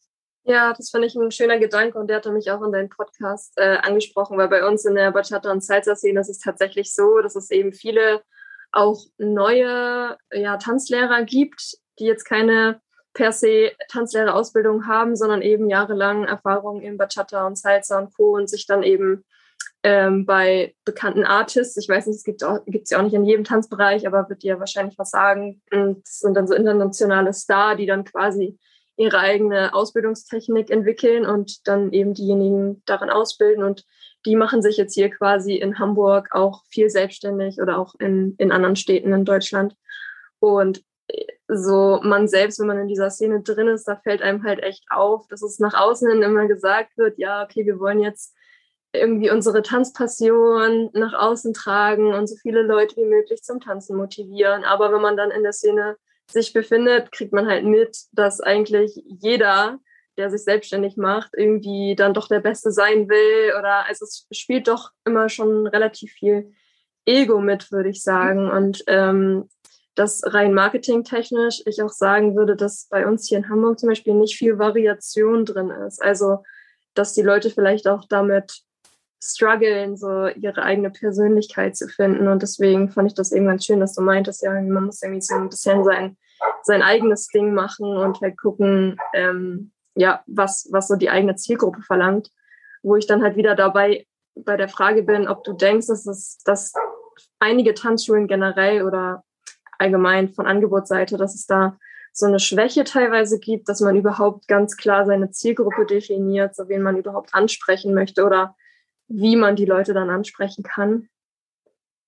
Ja, 0.44 0.74
das 0.74 0.90
finde 0.90 1.06
ich 1.06 1.16
ein 1.16 1.30
schöner 1.30 1.60
Gedanke 1.60 2.00
und 2.00 2.08
der 2.08 2.18
hatte 2.18 2.32
mich 2.32 2.50
auch 2.50 2.64
in 2.64 2.72
deinem 2.72 2.90
Podcast 2.90 3.54
äh, 3.58 3.78
angesprochen, 3.78 4.40
weil 4.40 4.48
bei 4.48 4.68
uns 4.68 4.84
in 4.86 4.96
der 4.96 5.12
Bachata- 5.12 5.52
und 5.52 5.64
Salsa-Szene 5.64 6.20
ist 6.20 6.30
es 6.30 6.40
tatsächlich 6.40 6.96
so, 6.96 7.20
dass 7.20 7.36
es 7.36 7.52
eben 7.52 7.74
viele 7.74 8.24
auch 8.72 9.00
neue 9.20 10.18
ja, 10.34 10.58
Tanzlehrer 10.58 11.24
gibt, 11.24 11.78
die 12.00 12.06
jetzt 12.06 12.24
keine 12.24 12.82
per 13.14 13.32
se 13.32 13.72
Tanzlehrerausbildung 13.90 14.88
haben, 14.88 15.16
sondern 15.16 15.42
eben 15.42 15.70
jahrelang 15.70 16.26
Erfahrung 16.26 16.82
in 16.82 16.98
Bachata 16.98 17.46
und 17.46 17.58
Salsa 17.58 18.00
und 18.00 18.14
Co. 18.16 18.36
und 18.36 18.50
sich 18.50 18.66
dann 18.68 18.84
eben 18.84 19.24
ähm, 19.84 20.26
bei 20.26 20.76
bekannten 20.86 21.24
Artists, 21.24 21.78
ich 21.78 21.90
weiß 21.90 22.06
nicht, 22.08 22.18
es 22.18 22.24
gibt 22.24 22.42
es 22.44 22.90
ja 22.90 23.00
auch 23.00 23.04
nicht 23.04 23.16
in 23.16 23.26
jedem 23.26 23.44
Tanzbereich, 23.44 24.06
aber 24.06 24.30
wird 24.30 24.44
dir 24.44 24.60
wahrscheinlich 24.60 24.98
was 24.98 25.10
sagen. 25.10 25.62
Und 25.72 26.04
das 26.06 26.20
sind 26.20 26.36
dann 26.36 26.48
so 26.48 26.54
internationale 26.54 27.34
Star, 27.34 27.76
die 27.76 27.88
dann 27.88 28.04
quasi 28.04 28.60
ihre 28.98 29.20
eigene 29.20 29.74
Ausbildungstechnik 29.74 30.70
entwickeln 30.70 31.26
und 31.26 31.68
dann 31.68 31.92
eben 31.92 32.14
diejenigen 32.14 32.84
darin 32.86 33.10
ausbilden. 33.10 33.64
Und 33.64 33.86
die 34.26 34.36
machen 34.36 34.62
sich 34.62 34.78
jetzt 34.78 34.94
hier 34.94 35.10
quasi 35.10 35.56
in 35.56 35.80
Hamburg 35.80 36.30
auch 36.32 36.64
viel 36.70 36.90
selbstständig 36.90 37.60
oder 37.60 37.80
auch 37.80 37.96
in, 38.00 38.36
in 38.38 38.52
anderen 38.52 38.76
Städten 38.76 39.14
in 39.14 39.26
Deutschland. 39.26 39.76
Und 40.40 40.84
so 41.54 42.00
man 42.04 42.28
selbst, 42.28 42.60
wenn 42.60 42.68
man 42.68 42.80
in 42.80 42.88
dieser 42.88 43.10
Szene 43.10 43.42
drin 43.42 43.68
ist, 43.68 43.86
da 43.88 43.98
fällt 43.98 44.22
einem 44.22 44.44
halt 44.44 44.64
echt 44.64 44.86
auf, 44.90 45.28
dass 45.28 45.42
es 45.42 45.60
nach 45.60 45.74
außen 45.74 46.10
hin 46.10 46.22
immer 46.22 46.48
gesagt 46.48 46.98
wird, 46.98 47.18
ja, 47.18 47.44
okay, 47.44 47.66
wir 47.66 47.80
wollen 47.80 48.00
jetzt 48.00 48.34
irgendwie 48.94 49.32
unsere 49.32 49.62
Tanzpassion 49.62 50.90
nach 50.94 51.14
außen 51.14 51.54
tragen 51.54 52.14
und 52.14 52.28
so 52.28 52.36
viele 52.36 52.62
Leute 52.62 52.96
wie 52.98 53.06
möglich 53.06 53.44
zum 53.44 53.60
Tanzen 53.60 53.98
motivieren. 53.98 54.64
Aber 54.64 54.92
wenn 54.94 55.02
man 55.02 55.18
dann 55.18 55.32
in 55.32 55.44
der 55.44 55.54
Szene 55.54 55.98
sich 56.30 56.54
befindet, 56.54 57.12
kriegt 57.12 57.34
man 57.34 57.48
halt 57.48 57.66
mit, 57.66 57.98
dass 58.14 58.42
eigentlich 58.42 58.94
jeder, 59.06 59.80
der 60.18 60.30
sich 60.30 60.44
selbstständig 60.44 60.98
macht, 60.98 61.32
irgendwie 61.36 61.96
dann 61.96 62.14
doch 62.14 62.28
der 62.28 62.40
Beste 62.40 62.72
sein 62.72 63.10
will. 63.10 63.54
Oder 63.58 63.86
also 63.88 64.06
es 64.06 64.28
spielt 64.32 64.68
doch 64.68 64.92
immer 65.06 65.30
schon 65.30 65.68
relativ 65.68 66.12
viel 66.14 66.54
Ego 67.06 67.40
mit, 67.40 67.72
würde 67.72 67.90
ich 67.90 68.04
sagen. 68.04 68.50
Und 68.50 68.84
ähm, 68.88 69.50
das 69.96 70.22
rein 70.26 70.54
marketingtechnisch 70.54 71.64
ich 71.66 71.82
auch 71.82 71.90
sagen 71.90 72.36
würde, 72.36 72.56
dass 72.56 72.88
bei 72.90 73.06
uns 73.06 73.28
hier 73.28 73.40
in 73.40 73.50
Hamburg 73.50 73.80
zum 73.80 73.90
Beispiel 73.90 74.14
nicht 74.14 74.38
viel 74.38 74.58
Variation 74.58 75.46
drin 75.46 75.70
ist. 75.70 76.02
Also, 76.02 76.44
dass 76.94 77.14
die 77.14 77.22
Leute 77.22 77.50
vielleicht 77.50 77.88
auch 77.88 78.06
damit 78.08 78.64
strugglen, 79.24 79.98
so 79.98 80.28
ihre 80.28 80.64
eigene 80.64 80.90
Persönlichkeit 80.90 81.76
zu 81.76 81.88
finden. 81.88 82.28
Und 82.28 82.42
deswegen 82.42 82.90
fand 82.90 83.10
ich 83.10 83.16
das 83.16 83.32
eben 83.32 83.46
ganz 83.46 83.66
schön, 83.66 83.80
dass 83.80 83.94
du 83.94 84.02
meintest, 84.02 84.42
ja, 84.42 84.52
man 84.52 84.86
muss 84.86 85.04
irgendwie 85.04 85.22
so 85.22 85.36
ein 85.36 85.50
bisschen 85.50 85.84
sein, 85.84 86.18
sein 86.64 86.82
eigenes 86.82 87.28
Ding 87.28 87.54
machen 87.54 87.86
und 87.98 88.20
halt 88.22 88.38
gucken, 88.38 88.98
ähm, 89.14 89.72
ja, 89.96 90.24
was, 90.26 90.70
was 90.72 90.88
so 90.88 90.96
die 90.96 91.10
eigene 91.10 91.36
Zielgruppe 91.36 91.82
verlangt. 91.82 92.32
Wo 92.82 92.96
ich 92.96 93.06
dann 93.06 93.22
halt 93.22 93.36
wieder 93.36 93.56
dabei 93.56 94.08
bei 94.34 94.58
der 94.58 94.70
Frage 94.70 95.04
bin, 95.04 95.28
ob 95.28 95.44
du 95.44 95.54
denkst, 95.54 95.88
dass 95.88 96.08
es, 96.08 96.40
dass 96.46 96.74
einige 97.40 97.76
Tanzschulen 97.76 98.28
generell 98.28 98.84
oder 98.84 99.24
allgemein 99.82 100.30
von 100.30 100.46
Angebotsseite, 100.46 101.18
dass 101.18 101.36
es 101.36 101.46
da 101.46 101.78
so 102.14 102.26
eine 102.26 102.40
Schwäche 102.40 102.84
teilweise 102.84 103.40
gibt, 103.40 103.70
dass 103.70 103.82
man 103.82 103.96
überhaupt 103.96 104.48
ganz 104.48 104.78
klar 104.78 105.06
seine 105.06 105.32
Zielgruppe 105.32 105.86
definiert, 105.86 106.56
so 106.56 106.68
wen 106.68 106.82
man 106.82 106.98
überhaupt 106.98 107.34
ansprechen 107.34 107.94
möchte 107.94 108.26
oder 108.26 108.56
wie 109.08 109.36
man 109.36 109.56
die 109.56 109.66
Leute 109.66 109.94
dann 109.94 110.10
ansprechen 110.10 110.64
kann? 110.64 111.08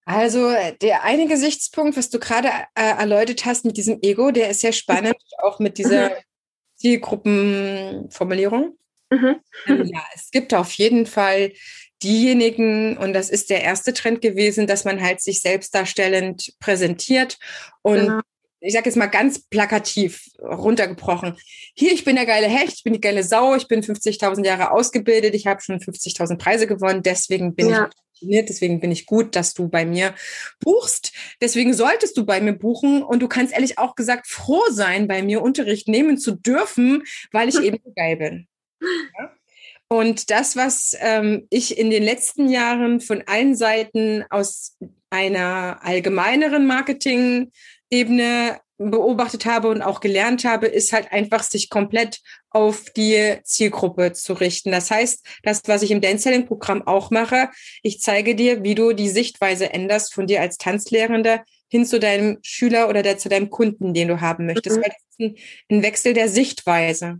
Also 0.06 0.52
der 0.82 1.04
eine 1.04 1.28
Gesichtspunkt, 1.28 1.96
was 1.96 2.10
du 2.10 2.20
gerade 2.20 2.50
äh, 2.76 2.98
erläutert 2.98 3.46
hast 3.46 3.64
mit 3.64 3.78
diesem 3.78 4.00
Ego, 4.02 4.32
der 4.32 4.50
ist 4.50 4.60
sehr 4.60 4.74
spannend, 4.74 5.16
auch 5.38 5.60
mit 5.60 5.78
dieser 5.78 6.10
mhm. 6.10 6.16
Zielgruppenformulierung. 6.76 8.78
Mhm. 9.10 9.36
Ähm, 9.68 9.86
ja, 9.86 10.04
es 10.14 10.32
gibt 10.32 10.54
auf 10.54 10.74
jeden 10.74 11.06
Fall 11.06 11.54
diejenigen, 12.04 12.98
und 12.98 13.14
das 13.14 13.30
ist 13.30 13.50
der 13.50 13.64
erste 13.64 13.94
Trend 13.94 14.22
gewesen, 14.22 14.68
dass 14.68 14.86
man 14.86 15.02
halt 15.02 15.22
sich 15.22 15.42
selbst 15.42 15.74
darstellend 15.74 16.54
präsentiert 16.60 17.38
und 17.82 18.00
genau 18.00 18.20
ich 18.64 18.74
sage 18.74 18.86
jetzt 18.86 18.96
mal 18.96 19.08
ganz 19.08 19.40
plakativ 19.40 20.30
runtergebrochen. 20.40 21.38
Hier, 21.76 21.92
ich 21.92 22.06
bin 22.06 22.16
der 22.16 22.26
geile 22.26 22.48
Hecht, 22.48 22.76
ich 22.78 22.84
bin 22.84 22.94
die 22.94 23.02
geile 23.02 23.24
Sau, 23.24 23.56
ich 23.56 23.68
bin 23.68 23.84
50.000 23.84 24.46
Jahre 24.46 24.72
ausgebildet, 24.72 25.36
ich 25.36 25.48
habe 25.48 25.62
schon 25.62 25.80
50.000 25.80 26.38
Preise 26.38 26.66
gewonnen, 26.66 27.04
deswegen 27.04 27.56
bin 27.56 27.70
ja. 27.70 27.90
ich 27.90 28.46
deswegen 28.46 28.80
bin 28.80 28.90
ich 28.90 29.06
gut, 29.06 29.36
dass 29.36 29.54
du 29.54 29.68
bei 29.68 29.86
mir 29.86 30.16
buchst. 30.62 31.12
Deswegen 31.42 31.74
solltest 31.74 32.16
du 32.16 32.26
bei 32.26 32.40
mir 32.40 32.54
buchen 32.54 33.04
und 33.04 33.20
du 33.22 33.28
kannst 33.28 33.54
ehrlich 33.54 33.78
auch 33.78 33.96
gesagt 33.96 34.28
froh 34.28 34.64
sein, 34.70 35.10
bei 35.10 35.22
mir 35.22 35.42
Unterricht 35.42 35.90
nehmen 35.90 36.18
zu 36.18 36.32
dürfen, 36.32 37.04
weil 37.34 37.50
ich 37.50 37.56
eben 37.62 37.80
so 37.84 37.92
geil 37.94 38.16
bin. 38.16 38.48
Ja? 38.82 39.36
Und 39.94 40.32
das, 40.32 40.56
was 40.56 40.98
ähm, 41.02 41.46
ich 41.52 41.78
in 41.78 41.92
den 41.92 42.02
letzten 42.02 42.50
Jahren 42.50 43.00
von 43.00 43.22
allen 43.28 43.56
Seiten 43.56 44.26
aus 44.32 44.76
einer 45.12 45.82
allgemeineren 45.84 46.66
Marketing 46.66 47.52
Ebene 47.92 48.60
beobachtet 48.80 49.46
habe 49.46 49.68
und 49.68 49.84
auch 49.84 50.00
gelernt 50.00 50.46
habe, 50.46 50.66
ist 50.66 50.94
halt 50.94 51.12
einfach 51.12 51.44
sich 51.44 51.70
komplett 51.70 52.22
auf 52.50 52.86
die 52.98 53.38
Zielgruppe 53.44 54.14
zu 54.14 54.34
richten. 54.34 54.72
Das 54.72 54.90
heißt, 54.90 55.24
das, 55.44 55.62
was 55.68 55.84
ich 55.84 55.92
im 55.92 56.02
Dance-Selling-Programm 56.02 56.88
auch 56.88 57.12
mache, 57.12 57.50
ich 57.84 58.02
zeige 58.02 58.34
dir, 58.34 58.64
wie 58.64 58.74
du 58.74 58.94
die 58.94 59.10
Sichtweise 59.10 59.72
änderst 59.72 60.12
von 60.12 60.26
dir 60.26 60.42
als 60.42 60.58
Tanzlehrende 60.58 61.44
hin 61.68 61.86
zu 61.86 62.00
deinem 62.00 62.40
Schüler 62.42 62.90
oder 62.90 63.04
der, 63.04 63.20
zu 63.20 63.30
deinem 63.30 63.52
Kunden, 63.52 63.94
den 63.94 64.08
du 64.08 64.22
haben 64.22 64.48
möchtest. 64.48 64.78
Mhm. 64.78 64.82
Weil 64.82 64.90
das 64.90 65.04
ist 65.12 65.20
ein, 65.20 65.36
ein 65.70 65.84
Wechsel 65.84 66.14
der 66.16 66.30
Sichtweise. 66.30 67.20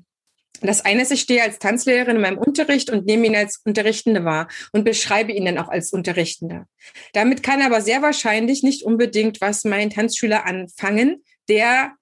Das 0.62 0.86
eine 0.86 1.02
ist, 1.02 1.12
ich 1.12 1.22
stehe 1.22 1.44
als 1.44 1.60
Tanzlehrerin 1.60 2.18
in 2.18 2.22
meinem 2.22 2.38
Unterricht 2.38 2.90
und 2.90 3.06
nehme 3.06 3.28
ihn 3.28 3.36
als 3.36 3.62
Unterrichtende 3.66 4.24
wahr 4.24 4.48
und 4.72 4.86
beschreibe 4.86 5.32
ihn 5.32 5.46
dann 5.46 5.58
auch 5.58 5.68
als 5.68 5.92
Unterrichtende. 5.92 6.66
Damit 7.14 7.44
kann 7.44 7.62
aber 7.62 7.82
sehr 7.82 8.02
wahrscheinlich 8.02 8.64
nicht 8.64 8.84
unbedingt 8.84 9.42
was 9.42 9.66
mein 9.66 9.90
Tanzschüler 9.90 10.46
anfangen, 10.46 11.24
der 11.50 11.94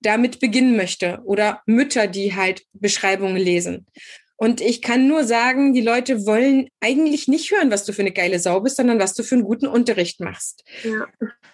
damit 0.00 0.40
beginnen 0.40 0.76
möchte 0.76 1.20
oder 1.24 1.62
Mütter, 1.66 2.06
die 2.06 2.34
halt 2.34 2.64
Beschreibungen 2.72 3.36
lesen. 3.36 3.86
Und 4.36 4.62
ich 4.62 4.80
kann 4.80 5.06
nur 5.06 5.24
sagen, 5.24 5.74
die 5.74 5.82
Leute 5.82 6.24
wollen 6.24 6.70
eigentlich 6.80 7.28
nicht 7.28 7.50
hören, 7.50 7.70
was 7.70 7.84
du 7.84 7.92
für 7.92 8.00
eine 8.00 8.10
geile 8.10 8.38
Sau 8.38 8.60
bist, 8.60 8.76
sondern 8.76 8.98
was 8.98 9.12
du 9.12 9.22
für 9.22 9.34
einen 9.34 9.44
guten 9.44 9.66
Unterricht 9.66 10.20
machst. 10.20 10.64
Ja. 10.82 11.06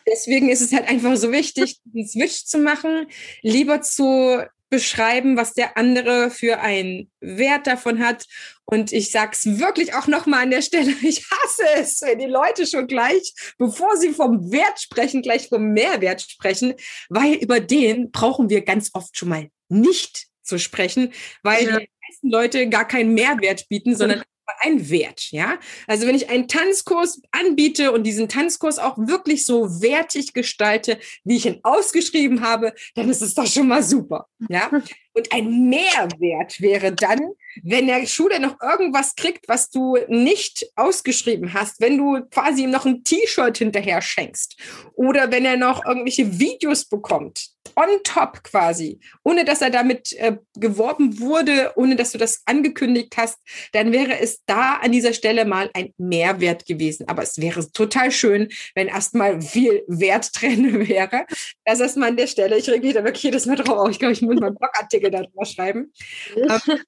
Deswegen 0.09 0.49
ist 0.51 0.61
es 0.61 0.73
halt 0.73 0.89
einfach 0.89 1.17
so 1.17 1.33
wichtig, 1.33 1.81
einen 1.93 2.07
Switch 2.07 2.45
zu 2.45 2.59
machen, 2.59 3.09
lieber 3.43 3.81
zu 3.83 4.47
beschreiben, 4.69 5.37
was 5.37 5.55
der 5.55 5.77
andere 5.77 6.31
für 6.31 6.61
einen 6.61 7.11
Wert 7.21 7.67
davon 7.67 8.05
hat. 8.05 8.27
Und 8.65 8.93
ich 8.93 9.11
sag's 9.11 9.47
wirklich 9.59 9.95
auch 9.95 10.07
nochmal 10.07 10.43
an 10.43 10.51
der 10.51 10.63
Stelle, 10.63 10.93
ich 11.03 11.25
hasse 11.31 11.65
es, 11.77 12.01
wenn 12.03 12.19
die 12.19 12.27
Leute 12.27 12.67
schon 12.67 12.87
gleich, 12.87 13.33
bevor 13.59 13.97
sie 13.97 14.13
vom 14.13 14.51
Wert 14.51 14.81
sprechen, 14.81 15.23
gleich 15.23 15.49
vom 15.49 15.73
Mehrwert 15.73 16.23
sprechen, 16.23 16.75
weil 17.09 17.35
über 17.35 17.61
den 17.61 18.11
brauchen 18.11 18.51
wir 18.51 18.63
ganz 18.63 18.91
oft 18.93 19.17
schon 19.17 19.29
mal 19.29 19.49
nicht 19.69 20.27
zu 20.43 20.59
sprechen, 20.59 21.13
weil 21.43 21.65
ja. 21.65 21.79
wir 21.79 21.87
meisten 22.09 22.31
Leute 22.31 22.69
gar 22.69 22.87
keinen 22.87 23.15
Mehrwert 23.15 23.69
bieten, 23.69 23.97
sondern 23.97 24.23
ein 24.61 24.91
Wert, 24.91 25.31
ja. 25.31 25.59
Also 25.87 26.07
wenn 26.07 26.15
ich 26.15 26.29
einen 26.31 26.49
Tanzkurs 26.49 27.21
anbiete 27.31 27.93
und 27.93 28.05
diesen 28.05 28.29
Tanzkurs 28.29 28.79
auch 28.79 28.97
wirklich 28.99 29.45
so 29.45 29.81
wertig 29.81 30.33
gestalte, 30.33 30.99
wie 31.25 31.37
ich 31.37 31.47
ihn 31.47 31.61
ausgeschrieben 31.63 32.43
habe, 32.43 32.75
dann 32.95 33.09
ist 33.09 33.23
es 33.23 33.35
doch 33.35 33.47
schon 33.47 33.69
mal 33.69 33.83
super, 33.83 34.29
ja. 34.49 34.71
Und 35.13 35.33
ein 35.33 35.71
Mehrwert 35.71 36.61
wäre 36.61 36.93
dann, 36.93 37.21
wenn 37.63 37.87
der 37.87 38.07
Schule 38.07 38.41
noch 38.41 38.61
irgendwas 38.61 39.15
kriegt, 39.15 39.49
was 39.49 39.71
du 39.71 39.97
nicht 40.09 40.67
ausgeschrieben 40.77 41.55
hast, 41.55 41.81
wenn 41.81 41.99
du 41.99 42.25
quasi 42.31 42.65
ihm 42.65 42.71
noch 42.71 42.87
ein 42.87 43.05
T-Shirt 43.05 43.59
hinterher 43.59 44.03
schenkst 44.03 44.57
oder 44.95 45.31
wenn 45.31 45.45
er 45.45 45.57
noch 45.57 45.85
irgendwelche 45.85 46.39
Videos 46.39 46.85
bekommt, 46.85 47.51
on 47.75 48.03
top 48.05 48.43
quasi, 48.43 49.01
ohne 49.23 49.45
dass 49.45 49.61
er 49.61 49.71
damit 49.71 50.13
äh, 50.15 50.37
geworben 50.55 51.19
wurde, 51.19 51.73
ohne 51.77 51.97
dass 51.97 52.13
du 52.13 52.19
das 52.19 52.43
angekündigt 52.47 53.17
hast, 53.17 53.39
dann 53.73 53.93
wäre 53.93 54.19
es 54.19 54.43
da 54.47 54.77
an 54.77 54.93
dieser 54.93 55.13
Stelle 55.13 55.45
mal 55.45 55.71
ein 55.75 55.93
Mehrwert 55.99 56.67
gewesen. 56.67 57.09
Aber 57.09 57.23
es 57.23 57.39
wäre 57.39 57.71
total 57.73 58.11
schön, 58.11 58.49
wenn 58.75 58.89
erstmal 58.89 59.41
viel 59.41 59.85
Wert 59.89 60.31
drin 60.41 60.89
wäre. 60.89 61.27
Das 61.65 61.81
ist 61.81 61.97
mal 61.97 62.09
an 62.09 62.17
der 62.17 62.27
Stelle. 62.27 62.57
Ich 62.57 62.69
rege 62.69 62.93
da 62.93 63.05
wirklich 63.05 63.25
jedes 63.25 63.47
Mal 63.47 63.57
drauf. 63.57 63.91
Ich 63.91 63.99
glaube, 63.99 64.13
ich 64.13 64.23
muss 64.23 64.37
mal 64.37 64.47
einen 64.47 64.57
Blogartikel 64.57 65.11
darüber 65.11 65.45
schreiben. 65.45 65.93
Ähm, 66.37 66.81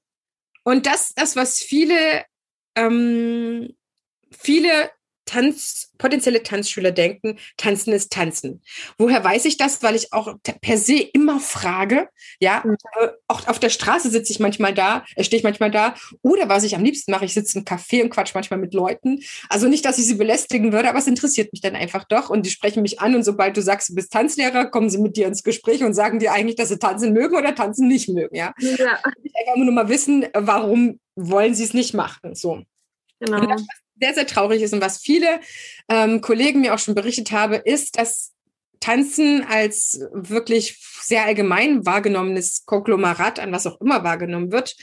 und 0.68 0.84
das, 0.84 1.14
das, 1.14 1.34
was 1.34 1.60
viele, 1.60 2.26
ähm, 2.76 3.74
viele 4.30 4.90
Tanz, 5.28 5.92
potenzielle 5.98 6.42
Tanzschüler 6.42 6.90
denken, 6.90 7.38
tanzen 7.58 7.92
ist 7.92 8.10
tanzen. 8.10 8.62
Woher 8.96 9.22
weiß 9.22 9.44
ich 9.44 9.58
das? 9.58 9.82
Weil 9.82 9.94
ich 9.94 10.12
auch 10.14 10.34
per 10.42 10.78
se 10.78 10.98
immer 10.98 11.38
frage, 11.38 12.08
ja, 12.40 12.62
mhm. 12.64 12.76
äh, 12.98 13.08
auch 13.26 13.46
auf 13.46 13.58
der 13.58 13.68
Straße 13.68 14.08
sitze 14.08 14.32
ich 14.32 14.40
manchmal 14.40 14.72
da, 14.72 15.04
äh, 15.16 15.24
stehe 15.24 15.38
ich 15.38 15.44
manchmal 15.44 15.70
da, 15.70 15.94
oder 16.22 16.48
was 16.48 16.64
ich 16.64 16.74
am 16.74 16.82
liebsten 16.82 17.12
mache, 17.12 17.26
ich 17.26 17.34
sitze 17.34 17.58
im 17.58 17.66
Café 17.66 18.02
und 18.02 18.08
quatsch 18.08 18.34
manchmal 18.34 18.58
mit 18.58 18.72
Leuten. 18.72 19.20
Also 19.50 19.68
nicht, 19.68 19.84
dass 19.84 19.98
ich 19.98 20.06
sie 20.06 20.14
belästigen 20.14 20.72
würde, 20.72 20.88
aber 20.88 20.98
es 20.98 21.06
interessiert 21.06 21.52
mich 21.52 21.60
dann 21.60 21.76
einfach 21.76 22.04
doch 22.04 22.30
und 22.30 22.46
die 22.46 22.50
sprechen 22.50 22.80
mich 22.80 23.00
an 23.00 23.14
und 23.14 23.22
sobald 23.22 23.54
du 23.54 23.60
sagst, 23.60 23.90
du 23.90 23.94
bist 23.94 24.10
Tanzlehrer, 24.10 24.70
kommen 24.70 24.88
sie 24.88 24.98
mit 24.98 25.18
dir 25.18 25.26
ins 25.26 25.42
Gespräch 25.42 25.84
und 25.84 25.92
sagen 25.92 26.20
dir 26.20 26.32
eigentlich, 26.32 26.56
dass 26.56 26.70
sie 26.70 26.78
tanzen 26.78 27.12
mögen 27.12 27.36
oder 27.36 27.54
tanzen 27.54 27.86
nicht 27.86 28.08
mögen, 28.08 28.34
ja. 28.34 28.54
ja. 28.58 28.98
Ich 29.22 29.32
einfach 29.36 29.56
nur 29.56 29.74
mal 29.74 29.90
wissen, 29.90 30.26
warum 30.32 31.00
wollen 31.16 31.54
sie 31.54 31.64
es 31.64 31.74
nicht 31.74 31.92
machen, 31.92 32.34
so. 32.34 32.62
Genau. 33.20 33.40
Und 33.40 33.50
das, 33.50 33.62
sehr, 34.00 34.14
sehr 34.14 34.26
traurig 34.26 34.62
ist 34.62 34.72
und 34.72 34.80
was 34.80 34.98
viele 34.98 35.40
ähm, 35.88 36.20
Kollegen 36.20 36.60
mir 36.60 36.74
auch 36.74 36.78
schon 36.78 36.94
berichtet 36.94 37.32
haben, 37.32 37.54
ist, 37.64 37.98
dass 37.98 38.32
Tanzen 38.80 39.44
als 39.48 40.00
wirklich 40.12 40.78
sehr 41.02 41.24
allgemein 41.24 41.84
wahrgenommenes 41.84 42.64
Konglomerat 42.64 43.40
an 43.40 43.52
was 43.52 43.66
auch 43.66 43.80
immer 43.80 44.04
wahrgenommen 44.04 44.52
wird. 44.52 44.76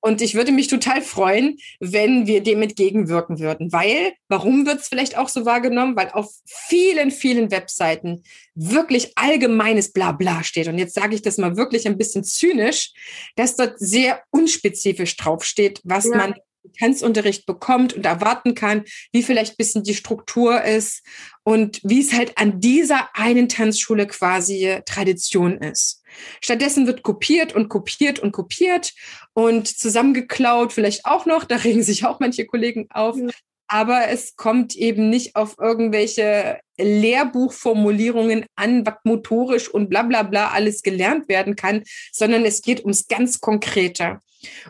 Und 0.00 0.22
ich 0.22 0.34
würde 0.34 0.52
mich 0.52 0.68
total 0.68 1.02
freuen, 1.02 1.58
wenn 1.80 2.26
wir 2.28 2.40
dem 2.40 2.62
entgegenwirken 2.62 3.40
würden. 3.40 3.72
Weil, 3.72 4.12
warum 4.28 4.64
wird 4.64 4.80
es 4.80 4.88
vielleicht 4.88 5.18
auch 5.18 5.28
so 5.28 5.44
wahrgenommen? 5.44 5.96
Weil 5.96 6.10
auf 6.10 6.30
vielen, 6.46 7.10
vielen 7.10 7.50
Webseiten 7.50 8.22
wirklich 8.54 9.12
allgemeines 9.16 9.92
Blabla 9.92 10.44
steht. 10.44 10.68
Und 10.68 10.78
jetzt 10.78 10.94
sage 10.94 11.16
ich 11.16 11.22
das 11.22 11.36
mal 11.36 11.56
wirklich 11.56 11.86
ein 11.88 11.98
bisschen 11.98 12.22
zynisch, 12.22 12.92
dass 13.34 13.56
dort 13.56 13.78
sehr 13.80 14.22
unspezifisch 14.30 15.16
draufsteht, 15.16 15.80
was 15.82 16.04
ja. 16.04 16.16
man 16.16 16.34
Tanzunterricht 16.78 17.46
bekommt 17.46 17.94
und 17.94 18.06
erwarten 18.06 18.54
kann, 18.54 18.84
wie 19.12 19.22
vielleicht 19.22 19.56
bisschen 19.56 19.82
die 19.82 19.94
Struktur 19.94 20.62
ist 20.62 21.04
und 21.44 21.80
wie 21.82 22.00
es 22.00 22.12
halt 22.12 22.36
an 22.36 22.60
dieser 22.60 23.08
einen 23.14 23.48
Tanzschule 23.48 24.06
quasi 24.06 24.80
Tradition 24.84 25.58
ist. 25.58 26.02
Stattdessen 26.40 26.86
wird 26.86 27.02
kopiert 27.02 27.54
und 27.54 27.68
kopiert 27.68 28.18
und 28.18 28.32
kopiert 28.32 28.92
und 29.34 29.66
zusammengeklaut, 29.68 30.72
vielleicht 30.72 31.04
auch 31.04 31.26
noch, 31.26 31.44
da 31.44 31.56
regen 31.56 31.82
sich 31.82 32.04
auch 32.04 32.20
manche 32.20 32.46
Kollegen 32.46 32.86
auf. 32.90 33.16
Aber 33.70 34.08
es 34.08 34.34
kommt 34.36 34.74
eben 34.76 35.10
nicht 35.10 35.36
auf 35.36 35.56
irgendwelche 35.60 36.58
Lehrbuchformulierungen 36.78 38.46
an, 38.56 38.86
was 38.86 38.94
motorisch 39.04 39.68
und 39.68 39.90
bla 39.90 40.02
bla 40.04 40.22
bla 40.22 40.48
alles 40.48 40.82
gelernt 40.82 41.28
werden 41.28 41.54
kann, 41.54 41.82
sondern 42.10 42.46
es 42.46 42.62
geht 42.62 42.80
ums 42.80 43.08
ganz 43.08 43.40
Konkrete. 43.40 44.20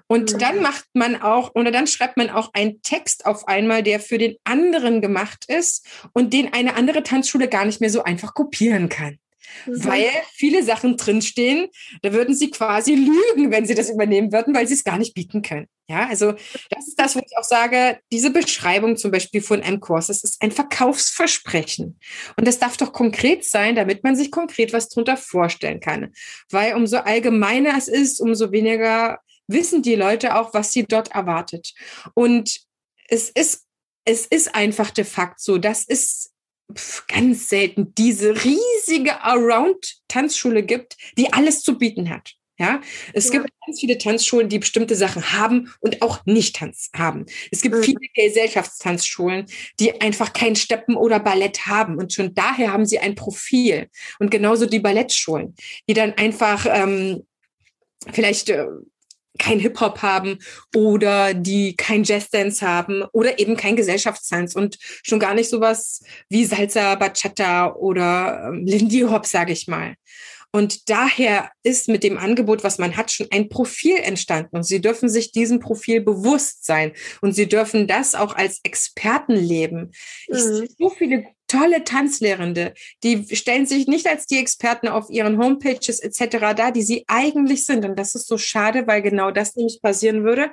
Und 0.07 0.41
dann 0.41 0.61
macht 0.63 0.87
man 0.95 1.21
auch, 1.21 1.55
oder 1.55 1.71
dann 1.71 1.87
schreibt 1.87 2.17
man 2.17 2.31
auch 2.31 2.51
einen 2.55 2.83
Text 2.83 3.27
auf 3.27 3.49
einmal, 3.49 3.83
der 3.83 4.01
für 4.01 4.19
den 4.19 4.37
anderen 4.45 5.01
gemacht 5.01 5.45
ist 5.49 5.87
und 6.13 6.33
den 6.33 6.53
eine 6.53 6.75
andere 6.75 7.03
Tanzschule 7.03 7.49
gar 7.49 7.65
nicht 7.65 7.81
mehr 7.81 7.91
so 7.91 8.03
einfach 8.03 8.35
kopieren 8.35 8.89
kann. 8.89 9.19
Mhm. 9.67 9.85
Weil 9.85 10.11
viele 10.33 10.63
Sachen 10.63 10.97
drinstehen, 10.97 11.69
da 12.03 12.13
würden 12.13 12.35
sie 12.35 12.51
quasi 12.51 12.95
lügen, 12.95 13.51
wenn 13.51 13.67
sie 13.67 13.75
das 13.75 13.91
übernehmen 13.91 14.33
würden, 14.33 14.55
weil 14.55 14.67
sie 14.67 14.75
es 14.75 14.85
gar 14.85 14.99
nicht 14.99 15.15
bieten 15.15 15.43
können. 15.43 15.67
Ja, 15.91 16.07
also 16.07 16.33
das 16.69 16.87
ist 16.87 16.99
das, 16.99 17.17
wo 17.17 17.21
ich 17.21 17.39
auch 17.39 17.45
sage, 17.45 17.99
diese 18.13 18.31
Beschreibung 18.31 18.99
zum 18.99 19.11
Beispiel 19.11 19.41
von 19.41 19.63
M-Kurs, 19.63 20.09
das 20.09 20.23
ist 20.23 20.43
ein 20.43 20.53
Verkaufsversprechen. 20.53 21.99
Und 22.37 22.47
das 22.47 22.59
darf 22.59 22.77
doch 22.77 22.93
konkret 22.93 23.45
sein, 23.45 23.75
damit 23.75 24.05
man 24.05 24.15
sich 24.15 24.31
konkret 24.31 24.75
was 24.75 24.91
drunter 24.91 25.17
vorstellen 25.17 25.81
kann. 25.81 26.13
Weil 26.51 26.75
umso 26.75 26.99
allgemeiner 26.99 27.75
es 27.79 27.89
ist, 27.89 28.21
umso 28.21 28.53
weniger 28.53 29.19
wissen 29.49 29.83
die 29.83 29.97
Leute 29.97 30.37
auch, 30.37 30.55
was 30.55 30.73
sie 30.73 30.85
dort 30.85 31.09
erwartet. 31.13 31.75
Und 32.15 32.61
es 33.09 33.31
ist, 33.31 33.67
es 34.05 34.27
ist 34.27 34.55
einfach 34.55 34.91
de 34.91 35.05
facto 35.05 35.37
so, 35.39 35.59
dass 35.59 35.85
es 35.87 36.33
ganz 37.09 37.49
selten 37.49 37.95
diese 37.95 38.35
riesige 38.45 39.23
Around-Tanzschule 39.23 40.63
gibt, 40.63 40.97
die 41.17 41.33
alles 41.33 41.63
zu 41.63 41.79
bieten 41.79 42.11
hat. 42.11 42.35
Ja, 42.61 42.81
es 43.13 43.27
ja. 43.27 43.41
gibt 43.41 43.53
ganz 43.65 43.79
viele 43.79 43.99
Tanzschulen, 43.99 44.49
die 44.49 44.59
bestimmte 44.59 44.97
Sachen 44.97 45.33
haben 45.33 45.73
und 45.79 46.03
auch 46.03 46.27
nicht 46.27 46.57
Tanz 46.57 46.91
haben. 46.93 47.27
Es 47.53 47.63
gibt 47.63 47.77
mhm. 47.77 47.85
viele 47.85 48.01
Gesellschaftstanzschulen, 48.15 49.47
die 49.79 50.01
einfach 50.01 50.33
kein 50.33 50.57
Steppen 50.57 50.97
oder 50.97 51.21
Ballett 51.21 51.67
haben 51.67 51.99
und 51.99 52.13
schon 52.13 52.35
daher 52.35 52.73
haben 52.73 52.85
sie 52.85 52.99
ein 52.99 53.15
Profil. 53.15 53.89
Und 54.19 54.33
genauso 54.33 54.67
die 54.67 54.81
Ballettschulen, 54.81 55.55
die 55.89 55.95
dann 55.95 56.15
einfach 56.15 56.67
ähm, 56.69 57.23
vielleicht 58.13 58.49
äh, 58.49 58.67
kein 59.39 59.61
Hip-Hop 59.61 60.03
haben 60.03 60.39
oder 60.75 61.35
die 61.35 61.77
kein 61.77 62.05
Jazz-Dance 62.05 62.67
haben 62.67 63.05
oder 63.13 63.39
eben 63.39 63.57
kein 63.57 63.77
Gesellschaftstanz 63.77 64.55
und 64.55 64.79
schon 64.81 65.21
gar 65.21 65.35
nicht 65.35 65.51
sowas 65.51 66.03
wie 66.29 66.45
Salsa, 66.45 66.95
Bachata 66.97 67.75
oder 67.75 68.49
ähm, 68.49 68.67
Lindy 68.67 69.01
Hop, 69.01 69.27
sage 69.27 69.53
ich 69.53 69.69
mal. 69.69 69.95
Und 70.51 70.89
daher 70.89 71.51
ist 71.63 71.89
mit 71.89 72.03
dem 72.03 72.17
Angebot, 72.17 72.65
was 72.65 72.79
man 72.79 72.97
hat, 72.97 73.11
schon 73.11 73.29
ein 73.31 73.51
Profil 73.51 73.97
entstanden. 73.97 74.57
Und 74.57 74.63
Sie 74.63 74.81
dürfen 74.81 75.11
sich 75.11 75.31
diesem 75.31 75.61
Profil 75.61 76.01
bewusst 76.01 76.65
sein. 76.65 76.93
Und 77.21 77.35
Sie 77.35 77.47
dürfen 77.47 77.87
das 77.87 78.15
auch 78.15 78.35
als 78.35 78.61
Experten 78.63 79.37
leben. 79.37 79.93
Mhm. 80.29 80.37
Ich 80.37 80.43
sehe 80.43 80.69
so 80.79 80.91
viele 80.91 81.27
tolle 81.49 81.83
Tanzlehrende, 81.83 82.75
die 83.03 83.35
stellen 83.35 83.67
sich 83.67 83.89
nicht 83.89 84.07
als 84.07 84.27
die 84.27 84.39
Experten 84.39 84.87
auf 84.89 85.11
ihren 85.11 85.43
Homepages 85.43 85.99
etc. 86.01 86.55
da, 86.55 86.71
die 86.71 86.83
sie 86.83 87.05
eigentlich 87.09 87.67
sind. 87.67 87.85
Und 87.85 87.99
das 87.99 88.15
ist 88.15 88.29
so 88.29 88.39
schade, 88.39 88.87
weil 88.87 89.03
genau 89.03 89.31
das 89.31 89.57
nämlich 89.57 89.81
passieren 89.83 90.25
würde. 90.25 90.53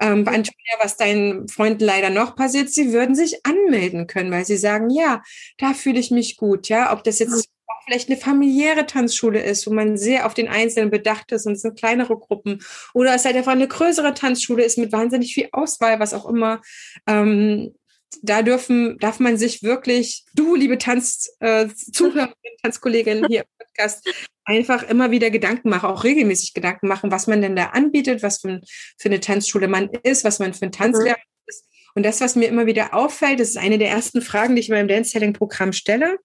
Ähm, 0.00 0.26
Antonia, 0.26 0.76
was 0.80 0.96
deinen 0.96 1.48
Freunden 1.48 1.84
leider 1.84 2.10
noch 2.10 2.36
passiert, 2.36 2.70
sie 2.70 2.92
würden 2.92 3.14
sich 3.14 3.44
anmelden 3.44 4.06
können, 4.06 4.30
weil 4.30 4.44
sie 4.44 4.56
sagen, 4.56 4.88
ja, 4.90 5.22
da 5.58 5.74
fühle 5.74 5.98
ich 5.98 6.10
mich 6.10 6.36
gut. 6.36 6.68
Ja, 6.68 6.92
ob 6.92 7.04
das 7.04 7.18
jetzt 7.18 7.48
auch 7.66 7.82
vielleicht 7.84 8.08
eine 8.08 8.18
familiäre 8.18 8.86
Tanzschule 8.86 9.42
ist, 9.42 9.66
wo 9.66 9.72
man 9.72 9.96
sehr 9.96 10.26
auf 10.26 10.34
den 10.34 10.48
Einzelnen 10.48 10.90
bedacht 10.90 11.32
ist 11.32 11.46
und 11.46 11.54
es 11.54 11.62
sind 11.62 11.78
kleinere 11.78 12.16
Gruppen. 12.16 12.62
Oder 12.94 13.14
es 13.14 13.24
halt 13.24 13.36
einfach 13.36 13.52
eine 13.52 13.68
größere 13.68 14.14
Tanzschule 14.14 14.64
ist 14.64 14.78
mit 14.78 14.92
wahnsinnig 14.92 15.34
viel 15.34 15.48
Auswahl, 15.52 15.98
was 15.98 16.14
auch 16.14 16.26
immer. 16.28 16.60
Ähm, 17.06 17.74
da 18.22 18.42
dürfen, 18.42 18.98
darf 18.98 19.20
man 19.20 19.36
sich 19.36 19.62
wirklich, 19.62 20.24
du, 20.34 20.54
liebe 20.54 20.78
Tanz, 20.78 21.30
äh, 21.40 21.68
Tanzkollegin 22.62 23.26
hier 23.28 23.40
im 23.40 23.46
Podcast, 23.58 24.08
einfach 24.44 24.82
immer 24.84 25.10
wieder 25.10 25.30
Gedanken 25.30 25.68
machen, 25.68 25.90
auch 25.90 26.04
regelmäßig 26.04 26.54
Gedanken 26.54 26.88
machen, 26.88 27.10
was 27.10 27.26
man 27.26 27.42
denn 27.42 27.56
da 27.56 27.66
anbietet, 27.66 28.22
was 28.22 28.40
für, 28.40 28.60
für 28.98 29.08
eine 29.08 29.20
Tanzschule 29.20 29.68
man 29.68 29.90
ist, 30.02 30.24
was 30.24 30.38
man 30.38 30.54
für 30.54 30.66
ein 30.66 30.72
Tanzlehrer 30.72 31.16
mhm. 31.16 31.44
ist. 31.46 31.64
Und 31.94 32.04
das, 32.04 32.20
was 32.20 32.36
mir 32.36 32.48
immer 32.48 32.66
wieder 32.66 32.94
auffällt, 32.94 33.40
das 33.40 33.50
ist 33.50 33.58
eine 33.58 33.78
der 33.78 33.90
ersten 33.90 34.22
Fragen, 34.22 34.54
die 34.54 34.60
ich 34.60 34.68
in 34.68 34.74
meinem 34.74 34.88
Dance-Selling-Programm 34.88 35.72
stelle 35.72 36.18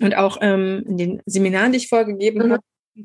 und 0.00 0.16
auch 0.16 0.38
ähm, 0.40 0.84
in 0.86 0.96
den 0.98 1.22
Seminaren, 1.26 1.72
die 1.72 1.78
ich 1.78 1.88
vorgegeben 1.88 2.46
mhm. 2.46 2.52
habe. 2.52 2.62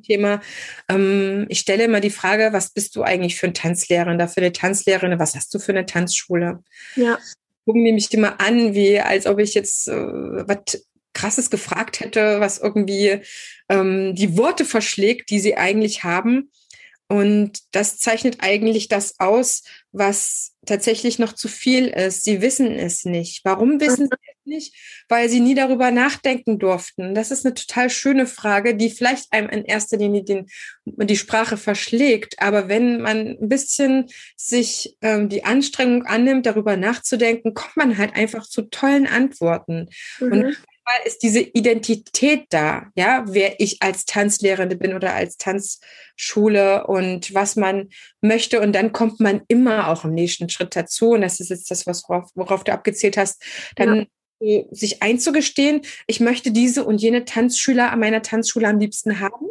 Thema. 0.08 0.42
Ähm, 0.90 1.46
ich 1.50 1.60
stelle 1.60 1.84
immer 1.84 2.00
die 2.00 2.10
Frage, 2.10 2.50
was 2.52 2.72
bist 2.72 2.96
du 2.96 3.04
eigentlich 3.04 3.36
für 3.36 3.46
ein 3.46 3.54
Tanzlehrer, 3.54 4.28
für 4.28 4.42
eine 4.42 4.52
Tanzlehrerin, 4.52 5.20
was 5.20 5.36
hast 5.36 5.54
du 5.54 5.60
für 5.60 5.72
eine 5.72 5.86
Tanzschule? 5.86 6.64
Ja 6.96 7.20
gucken 7.66 7.86
die 7.86 7.92
mich 7.92 8.14
immer 8.14 8.40
an, 8.40 8.74
wie 8.74 9.00
als 9.00 9.26
ob 9.26 9.40
ich 9.40 9.54
jetzt 9.54 9.88
äh, 9.88 9.94
was 9.94 10.86
Krasses 11.14 11.50
gefragt 11.50 12.00
hätte, 12.00 12.40
was 12.40 12.58
irgendwie 12.58 13.22
ähm, 13.70 14.16
die 14.16 14.38
Worte 14.38 14.66
verschlägt, 14.66 15.30
die 15.30 15.40
sie 15.40 15.56
eigentlich 15.56 16.04
haben. 16.04 16.52
Und 17.08 17.60
das 17.72 18.00
zeichnet 18.00 18.38
eigentlich 18.40 18.88
das 18.88 19.20
aus, 19.20 19.64
was 19.92 20.54
tatsächlich 20.66 21.20
noch 21.20 21.34
zu 21.34 21.48
viel 21.48 21.88
ist. 21.88 22.24
Sie 22.24 22.42
wissen 22.42 22.72
es 22.72 23.06
nicht. 23.06 23.46
Warum 23.46 23.80
wissen 23.80 24.08
sie 24.08 24.18
es 24.30 24.33
nicht, 24.46 24.76
weil 25.10 25.30
sie 25.30 25.40
nie 25.40 25.56
darüber 25.56 25.92
nachdenken 25.92 26.60
durften. 26.60 27.16
Das 27.16 27.32
ist 27.32 27.46
eine 27.46 27.54
total 27.54 27.90
schöne 27.90 28.28
Frage, 28.28 28.76
die 28.76 28.90
vielleicht 28.90 29.32
einem 29.32 29.50
in 29.50 29.66
erster 29.66 29.98
Linie 29.98 30.24
den, 30.24 30.48
die 30.86 31.18
Sprache 31.18 31.58
verschlägt. 31.58 32.40
Aber 32.40 32.68
wenn 32.68 33.02
man 33.02 33.38
ein 33.42 33.50
bisschen 33.50 34.08
sich 34.36 34.98
ähm, 35.02 35.30
die 35.30 35.46
Anstrengung 35.46 36.06
annimmt, 36.06 36.46
darüber 36.46 36.78
nachzudenken, 36.78 37.54
kommt 37.54 37.78
man 37.78 37.98
halt 37.98 38.16
einfach 38.16 38.48
zu 38.48 38.64
tollen 38.64 39.08
Antworten. 39.08 39.90
Mhm. 40.20 40.32
Und 40.32 40.58
ist 41.06 41.24
diese 41.24 41.40
Identität 41.40 42.46
da, 42.50 42.88
ja, 42.96 43.26
wer 43.28 43.60
ich 43.60 43.82
als 43.82 44.06
Tanzlehrende 44.06 44.76
bin 44.76 44.94
oder 44.94 45.14
als 45.14 45.38
Tanzschule 45.38 46.86
und 46.88 47.34
was 47.34 47.56
man 47.56 47.90
möchte. 48.22 48.62
Und 48.62 48.74
dann 48.74 48.92
kommt 48.92 49.20
man 49.20 49.42
immer 49.48 49.88
auch 49.88 50.06
im 50.06 50.14
nächsten 50.14 50.50
Schritt 50.50 50.76
dazu. 50.76 51.12
Und 51.12 51.22
das 51.22 51.40
ist 51.40 51.50
jetzt 51.50 51.72
das, 51.72 51.88
was, 51.88 52.04
worauf, 52.08 52.30
worauf 52.36 52.64
du 52.64 52.74
abgezählt 52.74 53.18
hast. 53.18 53.44
Dann 53.76 53.96
ja 53.96 54.06
sich 54.72 55.02
einzugestehen, 55.02 55.82
ich 56.08 56.20
möchte 56.20 56.52
diese 56.52 56.84
und 56.84 57.02
jene 57.02 57.26
Tanzschüler 57.26 57.92
an 57.92 58.00
meiner 58.00 58.22
Tanzschule 58.22 58.68
am 58.68 58.80
liebsten 58.80 59.20
haben. 59.20 59.48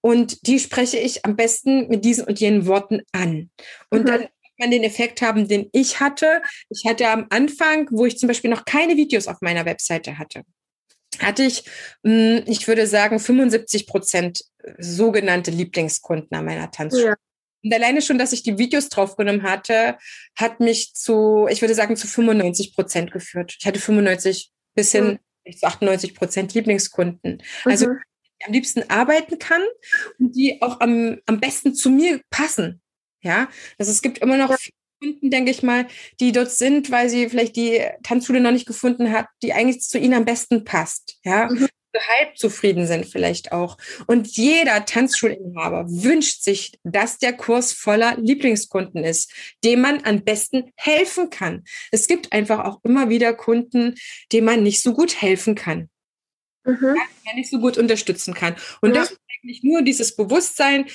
Und 0.00 0.46
die 0.46 0.58
spreche 0.58 0.98
ich 0.98 1.24
am 1.24 1.36
besten 1.36 1.88
mit 1.88 2.04
diesen 2.04 2.24
und 2.24 2.38
jenen 2.38 2.66
Worten 2.66 3.02
an. 3.12 3.50
Und 3.90 4.02
mhm. 4.02 4.06
dann 4.06 4.28
man 4.58 4.70
den 4.70 4.84
Effekt 4.84 5.22
haben, 5.22 5.48
den 5.48 5.68
ich 5.72 6.00
hatte. 6.00 6.42
Ich 6.70 6.86
hatte 6.86 7.08
am 7.08 7.26
Anfang, 7.30 7.88
wo 7.90 8.06
ich 8.06 8.18
zum 8.18 8.28
Beispiel 8.28 8.50
noch 8.50 8.64
keine 8.64 8.96
Videos 8.96 9.28
auf 9.28 9.40
meiner 9.40 9.64
Webseite 9.64 10.18
hatte, 10.18 10.42
hatte 11.18 11.44
ich, 11.44 11.64
hm, 12.04 12.42
ich 12.46 12.66
würde 12.68 12.86
sagen, 12.86 13.18
75 13.18 13.86
Prozent 13.86 14.44
sogenannte 14.78 15.50
Lieblingskunden 15.50 16.36
an 16.36 16.44
meiner 16.44 16.70
Tanzschule. 16.70 17.06
Ja. 17.06 17.14
Und 17.66 17.74
alleine 17.74 18.00
schon, 18.00 18.16
dass 18.16 18.32
ich 18.32 18.44
die 18.44 18.58
Videos 18.58 18.90
draufgenommen 18.90 19.42
hatte, 19.42 19.98
hat 20.36 20.60
mich 20.60 20.94
zu, 20.94 21.48
ich 21.50 21.62
würde 21.62 21.74
sagen, 21.74 21.96
zu 21.96 22.06
95 22.06 22.76
Prozent 22.76 23.10
geführt. 23.10 23.56
Ich 23.58 23.66
hatte 23.66 23.80
95 23.80 24.52
bis 24.76 24.92
hin 24.92 25.18
mhm. 25.44 25.52
zu 25.52 25.66
98 25.66 26.14
Prozent 26.14 26.54
Lieblingskunden. 26.54 27.42
Also 27.64 27.88
mhm. 27.88 27.98
am 28.46 28.52
liebsten 28.52 28.88
arbeiten 28.88 29.40
kann 29.40 29.62
und 30.20 30.36
die 30.36 30.62
auch 30.62 30.78
am, 30.78 31.18
am 31.26 31.40
besten 31.40 31.74
zu 31.74 31.90
mir 31.90 32.20
passen. 32.30 32.80
Ja, 33.20 33.48
also 33.78 33.90
es 33.90 34.00
gibt 34.00 34.18
immer 34.18 34.36
noch 34.36 34.50
ja. 34.50 34.56
Kunden, 35.00 35.30
denke 35.30 35.50
ich 35.50 35.64
mal, 35.64 35.88
die 36.20 36.30
dort 36.30 36.52
sind, 36.52 36.92
weil 36.92 37.10
sie 37.10 37.28
vielleicht 37.28 37.56
die 37.56 37.84
Tanzschule 38.04 38.38
noch 38.38 38.52
nicht 38.52 38.66
gefunden 38.66 39.10
hat, 39.10 39.26
die 39.42 39.52
eigentlich 39.52 39.80
zu 39.80 39.98
ihnen 39.98 40.14
am 40.14 40.24
besten 40.24 40.62
passt. 40.62 41.18
Ja, 41.24 41.48
mhm 41.50 41.66
halb 41.98 42.36
zufrieden 42.36 42.86
sind 42.86 43.06
vielleicht 43.06 43.52
auch. 43.52 43.78
Und 44.06 44.36
jeder 44.36 44.84
Tanzschulinhaber 44.84 45.86
wünscht 45.88 46.42
sich, 46.42 46.78
dass 46.84 47.18
der 47.18 47.32
Kurs 47.32 47.72
voller 47.72 48.16
Lieblingskunden 48.18 49.04
ist, 49.04 49.32
dem 49.64 49.80
man 49.80 50.04
am 50.04 50.22
besten 50.24 50.72
helfen 50.76 51.30
kann. 51.30 51.64
Es 51.90 52.06
gibt 52.06 52.32
einfach 52.32 52.64
auch 52.64 52.80
immer 52.84 53.08
wieder 53.08 53.34
Kunden, 53.34 53.94
denen 54.32 54.46
man 54.46 54.62
nicht 54.62 54.82
so 54.82 54.92
gut 54.92 55.20
helfen 55.20 55.54
kann. 55.54 55.88
Mhm. 56.64 56.96
Ja, 56.96 57.02
man 57.24 57.36
nicht 57.36 57.50
so 57.50 57.60
gut 57.60 57.78
unterstützen 57.78 58.34
kann. 58.34 58.56
Und 58.80 58.94
ja. 58.94 59.00
das 59.00 59.12
ist 59.12 59.20
eigentlich 59.42 59.62
nur 59.62 59.82
dieses 59.82 60.16
Bewusstsein, 60.16 60.86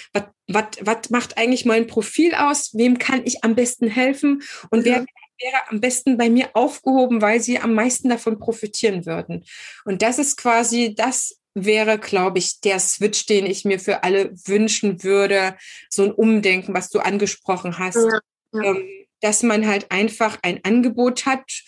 was 0.47 1.09
macht 1.09 1.37
eigentlich 1.37 1.65
mein 1.65 1.87
Profil 1.87 2.35
aus? 2.35 2.71
Wem 2.73 2.97
kann 2.97 3.21
ich 3.25 3.43
am 3.43 3.55
besten 3.55 3.87
helfen? 3.87 4.43
Und 4.69 4.83
wer 4.83 5.05
wäre 5.41 5.69
am 5.69 5.81
besten 5.81 6.17
bei 6.17 6.29
mir 6.29 6.49
aufgehoben, 6.53 7.21
weil 7.21 7.39
sie 7.39 7.59
am 7.59 7.73
meisten 7.73 8.09
davon 8.09 8.39
profitieren 8.39 9.05
würden. 9.05 9.45
Und 9.85 10.01
das 10.01 10.19
ist 10.19 10.37
quasi, 10.37 10.93
das 10.95 11.39
wäre, 11.53 11.99
glaube 11.99 12.39
ich, 12.39 12.61
der 12.61 12.79
Switch, 12.79 13.25
den 13.25 13.45
ich 13.45 13.65
mir 13.65 13.79
für 13.79 14.03
alle 14.03 14.31
wünschen 14.45 15.03
würde. 15.03 15.55
So 15.89 16.03
ein 16.03 16.11
Umdenken, 16.11 16.73
was 16.73 16.89
du 16.89 16.99
angesprochen 16.99 17.77
hast. 17.77 17.95
Ja, 17.95 18.19
ja. 18.53 18.63
Ähm, 18.63 18.87
dass 19.21 19.43
man 19.43 19.67
halt 19.67 19.91
einfach 19.91 20.39
ein 20.41 20.61
Angebot 20.63 21.25
hat, 21.27 21.63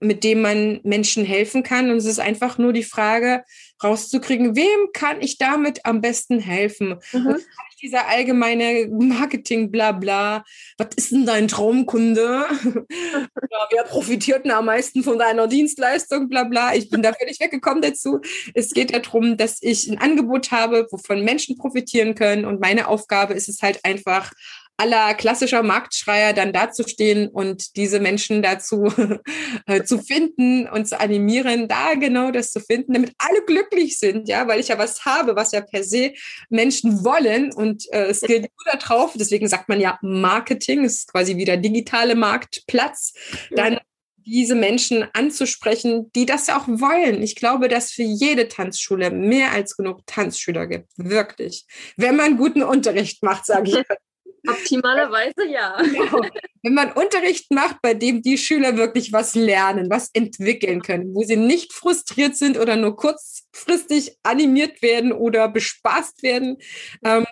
mit 0.00 0.24
dem 0.24 0.42
man 0.42 0.80
Menschen 0.82 1.24
helfen 1.24 1.62
kann. 1.62 1.90
Und 1.90 1.96
es 1.96 2.04
ist 2.04 2.20
einfach 2.20 2.58
nur 2.58 2.72
die 2.72 2.82
Frage, 2.82 3.44
rauszukriegen, 3.82 4.56
wem 4.56 4.92
kann 4.92 5.20
ich 5.20 5.38
damit 5.38 5.84
am 5.84 6.00
besten 6.00 6.38
helfen? 6.38 6.96
Mhm. 7.12 7.26
Und 7.26 7.46
dieser 7.82 8.08
allgemeine 8.08 8.88
Marketing, 8.88 9.70
bla 9.70 9.92
bla, 9.92 10.44
was 10.78 10.88
ist 10.96 11.12
denn 11.12 11.26
dein 11.26 11.48
Traumkunde? 11.48 12.46
ja, 12.88 13.68
wer 13.70 13.84
profitiert 13.84 14.44
denn 14.44 14.52
am 14.52 14.66
meisten 14.66 15.02
von 15.02 15.18
deiner 15.18 15.46
Dienstleistung, 15.46 16.28
bla 16.28 16.44
bla. 16.44 16.74
Ich 16.74 16.88
bin 16.88 17.02
da 17.02 17.12
völlig 17.12 17.38
weggekommen 17.40 17.82
dazu. 17.82 18.20
Es 18.54 18.70
geht 18.70 18.92
ja 18.92 18.98
darum, 18.98 19.36
dass 19.36 19.58
ich 19.60 19.88
ein 19.88 19.98
Angebot 19.98 20.50
habe, 20.50 20.86
wovon 20.90 21.22
Menschen 21.22 21.56
profitieren 21.56 22.14
können. 22.14 22.44
Und 22.44 22.60
meine 22.60 22.88
Aufgabe 22.88 23.34
ist 23.34 23.48
es 23.48 23.62
halt 23.62 23.84
einfach, 23.84 24.32
aller 24.76 25.14
klassischer 25.14 25.62
Marktschreier 25.62 26.32
dann 26.32 26.52
dazustehen 26.52 27.28
und 27.28 27.76
diese 27.76 28.00
Menschen 28.00 28.42
dazu 28.42 28.92
äh, 29.66 29.84
zu 29.84 29.98
finden 29.98 30.68
und 30.68 30.86
zu 30.86 31.00
animieren, 31.00 31.68
da 31.68 31.94
genau 31.94 32.30
das 32.30 32.52
zu 32.52 32.60
finden, 32.60 32.92
damit 32.92 33.12
alle 33.18 33.42
glücklich 33.46 33.98
sind, 33.98 34.28
ja, 34.28 34.46
weil 34.46 34.60
ich 34.60 34.68
ja 34.68 34.78
was 34.78 35.04
habe, 35.04 35.36
was 35.36 35.52
ja 35.52 35.60
per 35.60 35.82
se 35.82 36.12
Menschen 36.50 37.04
wollen 37.04 37.52
und 37.52 37.84
äh, 37.92 38.06
es 38.06 38.20
geht 38.20 38.42
nur 38.42 38.78
darauf, 38.78 39.14
deswegen 39.14 39.48
sagt 39.48 39.68
man 39.68 39.80
ja 39.80 39.98
Marketing, 40.02 40.84
ist 40.84 41.10
quasi 41.10 41.36
wieder 41.36 41.56
digitale 41.56 42.14
Marktplatz, 42.14 43.14
dann 43.50 43.78
diese 44.26 44.56
Menschen 44.56 45.06
anzusprechen, 45.12 46.10
die 46.14 46.26
das 46.26 46.48
ja 46.48 46.58
auch 46.58 46.66
wollen. 46.66 47.22
Ich 47.22 47.36
glaube, 47.36 47.68
dass 47.68 47.92
für 47.92 48.02
jede 48.02 48.48
Tanzschule 48.48 49.12
mehr 49.12 49.52
als 49.52 49.76
genug 49.76 50.00
Tanzschüler 50.06 50.66
gibt. 50.66 50.88
Wirklich. 50.96 51.64
Wenn 51.96 52.16
man 52.16 52.36
guten 52.36 52.62
Unterricht 52.62 53.22
macht, 53.22 53.46
sage 53.46 53.70
ich. 53.70 53.76
Optimalerweise 54.48 55.46
ja. 55.48 55.76
Genau. 55.80 56.20
Wenn 56.62 56.74
man 56.74 56.92
Unterricht 56.92 57.50
macht, 57.52 57.80
bei 57.82 57.94
dem 57.94 58.22
die 58.22 58.38
Schüler 58.38 58.76
wirklich 58.76 59.12
was 59.12 59.34
lernen, 59.34 59.88
was 59.90 60.10
entwickeln 60.12 60.82
können, 60.82 61.14
wo 61.14 61.22
sie 61.22 61.36
nicht 61.36 61.72
frustriert 61.72 62.36
sind 62.36 62.58
oder 62.58 62.76
nur 62.76 62.96
kurzfristig 62.96 64.16
animiert 64.22 64.82
werden 64.82 65.12
oder 65.12 65.48
bespaßt 65.48 66.22
werden. 66.22 66.58
Ähm, 67.04 67.26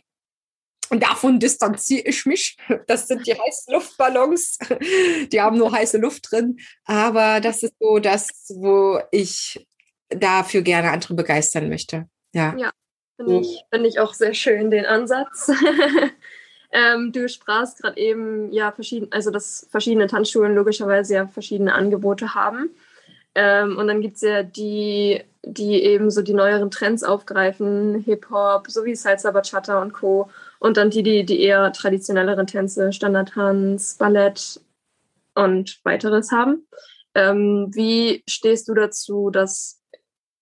und 0.91 1.03
davon 1.03 1.41
distanziere 1.41 2.07
ich 2.09 2.27
mich. 2.27 2.57
Das 2.87 3.09
sind 3.09 3.27
die 3.27 3.33
heißen 3.33 3.73
Luftballons. 3.73 4.59
Die 5.33 5.41
haben 5.41 5.59
nur 5.59 5.73
heiße 5.73 5.99
Luft 5.99 6.31
drin. 6.31 6.59
Aber 6.85 7.41
das 7.41 7.62
ist 7.62 7.75
so 7.81 7.99
das, 7.99 8.29
wo 8.55 9.01
ich 9.11 9.67
dafür 10.09 10.62
gerne 10.62 10.91
andere 10.91 11.15
begeistern 11.15 11.69
möchte. 11.69 12.09
Ja. 12.33 12.55
Ja, 12.57 12.71
finde 13.17 13.41
ich, 13.41 13.62
find 13.73 13.87
ich 13.87 13.99
auch 13.99 14.15
sehr 14.15 14.35
schön, 14.35 14.71
den 14.71 14.87
Ansatz. 14.87 15.51
Ähm, 16.75 17.12
du 17.12 17.29
sprachst 17.29 17.81
gerade 17.81 17.97
eben, 17.97 18.53
ja, 18.53 18.72
verschieden, 18.72 19.07
also 19.12 19.31
dass 19.31 19.66
verschiedene 19.70 20.09
Tanzschulen 20.09 20.57
logischerweise 20.57 21.14
ja 21.14 21.29
verschiedene 21.29 21.72
Angebote 21.72 22.35
haben. 22.35 22.70
Ähm, 23.37 23.79
und 23.79 23.87
dann 23.87 24.01
gibt 24.01 24.16
es 24.16 24.22
ja 24.22 24.43
die, 24.43 25.22
die 25.45 25.85
eben 25.85 26.11
so 26.11 26.20
die 26.20 26.35
neueren 26.35 26.72
Trends 26.72 27.05
aufgreifen, 27.05 28.01
Hip-Hop, 28.01 28.68
sowie 28.68 28.97
Salsa, 28.97 29.31
Bachata 29.31 29.81
und 29.81 29.93
Co. 29.93 30.29
Und 30.59 30.77
dann 30.77 30.91
die, 30.91 31.05
die, 31.05 31.25
die 31.25 31.43
eher 31.43 31.72
traditionelleren 31.72 32.49
Tänze, 32.49 32.93
Standardtanz, 32.93 33.95
Ballett 33.95 34.61
und 35.37 35.79
weiteres 35.85 36.33
haben. 36.33 36.66
Ähm, 37.14 37.70
wie 37.72 38.25
stehst 38.29 38.66
du 38.68 38.75
dazu, 38.75 39.31
dass, 39.31 39.81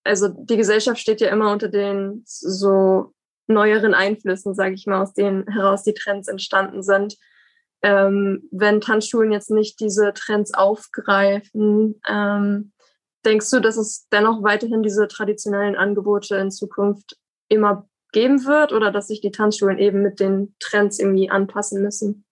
also 0.03 0.29
die 0.29 0.57
Gesellschaft 0.57 0.99
steht 0.99 1.21
ja 1.21 1.29
immer 1.29 1.53
unter 1.53 1.69
den 1.69 2.23
so 2.25 3.13
neueren 3.53 3.95
Einflüssen, 3.95 4.55
sage 4.55 4.75
ich 4.75 4.87
mal, 4.87 5.03
aus 5.03 5.15
denen 5.15 5.47
heraus 5.49 5.83
die 5.83 5.95
Trends 5.95 6.29
entstanden 6.29 6.83
sind. 6.83 7.17
Ähm, 7.83 8.49
wenn 8.53 8.81
Tanzschulen 8.81 9.33
jetzt 9.33 9.51
nicht 9.51 9.81
diese 9.81 10.13
Trends 10.15 10.55
aufgreifen, 10.55 12.01
ähm, 12.09 12.73
denkst 13.25 13.51
du, 13.51 13.61
dass 13.61 13.77
es 13.77 14.07
dennoch 14.13 14.43
weiterhin 14.43 14.83
diese 14.83 15.09
traditionellen 15.09 15.77
Angebote 15.77 16.37
in 16.37 16.51
Zukunft 16.51 17.17
immer 17.49 17.89
geben 18.13 18.45
wird 18.45 18.73
oder 18.73 18.93
dass 18.93 19.09
sich 19.09 19.21
die 19.21 19.31
Tanzschulen 19.31 19.79
eben 19.79 20.03
mit 20.03 20.21
den 20.21 20.55
Trends 20.61 20.99
irgendwie 20.99 21.31
anpassen 21.31 21.83
müssen? 21.83 22.25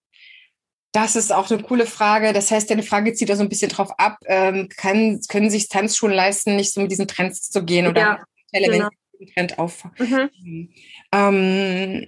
Das 0.92 1.14
ist 1.14 1.32
auch 1.32 1.50
eine 1.50 1.62
coole 1.62 1.86
Frage. 1.86 2.32
Das 2.32 2.50
heißt, 2.50 2.68
deine 2.70 2.82
Frage 2.82 3.14
zieht 3.14 3.28
da 3.28 3.36
so 3.36 3.42
ein 3.42 3.48
bisschen 3.48 3.70
drauf 3.70 3.92
ab. 3.98 4.18
Ähm, 4.26 4.68
kann, 4.76 5.20
können 5.28 5.48
sich 5.48 5.68
Tanzschulen 5.68 6.14
leisten, 6.14 6.56
nicht 6.56 6.72
so 6.74 6.80
mit 6.80 6.90
diesen 6.90 7.06
Trends 7.06 7.48
zu 7.48 7.64
gehen 7.64 7.86
oder 7.86 8.00
ja, 8.00 8.24
genau. 8.52 8.88
Trend 9.26 9.58
auf. 9.58 9.84
Mhm. 9.98 10.72
Ähm, 11.12 12.06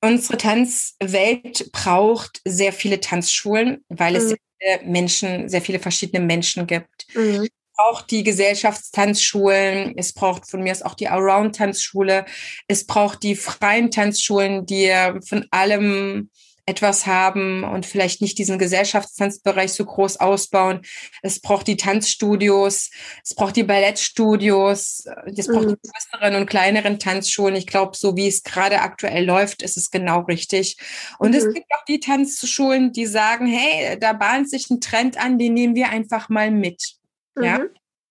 unsere 0.00 0.36
Tanzwelt 0.36 1.70
braucht 1.72 2.40
sehr 2.44 2.72
viele 2.72 3.00
Tanzschulen, 3.00 3.84
weil 3.88 4.12
mhm. 4.12 4.16
es 4.18 4.28
sehr 4.28 4.38
viele 4.58 4.90
Menschen, 4.90 5.48
sehr 5.48 5.62
viele 5.62 5.78
verschiedene 5.78 6.24
Menschen 6.24 6.66
gibt. 6.66 7.06
Mhm. 7.14 7.42
Es 7.44 7.50
braucht 7.74 8.10
die 8.10 8.22
Gesellschaftstanzschulen, 8.22 9.94
es 9.96 10.12
braucht 10.12 10.50
von 10.50 10.62
mir 10.62 10.72
aus 10.72 10.82
auch 10.82 10.94
die 10.94 11.08
Around-Tanzschule, 11.08 12.26
es 12.68 12.86
braucht 12.86 13.22
die 13.22 13.34
freien 13.34 13.90
Tanzschulen, 13.90 14.66
die 14.66 14.92
von 15.26 15.46
allem 15.50 16.30
etwas 16.64 17.06
haben 17.06 17.64
und 17.64 17.86
vielleicht 17.86 18.22
nicht 18.22 18.38
diesen 18.38 18.58
Gesellschaftstanzbereich 18.58 19.72
so 19.72 19.84
groß 19.84 20.18
ausbauen. 20.18 20.82
Es 21.22 21.40
braucht 21.40 21.66
die 21.66 21.76
Tanzstudios, 21.76 22.90
es 23.24 23.34
braucht 23.34 23.56
die 23.56 23.64
Ballettstudios, 23.64 25.04
es 25.36 25.48
braucht 25.48 25.66
mhm. 25.66 25.76
die 25.82 25.90
größeren 25.90 26.36
und 26.36 26.46
kleineren 26.46 27.00
Tanzschulen. 27.00 27.56
Ich 27.56 27.66
glaube, 27.66 27.96
so 27.96 28.16
wie 28.16 28.28
es 28.28 28.44
gerade 28.44 28.80
aktuell 28.80 29.24
läuft, 29.24 29.62
ist 29.62 29.76
es 29.76 29.90
genau 29.90 30.20
richtig. 30.20 30.76
Und 31.18 31.30
mhm. 31.30 31.36
es 31.36 31.52
gibt 31.52 31.66
auch 31.76 31.84
die 31.86 32.00
Tanzschulen, 32.00 32.92
die 32.92 33.06
sagen, 33.06 33.46
hey, 33.46 33.98
da 33.98 34.12
bahnt 34.12 34.48
sich 34.48 34.70
ein 34.70 34.80
Trend 34.80 35.18
an, 35.18 35.38
den 35.38 35.54
nehmen 35.54 35.74
wir 35.74 35.88
einfach 35.88 36.28
mal 36.28 36.52
mit. 36.52 36.94
Mhm. 37.34 37.44
Ja. 37.44 37.60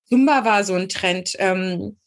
Zumba 0.10 0.44
war 0.44 0.66
so 0.66 0.74
ein 0.74 0.90
Trend. 0.90 1.36
Ähm, 1.40 1.98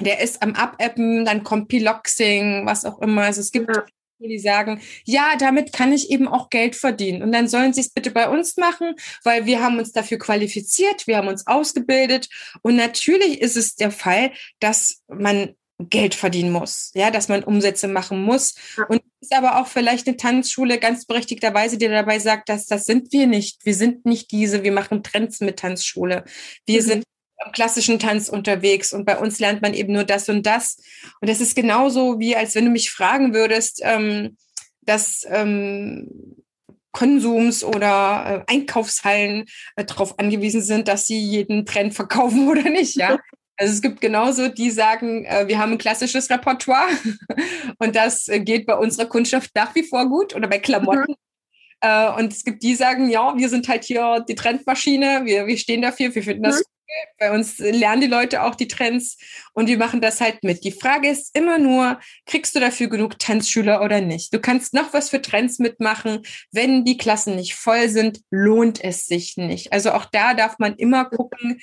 der 0.00 0.20
ist 0.20 0.42
am 0.42 0.54
Abappen, 0.54 1.24
dann 1.24 1.42
kommt 1.42 1.68
Piloxing, 1.68 2.66
was 2.66 2.84
auch 2.84 3.00
immer. 3.00 3.22
Also 3.22 3.40
es 3.40 3.50
gibt 3.50 3.74
ja. 3.74 3.84
Die 4.18 4.38
sagen, 4.38 4.80
ja, 5.04 5.36
damit 5.38 5.72
kann 5.72 5.92
ich 5.92 6.10
eben 6.10 6.28
auch 6.28 6.50
Geld 6.50 6.76
verdienen. 6.76 7.22
Und 7.22 7.32
dann 7.32 7.48
sollen 7.48 7.72
sie 7.72 7.80
es 7.80 7.90
bitte 7.90 8.10
bei 8.10 8.28
uns 8.28 8.56
machen, 8.56 8.94
weil 9.24 9.46
wir 9.46 9.62
haben 9.62 9.78
uns 9.78 9.92
dafür 9.92 10.18
qualifiziert, 10.18 11.06
wir 11.06 11.18
haben 11.18 11.28
uns 11.28 11.46
ausgebildet. 11.46 12.28
Und 12.62 12.76
natürlich 12.76 13.40
ist 13.40 13.56
es 13.56 13.76
der 13.76 13.90
Fall, 13.90 14.32
dass 14.60 15.02
man 15.08 15.54
Geld 15.78 16.14
verdienen 16.14 16.52
muss, 16.52 16.90
ja, 16.94 17.10
dass 17.10 17.28
man 17.28 17.44
Umsätze 17.44 17.86
machen 17.86 18.22
muss. 18.22 18.54
Und 18.88 19.02
ist 19.20 19.34
aber 19.34 19.60
auch 19.60 19.66
vielleicht 19.66 20.06
eine 20.06 20.16
Tanzschule 20.16 20.78
ganz 20.78 21.04
berechtigterweise, 21.04 21.76
die 21.76 21.88
dabei 21.88 22.18
sagt, 22.18 22.48
dass 22.48 22.66
das 22.66 22.84
sind 22.86 23.12
wir 23.12 23.26
nicht. 23.26 23.64
Wir 23.64 23.74
sind 23.74 24.06
nicht 24.06 24.30
diese, 24.30 24.62
wir 24.62 24.72
machen 24.72 25.02
Trends 25.02 25.40
mit 25.40 25.58
Tanzschule. 25.58 26.24
Wir 26.64 26.80
mhm. 26.80 26.86
sind 26.86 27.04
am 27.38 27.52
klassischen 27.52 27.98
Tanz 27.98 28.28
unterwegs 28.28 28.92
und 28.92 29.04
bei 29.04 29.18
uns 29.18 29.38
lernt 29.38 29.62
man 29.62 29.74
eben 29.74 29.92
nur 29.92 30.04
das 30.04 30.28
und 30.28 30.46
das. 30.46 30.78
Und 31.20 31.28
das 31.28 31.40
ist 31.40 31.54
genauso 31.54 32.18
wie, 32.18 32.36
als 32.36 32.54
wenn 32.54 32.64
du 32.64 32.70
mich 32.70 32.90
fragen 32.90 33.34
würdest, 33.34 33.80
ähm, 33.82 34.36
dass 34.82 35.26
ähm, 35.28 36.08
Konsums 36.92 37.62
oder 37.62 38.44
äh, 38.48 38.52
Einkaufshallen 38.52 39.44
äh, 39.76 39.84
darauf 39.84 40.18
angewiesen 40.18 40.62
sind, 40.62 40.88
dass 40.88 41.06
sie 41.06 41.20
jeden 41.20 41.66
Trend 41.66 41.94
verkaufen 41.94 42.48
oder 42.50 42.70
nicht, 42.70 42.96
ja. 42.96 43.18
Also 43.58 43.72
es 43.72 43.82
gibt 43.82 44.00
genauso, 44.02 44.48
die 44.48 44.70
sagen, 44.70 45.24
äh, 45.24 45.48
wir 45.48 45.58
haben 45.58 45.72
ein 45.72 45.78
klassisches 45.78 46.30
Repertoire 46.30 46.88
und 47.78 47.96
das 47.96 48.28
äh, 48.28 48.40
geht 48.40 48.66
bei 48.66 48.76
unserer 48.76 49.06
Kundschaft 49.06 49.50
nach 49.54 49.74
wie 49.74 49.82
vor 49.82 50.08
gut 50.08 50.34
oder 50.34 50.48
bei 50.48 50.58
Klamotten. 50.58 51.12
Mhm. 51.12 51.16
Äh, 51.80 52.10
und 52.12 52.32
es 52.32 52.44
gibt 52.44 52.62
die, 52.62 52.68
die 52.68 52.74
sagen, 52.74 53.10
ja, 53.10 53.36
wir 53.36 53.48
sind 53.48 53.68
halt 53.68 53.84
hier 53.84 54.24
die 54.26 54.34
Trendmaschine, 54.34 55.22
wir, 55.24 55.46
wir 55.46 55.58
stehen 55.58 55.82
dafür, 55.82 56.14
wir 56.14 56.22
finden 56.22 56.44
das 56.44 56.60
mhm. 56.60 56.75
Bei 57.18 57.32
uns 57.32 57.58
lernen 57.58 58.02
die 58.02 58.06
Leute 58.06 58.42
auch 58.42 58.54
die 58.54 58.68
Trends 58.68 59.18
und 59.52 59.68
wir 59.68 59.78
machen 59.78 60.00
das 60.00 60.20
halt 60.20 60.44
mit. 60.44 60.64
Die 60.64 60.72
Frage 60.72 61.08
ist 61.08 61.36
immer 61.36 61.58
nur, 61.58 61.98
kriegst 62.26 62.54
du 62.54 62.60
dafür 62.60 62.88
genug 62.88 63.18
Tanzschüler 63.18 63.82
oder 63.82 64.00
nicht? 64.00 64.32
Du 64.32 64.40
kannst 64.40 64.74
noch 64.74 64.92
was 64.92 65.10
für 65.10 65.22
Trends 65.22 65.58
mitmachen. 65.58 66.22
Wenn 66.52 66.84
die 66.84 66.96
Klassen 66.96 67.36
nicht 67.36 67.54
voll 67.54 67.88
sind, 67.88 68.20
lohnt 68.30 68.82
es 68.82 69.06
sich 69.06 69.36
nicht. 69.36 69.72
Also 69.72 69.92
auch 69.92 70.04
da 70.06 70.34
darf 70.34 70.58
man 70.58 70.76
immer 70.76 71.06
gucken, 71.06 71.60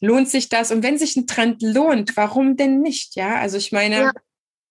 lohnt 0.00 0.28
sich 0.28 0.48
das? 0.48 0.70
Und 0.70 0.82
wenn 0.82 0.98
sich 0.98 1.16
ein 1.16 1.26
Trend 1.26 1.62
lohnt, 1.62 2.16
warum 2.16 2.56
denn 2.56 2.80
nicht? 2.80 3.16
Ja, 3.16 3.36
also 3.36 3.56
ich 3.56 3.72
meine, 3.72 3.96
ja. 3.96 4.12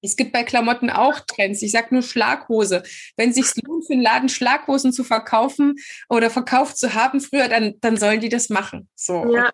es 0.01 0.16
gibt 0.16 0.32
bei 0.32 0.43
Klamotten 0.43 0.89
auch 0.89 1.20
Trends. 1.22 1.62
Ich 1.62 1.72
sage 1.72 1.88
nur 1.91 2.04
Schlaghose. 2.04 2.84
Wenn 3.18 3.34
sich 3.34 3.45
lohnt, 3.64 3.86
für 3.86 3.93
einen 3.93 4.01
Laden 4.01 4.30
Schlaghosen 4.30 4.93
zu 4.93 5.04
verkaufen 5.04 5.76
oder 6.10 6.30
verkauft 6.30 6.78
zu 6.78 6.93
haben 6.93 7.20
früher, 7.20 7.49
dann, 7.49 7.76
dann 7.82 7.97
sollen 7.97 8.20
die 8.20 8.30
das 8.30 8.49
machen. 8.49 8.89
So. 8.95 9.36
Ja. 9.36 9.51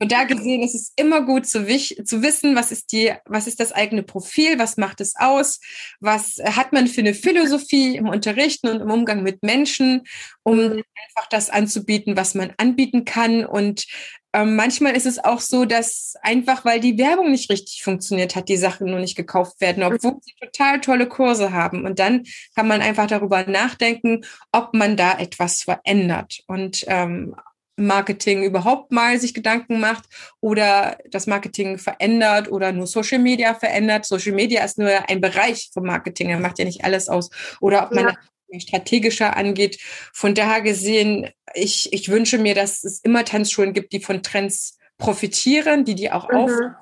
Und 0.00 0.10
da 0.10 0.24
gesehen 0.24 0.62
ist 0.62 0.74
es 0.74 0.92
immer 0.96 1.22
gut 1.22 1.46
zu, 1.46 1.64
zu, 1.66 2.22
wissen, 2.22 2.56
was 2.56 2.72
ist 2.72 2.92
die, 2.92 3.12
was 3.26 3.46
ist 3.46 3.60
das 3.60 3.72
eigene 3.72 4.02
Profil, 4.02 4.58
was 4.58 4.76
macht 4.76 5.00
es 5.00 5.14
aus, 5.16 5.60
was 6.00 6.36
hat 6.44 6.72
man 6.72 6.88
für 6.88 7.00
eine 7.00 7.14
Philosophie 7.14 7.96
im 7.96 8.08
Unterrichten 8.08 8.68
und 8.68 8.80
im 8.80 8.90
Umgang 8.90 9.22
mit 9.22 9.42
Menschen, 9.42 10.02
um 10.42 10.56
mhm. 10.56 10.82
einfach 11.06 11.28
das 11.30 11.48
anzubieten, 11.48 12.16
was 12.16 12.34
man 12.34 12.52
anbieten 12.56 13.04
kann. 13.04 13.46
Und 13.46 13.86
ähm, 14.34 14.56
manchmal 14.56 14.96
ist 14.96 15.06
es 15.06 15.22
auch 15.22 15.38
so, 15.38 15.64
dass 15.64 16.14
einfach, 16.22 16.64
weil 16.64 16.80
die 16.80 16.98
Werbung 16.98 17.30
nicht 17.30 17.48
richtig 17.50 17.84
funktioniert 17.84 18.34
hat, 18.34 18.48
die 18.48 18.56
Sachen 18.56 18.90
nur 18.90 18.98
nicht 18.98 19.16
gekauft 19.16 19.60
werden, 19.60 19.84
obwohl 19.84 20.16
sie 20.22 20.34
total 20.40 20.80
tolle 20.80 21.08
Kurse 21.08 21.52
haben. 21.52 21.86
Und 21.86 22.00
dann 22.00 22.24
kann 22.56 22.66
man 22.66 22.82
einfach 22.82 23.06
darüber 23.06 23.44
nachdenken, 23.46 24.24
ob 24.50 24.74
man 24.74 24.96
da 24.96 25.16
etwas 25.18 25.62
verändert. 25.62 26.42
Und 26.48 26.84
ähm, 26.88 27.36
Marketing 27.76 28.44
überhaupt 28.44 28.92
mal 28.92 29.18
sich 29.18 29.34
Gedanken 29.34 29.80
macht 29.80 30.04
oder 30.40 30.98
das 31.10 31.26
Marketing 31.26 31.78
verändert 31.78 32.50
oder 32.50 32.72
nur 32.72 32.86
Social 32.86 33.18
Media 33.18 33.54
verändert. 33.54 34.04
Social 34.04 34.32
Media 34.32 34.64
ist 34.64 34.78
nur 34.78 35.08
ein 35.08 35.20
Bereich 35.20 35.70
vom 35.72 35.84
Marketing, 35.84 36.30
er 36.30 36.40
macht 36.40 36.58
ja 36.58 36.64
nicht 36.64 36.84
alles 36.84 37.08
aus. 37.08 37.30
Oder 37.60 37.84
ob 37.84 37.92
man 37.92 38.08
ja 38.08 38.14
strategischer 38.60 39.36
angeht. 39.36 39.80
Von 40.12 40.34
daher 40.34 40.60
gesehen, 40.60 41.28
ich, 41.54 41.92
ich 41.92 42.08
wünsche 42.08 42.38
mir, 42.38 42.54
dass 42.54 42.84
es 42.84 43.00
immer 43.00 43.24
Tanzschulen 43.24 43.72
gibt, 43.72 43.92
die 43.92 44.00
von 44.00 44.22
Trends 44.22 44.78
profitieren, 44.98 45.84
die 45.84 45.94
die 45.94 46.10
auch 46.10 46.28
mhm. 46.28 46.74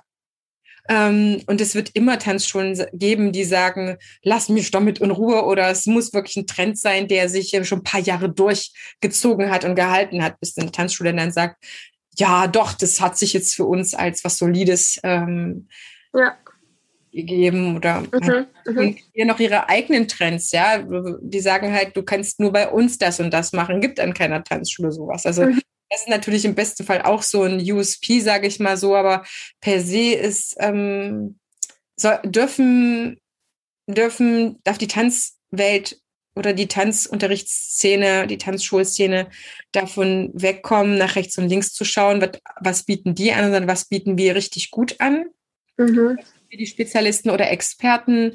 Ähm, 0.88 1.42
und 1.46 1.60
es 1.60 1.74
wird 1.74 1.90
immer 1.94 2.18
Tanzschulen 2.18 2.86
geben, 2.92 3.32
die 3.32 3.44
sagen, 3.44 3.98
lass 4.22 4.48
mich 4.48 4.70
damit 4.70 4.98
in 4.98 5.10
Ruhe 5.10 5.44
oder 5.44 5.70
es 5.70 5.86
muss 5.86 6.12
wirklich 6.12 6.36
ein 6.36 6.46
Trend 6.46 6.78
sein, 6.78 7.08
der 7.08 7.28
sich 7.28 7.56
schon 7.62 7.78
ein 7.78 7.84
paar 7.84 8.00
Jahre 8.00 8.28
durchgezogen 8.28 9.50
hat 9.50 9.64
und 9.64 9.76
gehalten 9.76 10.22
hat, 10.22 10.40
bis 10.40 10.56
eine 10.58 10.72
Tanzschule 10.72 11.14
dann 11.14 11.32
sagt, 11.32 11.64
ja, 12.18 12.46
doch, 12.46 12.74
das 12.74 13.00
hat 13.00 13.16
sich 13.16 13.32
jetzt 13.32 13.54
für 13.54 13.64
uns 13.64 13.94
als 13.94 14.24
was 14.24 14.36
Solides 14.36 15.00
ähm, 15.02 15.68
ja 16.14 16.36
gegeben 17.12 17.76
oder 17.76 18.00
mhm, 18.00 18.46
mhm. 18.66 18.96
hier 19.12 19.26
noch 19.26 19.38
ihre 19.38 19.68
eigenen 19.68 20.08
Trends, 20.08 20.50
ja. 20.50 20.82
Die 21.20 21.40
sagen 21.40 21.72
halt, 21.72 21.96
du 21.96 22.02
kannst 22.02 22.40
nur 22.40 22.52
bei 22.52 22.68
uns 22.68 22.98
das 22.98 23.20
und 23.20 23.32
das 23.32 23.52
machen, 23.52 23.80
gibt 23.80 24.00
an 24.00 24.14
keiner 24.14 24.42
Tanzschule 24.42 24.90
sowas. 24.90 25.26
Also 25.26 25.46
mhm. 25.46 25.60
Das 25.93 26.03
ist 26.03 26.09
natürlich 26.09 26.45
im 26.47 26.55
besten 26.55 26.84
Fall 26.84 27.03
auch 27.03 27.22
so 27.22 27.43
ein 27.43 27.61
USP, 27.61 28.20
sage 28.20 28.47
ich 28.47 28.59
mal 28.59 28.78
so, 28.78 28.97
aber 28.97 29.24
per 29.61 29.80
se 29.80 30.14
ist 30.14 30.57
ähm, 30.59 31.38
so, 31.97 32.11
dürfen 32.24 33.18
dürfen 33.86 34.59
darf 34.64 34.78
die 34.78 34.88
Tanzwelt 34.88 36.01
oder 36.34 36.55
die 36.55 36.66
Tanzunterrichtsszene, 36.66 38.26
die 38.26 38.38
Tanzschulszene 38.38 39.28
davon 39.72 40.30
wegkommen, 40.32 40.97
nach 40.97 41.16
rechts 41.16 41.36
und 41.36 41.49
links 41.49 41.74
zu 41.74 41.84
schauen, 41.84 42.22
was, 42.22 42.40
was 42.61 42.84
bieten 42.84 43.14
die 43.14 43.32
an, 43.32 43.45
sondern 43.45 43.68
was 43.68 43.84
bieten 43.84 44.16
wir 44.16 44.34
richtig 44.34 44.70
gut 44.70 44.99
an. 44.99 45.26
Mhm 45.76 46.18
wir 46.53 46.59
die 46.59 46.66
Spezialisten 46.66 47.30
oder 47.30 47.50
Experten? 47.50 48.34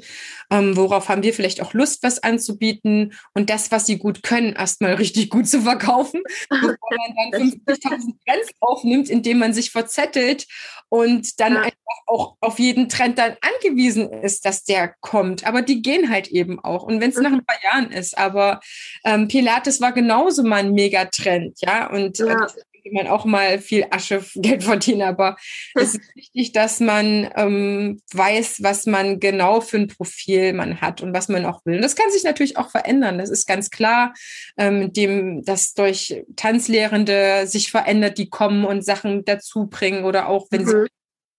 Ähm, 0.50 0.76
worauf 0.76 1.08
haben 1.08 1.22
wir 1.22 1.32
vielleicht 1.32 1.62
auch 1.62 1.72
Lust, 1.72 2.02
was 2.02 2.22
anzubieten? 2.22 3.14
Und 3.32 3.48
das, 3.48 3.70
was 3.70 3.86
sie 3.86 3.96
gut 3.96 4.22
können, 4.22 4.54
erstmal 4.54 4.94
richtig 4.98 5.30
gut 5.30 5.48
zu 5.48 5.62
verkaufen, 5.62 6.22
bevor 6.50 6.76
man 6.90 7.30
dann 7.32 7.40
50.000 7.40 8.14
Trends 8.26 8.50
aufnimmt, 8.60 9.08
indem 9.08 9.38
man 9.38 9.54
sich 9.54 9.70
verzettelt 9.70 10.46
und 10.90 11.40
dann 11.40 11.54
ja. 11.54 11.62
einfach 11.62 11.78
auch 12.06 12.36
auf 12.40 12.58
jeden 12.58 12.88
Trend 12.88 13.18
dann 13.18 13.36
angewiesen 13.40 14.10
ist, 14.12 14.44
dass 14.44 14.64
der 14.64 14.94
kommt. 15.00 15.46
Aber 15.46 15.62
die 15.62 15.82
gehen 15.82 16.10
halt 16.10 16.28
eben 16.28 16.58
auch. 16.58 16.82
Und 16.82 17.00
wenn 17.00 17.10
es 17.10 17.16
mhm. 17.16 17.22
nach 17.22 17.32
ein 17.32 17.44
paar 17.44 17.62
Jahren 17.62 17.92
ist, 17.92 18.18
aber 18.18 18.60
ähm, 19.04 19.28
Pilates 19.28 19.80
war 19.80 19.92
genauso 19.92 20.42
mal 20.42 20.56
ein 20.56 20.72
Megatrend, 20.72 21.58
ja. 21.60 21.88
Und 21.90 22.18
ja. 22.18 22.44
Äh, 22.44 22.48
man 22.92 23.06
auch 23.06 23.24
mal 23.24 23.58
viel 23.58 23.86
Asche 23.90 24.22
Geld 24.34 24.64
verdienen, 24.64 25.02
aber 25.02 25.36
es 25.74 25.94
ist 25.94 26.16
wichtig, 26.16 26.52
dass 26.52 26.80
man 26.80 27.30
ähm, 27.36 28.00
weiß, 28.12 28.62
was 28.62 28.86
man 28.86 29.20
genau 29.20 29.60
für 29.60 29.78
ein 29.78 29.88
Profil 29.88 30.52
man 30.52 30.80
hat 30.80 31.00
und 31.00 31.14
was 31.14 31.28
man 31.28 31.44
auch 31.44 31.64
will. 31.64 31.76
Und 31.76 31.82
das 31.82 31.96
kann 31.96 32.10
sich 32.10 32.24
natürlich 32.24 32.56
auch 32.56 32.70
verändern. 32.70 33.18
Das 33.18 33.30
ist 33.30 33.46
ganz 33.46 33.70
klar, 33.70 34.14
ähm, 34.56 34.92
dem, 34.92 35.44
dass 35.44 35.74
durch 35.74 36.24
Tanzlehrende 36.36 37.46
sich 37.46 37.70
verändert, 37.70 38.18
die 38.18 38.28
kommen 38.28 38.64
und 38.64 38.84
Sachen 38.84 39.24
dazu 39.24 39.66
bringen 39.66 40.04
oder 40.04 40.28
auch 40.28 40.46
wenn 40.50 40.62
mhm. 40.62 40.68
sie 40.68 40.86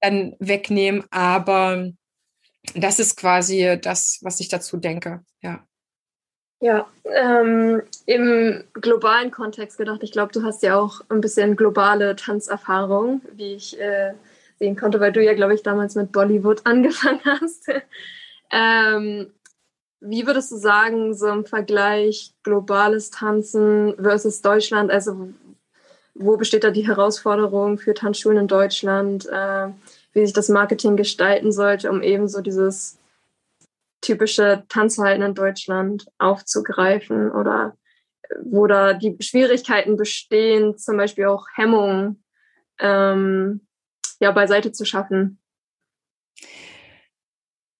dann 0.01 0.35
wegnehmen. 0.39 1.03
Aber 1.11 1.91
das 2.75 2.99
ist 2.99 3.15
quasi 3.15 3.77
das, 3.81 4.19
was 4.21 4.39
ich 4.39 4.49
dazu 4.49 4.77
denke. 4.77 5.23
Ja. 6.61 6.87
Ähm, 7.05 7.81
im 8.05 8.63
globalen 8.73 9.31
Kontext 9.31 9.77
gedacht, 9.77 10.03
ich 10.03 10.11
glaube, 10.11 10.33
du 10.33 10.43
hast 10.43 10.61
ja 10.61 10.77
auch 10.77 11.01
ein 11.09 11.21
bisschen 11.21 11.55
globale 11.55 12.15
Tanzerfahrung, 12.15 13.21
wie 13.33 13.53
ich 13.53 13.79
äh, 13.79 14.13
sehen 14.59 14.75
konnte, 14.75 14.99
weil 14.99 15.13
du 15.13 15.23
ja, 15.23 15.33
glaube 15.33 15.55
ich, 15.55 15.63
damals 15.63 15.95
mit 15.95 16.11
Bollywood 16.11 16.61
angefangen 16.65 17.21
hast. 17.25 17.69
ähm, 18.51 19.31
wie 20.01 20.27
würdest 20.27 20.51
du 20.51 20.57
sagen, 20.57 21.13
so 21.13 21.27
im 21.27 21.45
Vergleich 21.45 22.33
globales 22.43 23.09
Tanzen 23.09 23.95
versus 24.01 24.41
Deutschland, 24.41 24.91
also 24.91 25.29
wo 26.13 26.37
besteht 26.37 26.63
da 26.63 26.71
die 26.71 26.87
Herausforderung 26.87 27.77
für 27.77 27.93
Tanzschulen 27.93 28.37
in 28.37 28.47
Deutschland, 28.47 29.25
äh, 29.27 29.67
wie 30.13 30.25
sich 30.25 30.33
das 30.33 30.49
Marketing 30.49 30.97
gestalten 30.97 31.51
sollte, 31.51 31.89
um 31.89 32.01
eben 32.01 32.27
so 32.27 32.41
dieses 32.41 32.98
typische 34.01 34.63
Tanzverhalten 34.69 35.23
in 35.23 35.33
Deutschland 35.33 36.05
aufzugreifen 36.17 37.31
oder 37.31 37.77
äh, 38.23 38.35
wo 38.43 38.67
da 38.67 38.93
die 38.93 39.15
Schwierigkeiten 39.19 39.97
bestehen, 39.97 40.77
zum 40.77 40.97
Beispiel 40.97 41.25
auch 41.25 41.45
Hemmungen 41.55 42.23
ähm, 42.79 43.61
ja, 44.19 44.31
beiseite 44.31 44.71
zu 44.71 44.85
schaffen. 44.85 45.39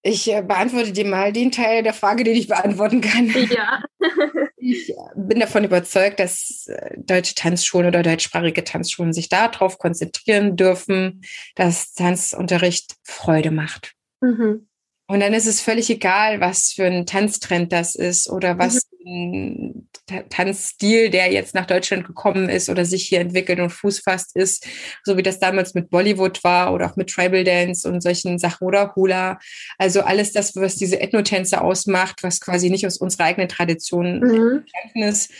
Ich 0.01 0.31
äh, 0.31 0.41
beantworte 0.41 0.93
dir 0.93 1.05
mal 1.05 1.33
den 1.33 1.51
Teil 1.51 1.83
der 1.83 1.93
Frage, 1.93 2.23
den 2.23 2.35
ich 2.35 2.47
beantworten 2.47 3.01
kann. 3.01 3.27
Ja. 3.49 3.83
ich 4.57 4.93
bin 5.15 5.41
davon 5.41 5.65
überzeugt, 5.65 6.21
dass 6.21 6.67
äh, 6.67 6.97
deutsche 6.97 7.35
Tanzschulen 7.35 7.87
oder 7.87 8.01
deutschsprachige 8.01 8.63
Tanzschulen 8.63 9.11
sich 9.11 9.27
darauf 9.27 9.77
konzentrieren 9.77 10.55
dürfen, 10.55 11.21
dass 11.55 11.93
Tanzunterricht 11.93 12.95
Freude 13.03 13.51
macht. 13.51 13.93
Mhm. 14.21 14.68
Und 15.09 15.21
dann 15.21 15.33
ist 15.33 15.47
es 15.47 15.59
völlig 15.59 15.89
egal, 15.89 16.39
was 16.39 16.71
für 16.71 16.85
ein 16.85 17.07
Tanztrend 17.07 17.73
das 17.73 17.95
ist 17.95 18.29
oder 18.29 18.59
was 18.59 18.83
mhm. 19.03 19.87
Tanzstil, 20.29 21.09
der 21.09 21.31
jetzt 21.31 21.55
nach 21.55 21.65
Deutschland 21.65 22.05
gekommen 22.05 22.47
ist 22.47 22.69
oder 22.69 22.85
sich 22.85 23.07
hier 23.07 23.19
entwickelt 23.19 23.59
und 23.59 23.71
Fuß 23.71 24.01
fasst 24.01 24.35
ist, 24.35 24.67
so 25.03 25.17
wie 25.17 25.23
das 25.23 25.39
damals 25.39 25.73
mit 25.73 25.89
Bollywood 25.89 26.43
war 26.43 26.75
oder 26.75 26.91
auch 26.91 26.95
mit 26.95 27.09
Tribal 27.09 27.43
Dance 27.43 27.89
und 27.89 28.01
solchen 28.01 28.37
Sachen 28.37 28.67
oder 28.67 28.93
Hula. 28.95 29.39
Also 29.79 30.01
alles 30.01 30.31
das, 30.31 30.55
was 30.55 30.75
diese 30.75 31.01
Ethnotänze 31.01 31.59
ausmacht, 31.61 32.21
was 32.21 32.39
quasi 32.39 32.69
nicht 32.69 32.85
aus 32.85 32.97
unserer 32.97 33.23
eigenen 33.23 33.49
Tradition 33.49 34.19
mhm. 34.19 34.65
ist. 34.93 35.31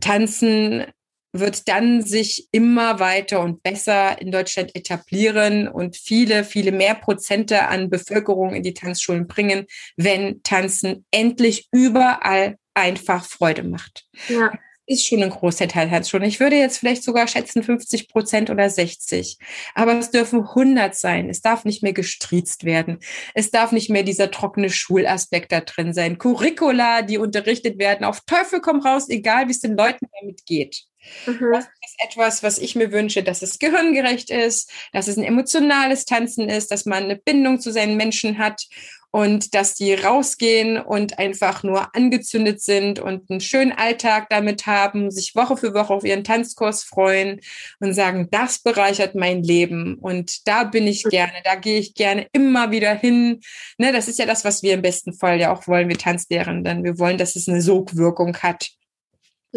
Tanzen 0.00 0.86
wird 1.34 1.68
dann 1.68 2.02
sich 2.02 2.48
immer 2.52 3.00
weiter 3.00 3.40
und 3.40 3.62
besser 3.62 4.20
in 4.20 4.30
Deutschland 4.30 4.74
etablieren 4.74 5.66
und 5.68 5.96
viele, 5.96 6.44
viele 6.44 6.70
mehr 6.70 6.94
Prozente 6.94 7.66
an 7.66 7.90
Bevölkerung 7.90 8.54
in 8.54 8.62
die 8.62 8.72
Tanzschulen 8.72 9.26
bringen, 9.26 9.66
wenn 9.96 10.42
Tanzen 10.44 11.04
endlich 11.10 11.68
überall 11.72 12.56
einfach 12.72 13.24
Freude 13.24 13.64
macht. 13.64 14.06
Ja. 14.28 14.52
Ist 14.86 15.06
schon 15.06 15.22
ein 15.22 15.30
großer 15.30 15.66
Teil 15.66 15.88
Tanzschulen. 15.88 16.28
Ich 16.28 16.40
würde 16.40 16.56
jetzt 16.56 16.78
vielleicht 16.78 17.02
sogar 17.02 17.26
schätzen 17.26 17.62
50 17.62 18.08
Prozent 18.08 18.50
oder 18.50 18.68
60. 18.68 19.38
Aber 19.74 19.98
es 19.98 20.10
dürfen 20.10 20.40
100 20.40 20.94
sein. 20.94 21.30
Es 21.30 21.40
darf 21.40 21.64
nicht 21.64 21.82
mehr 21.82 21.94
gestriezt 21.94 22.64
werden. 22.64 22.98
Es 23.32 23.50
darf 23.50 23.72
nicht 23.72 23.88
mehr 23.88 24.02
dieser 24.02 24.30
trockene 24.30 24.68
Schulaspekt 24.68 25.52
da 25.52 25.60
drin 25.60 25.94
sein. 25.94 26.18
Curricula, 26.18 27.00
die 27.00 27.16
unterrichtet 27.16 27.78
werden, 27.78 28.04
auf 28.04 28.20
Teufel 28.26 28.60
komm 28.60 28.80
raus, 28.80 29.08
egal 29.08 29.48
wie 29.48 29.52
es 29.52 29.60
den 29.60 29.76
Leuten 29.76 30.06
damit 30.20 30.44
geht. 30.44 30.84
Mhm. 31.26 31.52
Das 31.52 31.64
ist 31.64 32.04
etwas, 32.04 32.42
was 32.42 32.58
ich 32.58 32.76
mir 32.76 32.92
wünsche, 32.92 33.22
dass 33.22 33.42
es 33.42 33.58
gehirngerecht 33.58 34.30
ist, 34.30 34.70
dass 34.92 35.08
es 35.08 35.16
ein 35.16 35.24
emotionales 35.24 36.04
Tanzen 36.04 36.48
ist, 36.48 36.70
dass 36.70 36.84
man 36.84 37.04
eine 37.04 37.16
Bindung 37.16 37.58
zu 37.60 37.72
seinen 37.72 37.96
Menschen 37.96 38.38
hat 38.38 38.66
und 39.14 39.54
dass 39.54 39.76
die 39.76 39.94
rausgehen 39.94 40.76
und 40.76 41.20
einfach 41.20 41.62
nur 41.62 41.94
angezündet 41.94 42.60
sind 42.60 42.98
und 42.98 43.30
einen 43.30 43.40
schönen 43.40 43.70
Alltag 43.70 44.26
damit 44.28 44.66
haben, 44.66 45.12
sich 45.12 45.36
Woche 45.36 45.56
für 45.56 45.72
Woche 45.72 45.94
auf 45.94 46.02
ihren 46.02 46.24
Tanzkurs 46.24 46.82
freuen 46.82 47.40
und 47.78 47.94
sagen, 47.94 48.26
das 48.32 48.58
bereichert 48.58 49.14
mein 49.14 49.44
Leben 49.44 49.98
und 50.00 50.48
da 50.48 50.64
bin 50.64 50.88
ich 50.88 51.04
gerne, 51.04 51.34
da 51.44 51.54
gehe 51.54 51.78
ich 51.78 51.94
gerne 51.94 52.26
immer 52.32 52.72
wieder 52.72 52.92
hin. 52.92 53.40
Ne, 53.78 53.92
das 53.92 54.08
ist 54.08 54.18
ja 54.18 54.26
das, 54.26 54.44
was 54.44 54.64
wir 54.64 54.74
im 54.74 54.82
besten 54.82 55.12
Fall 55.12 55.38
ja 55.38 55.52
auch 55.52 55.68
wollen, 55.68 55.88
wir 55.88 55.96
Tanzlehrenden. 55.96 56.82
Wir 56.82 56.98
wollen, 56.98 57.16
dass 57.16 57.36
es 57.36 57.48
eine 57.48 57.62
Sogwirkung 57.62 58.36
hat 58.38 58.72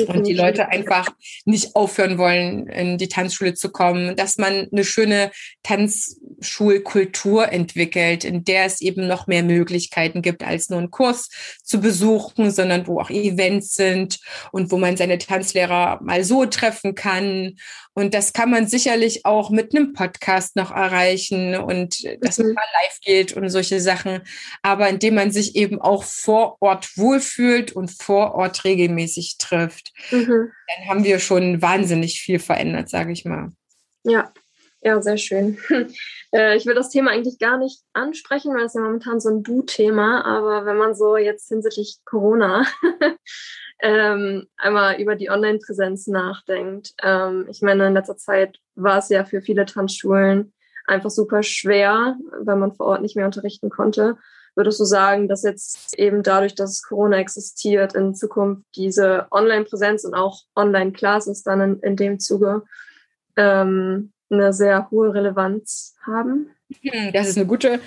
und 0.05 0.27
die 0.27 0.33
Leute 0.33 0.69
einfach 0.69 1.09
nicht 1.45 1.75
aufhören 1.75 2.17
wollen, 2.17 2.67
in 2.67 2.97
die 2.97 3.07
Tanzschule 3.07 3.53
zu 3.53 3.71
kommen, 3.71 4.15
dass 4.15 4.37
man 4.37 4.67
eine 4.71 4.83
schöne 4.83 5.31
Tanzschulkultur 5.63 7.51
entwickelt, 7.51 8.23
in 8.23 8.43
der 8.43 8.65
es 8.65 8.81
eben 8.81 9.07
noch 9.07 9.27
mehr 9.27 9.43
Möglichkeiten 9.43 10.21
gibt, 10.21 10.43
als 10.43 10.69
nur 10.69 10.79
einen 10.79 10.91
Kurs 10.91 11.29
zu 11.63 11.81
besuchen, 11.81 12.51
sondern 12.51 12.87
wo 12.87 12.99
auch 12.99 13.09
Events 13.09 13.75
sind 13.75 14.19
und 14.51 14.71
wo 14.71 14.77
man 14.77 14.97
seine 14.97 15.17
Tanzlehrer 15.17 15.99
mal 16.01 16.23
so 16.23 16.45
treffen 16.45 16.95
kann 16.95 17.55
und 17.97 18.13
das 18.13 18.31
kann 18.31 18.51
man 18.51 18.67
sicherlich 18.67 19.25
auch 19.25 19.49
mit 19.49 19.75
einem 19.75 19.93
Podcast 19.93 20.55
noch 20.55 20.69
erreichen 20.69 21.55
und 21.55 22.03
dass 22.21 22.37
man 22.37 22.49
mhm. 22.49 22.53
mal 22.53 22.61
live 22.83 22.99
geht 23.01 23.35
und 23.35 23.49
solche 23.49 23.81
Sachen. 23.81 24.21
Aber 24.61 24.87
indem 24.87 25.15
man 25.15 25.31
sich 25.31 25.55
eben 25.55 25.81
auch 25.81 26.03
vor 26.03 26.57
Ort 26.59 26.95
wohlfühlt 26.95 27.71
und 27.71 27.89
vor 27.89 28.35
Ort 28.35 28.65
regelmäßig 28.65 29.39
trifft, 29.39 29.93
mhm. 30.11 30.27
dann 30.67 30.87
haben 30.87 31.03
wir 31.05 31.17
schon 31.17 31.63
wahnsinnig 31.63 32.21
viel 32.21 32.37
verändert, 32.37 32.87
sage 32.87 33.11
ich 33.13 33.25
mal. 33.25 33.51
Ja, 34.03 34.31
ja, 34.81 35.01
sehr 35.01 35.17
schön. 35.17 35.57
Äh, 36.33 36.57
ich 36.57 36.65
will 36.65 36.75
das 36.75 36.89
Thema 36.89 37.11
eigentlich 37.11 37.39
gar 37.39 37.57
nicht 37.57 37.79
ansprechen, 37.93 38.53
weil 38.53 38.65
es 38.65 38.73
ja 38.73 38.81
momentan 38.81 39.21
so 39.21 39.29
ein 39.29 39.43
Du-Thema, 39.43 40.25
aber 40.25 40.65
wenn 40.65 40.75
man 40.75 40.93
so 40.93 41.15
jetzt 41.15 41.47
hinsichtlich 41.47 41.99
Corona 42.03 42.65
ähm, 43.79 44.47
einmal 44.57 44.99
über 44.99 45.15
die 45.15 45.29
Online-Präsenz 45.29 46.07
nachdenkt. 46.07 46.93
Ähm, 47.03 47.45
ich 47.49 47.61
meine, 47.61 47.87
in 47.87 47.93
letzter 47.93 48.17
Zeit 48.17 48.59
war 48.75 48.97
es 48.99 49.09
ja 49.09 49.23
für 49.23 49.41
viele 49.41 49.65
Tanzschulen 49.65 50.53
einfach 50.85 51.09
super 51.09 51.43
schwer, 51.43 52.17
weil 52.41 52.55
man 52.55 52.73
vor 52.73 52.87
Ort 52.87 53.01
nicht 53.01 53.15
mehr 53.15 53.25
unterrichten 53.25 53.69
konnte. 53.69 54.17
Würdest 54.55 54.79
du 54.79 54.85
sagen, 54.85 55.27
dass 55.27 55.43
jetzt 55.43 55.99
eben 55.99 56.23
dadurch, 56.23 56.55
dass 56.55 56.81
Corona 56.81 57.17
existiert, 57.17 57.93
in 57.93 58.15
Zukunft 58.15 58.63
diese 58.75 59.27
Online-Präsenz 59.29 60.03
und 60.03 60.15
auch 60.15 60.41
Online-Classes 60.55 61.43
dann 61.43 61.61
in, 61.61 61.79
in 61.81 61.95
dem 61.95 62.19
Zuge 62.19 62.63
ähm, 63.35 64.11
eine 64.31 64.53
sehr 64.53 64.89
hohe 64.89 65.13
Relevanz 65.13 65.95
haben? 66.01 66.49
Hm, 66.81 67.13
das 67.13 67.29
ist 67.29 67.37
eine 67.37 67.45
gute, 67.45 67.79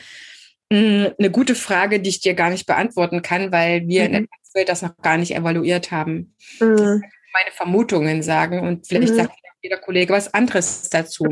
hm, 0.73 1.11
eine 1.19 1.31
gute 1.31 1.57
Frage, 1.57 2.01
die 2.01 2.11
ich 2.11 2.21
dir 2.21 2.35
gar 2.35 2.51
nicht 2.51 2.67
beantworten 2.67 3.23
kann, 3.23 3.51
weil 3.51 3.89
wir 3.89 4.03
mhm. 4.03 4.07
in 4.07 4.13
der 4.13 4.40
Tanzwelt 4.51 4.69
das 4.69 4.83
noch 4.83 4.97
gar 4.99 5.17
nicht 5.17 5.35
evaluiert 5.35 5.91
haben. 5.91 6.35
Mhm. 6.59 7.03
Meine 7.33 7.53
Vermutungen 7.53 8.23
sagen 8.23 8.61
und 8.61 8.87
vielleicht 8.87 9.13
mhm. 9.13 9.19
sagt 9.19 9.33
jeder 9.63 9.79
Kollege 9.79 10.13
was 10.13 10.33
anderes 10.35 10.89
dazu. 10.91 11.25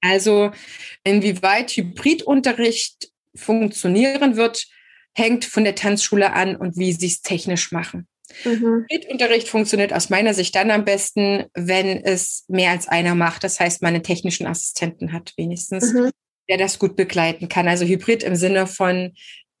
Also 0.00 0.52
inwieweit 1.04 1.70
Hybridunterricht 1.72 3.10
funktionieren 3.34 4.36
wird, 4.36 4.66
hängt 5.14 5.44
von 5.44 5.64
der 5.64 5.74
Tanzschule 5.74 6.32
an 6.32 6.56
und 6.56 6.76
wie 6.76 6.92
sie 6.92 7.06
es 7.06 7.20
technisch 7.20 7.72
machen. 7.72 8.06
Mhm. 8.44 8.86
Hybridunterricht 8.90 9.48
funktioniert 9.48 9.92
aus 9.92 10.08
meiner 10.08 10.32
Sicht 10.32 10.54
dann 10.54 10.70
am 10.70 10.84
besten, 10.84 11.44
wenn 11.54 12.02
es 12.04 12.44
mehr 12.48 12.70
als 12.70 12.88
einer 12.88 13.14
macht. 13.14 13.44
Das 13.44 13.60
heißt, 13.60 13.82
man 13.82 13.94
einen 13.94 14.02
technischen 14.02 14.46
Assistenten 14.46 15.12
hat 15.12 15.34
wenigstens. 15.36 15.92
Mhm 15.92 16.10
der 16.48 16.58
das 16.58 16.78
gut 16.78 16.94
begleiten 16.94 17.48
kann. 17.48 17.66
Also 17.66 17.84
Hybrid 17.84 18.22
im 18.22 18.36
Sinne 18.36 18.68
von 18.68 19.14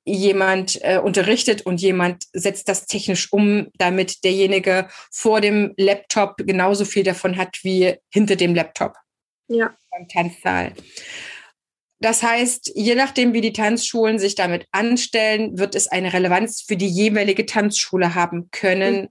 jemand 0.06 0.78
äh, 0.82 0.98
unterrichtet 0.98 1.62
und 1.62 1.80
jemand 1.80 2.24
setzt 2.32 2.68
das 2.68 2.86
technisch 2.86 3.32
um, 3.32 3.68
damit 3.76 4.24
derjenige 4.24 4.88
vor 5.10 5.40
dem 5.40 5.74
Laptop 5.76 6.36
genauso 6.38 6.84
viel 6.84 7.02
davon 7.02 7.36
hat 7.36 7.58
wie 7.62 7.94
hinter 8.10 8.36
dem 8.36 8.54
Laptop. 8.54 8.94
Ja. 9.48 9.76
Beim 9.90 10.08
Tanzsaal. 10.08 10.72
Das 11.98 12.22
heißt, 12.22 12.72
je 12.74 12.94
nachdem, 12.94 13.32
wie 13.32 13.40
die 13.40 13.52
Tanzschulen 13.52 14.18
sich 14.18 14.34
damit 14.34 14.66
anstellen, 14.70 15.58
wird 15.58 15.74
es 15.74 15.88
eine 15.88 16.12
Relevanz 16.12 16.62
für 16.66 16.76
die 16.76 16.88
jeweilige 16.88 17.46
Tanzschule 17.46 18.14
haben 18.14 18.48
können, 18.50 19.02
mhm 19.02 19.08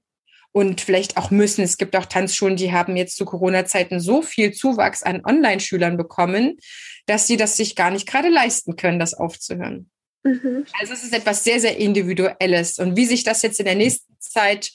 und 0.55 0.79
vielleicht 0.79 1.17
auch 1.17 1.31
müssen. 1.31 1.65
Es 1.65 1.75
gibt 1.75 1.97
auch 1.97 2.05
Tanzschulen, 2.05 2.55
die 2.55 2.71
haben 2.71 2.95
jetzt 2.95 3.17
zu 3.17 3.25
Corona-Zeiten 3.25 3.99
so 3.99 4.21
viel 4.21 4.53
Zuwachs 4.53 5.03
an 5.03 5.21
Online-Schülern 5.25 5.97
bekommen, 5.97 6.59
dass 7.07 7.27
sie 7.27 7.35
das 7.35 7.57
sich 7.57 7.75
gar 7.75 7.91
nicht 7.91 8.07
gerade 8.07 8.29
leisten 8.29 8.77
können, 8.77 8.97
das 8.97 9.13
aufzuhören. 9.13 9.91
Mhm. 10.25 10.65
Also 10.79 10.93
es 10.93 11.03
ist 11.03 11.13
etwas 11.13 11.43
sehr, 11.43 11.59
sehr 11.59 11.77
Individuelles. 11.77 12.79
Und 12.79 12.97
wie 12.97 13.05
sich 13.05 13.23
das 13.23 13.43
jetzt 13.43 13.59
in 13.59 13.67
der 13.67 13.75
nächsten 13.75 14.11
Zeit 14.19 14.71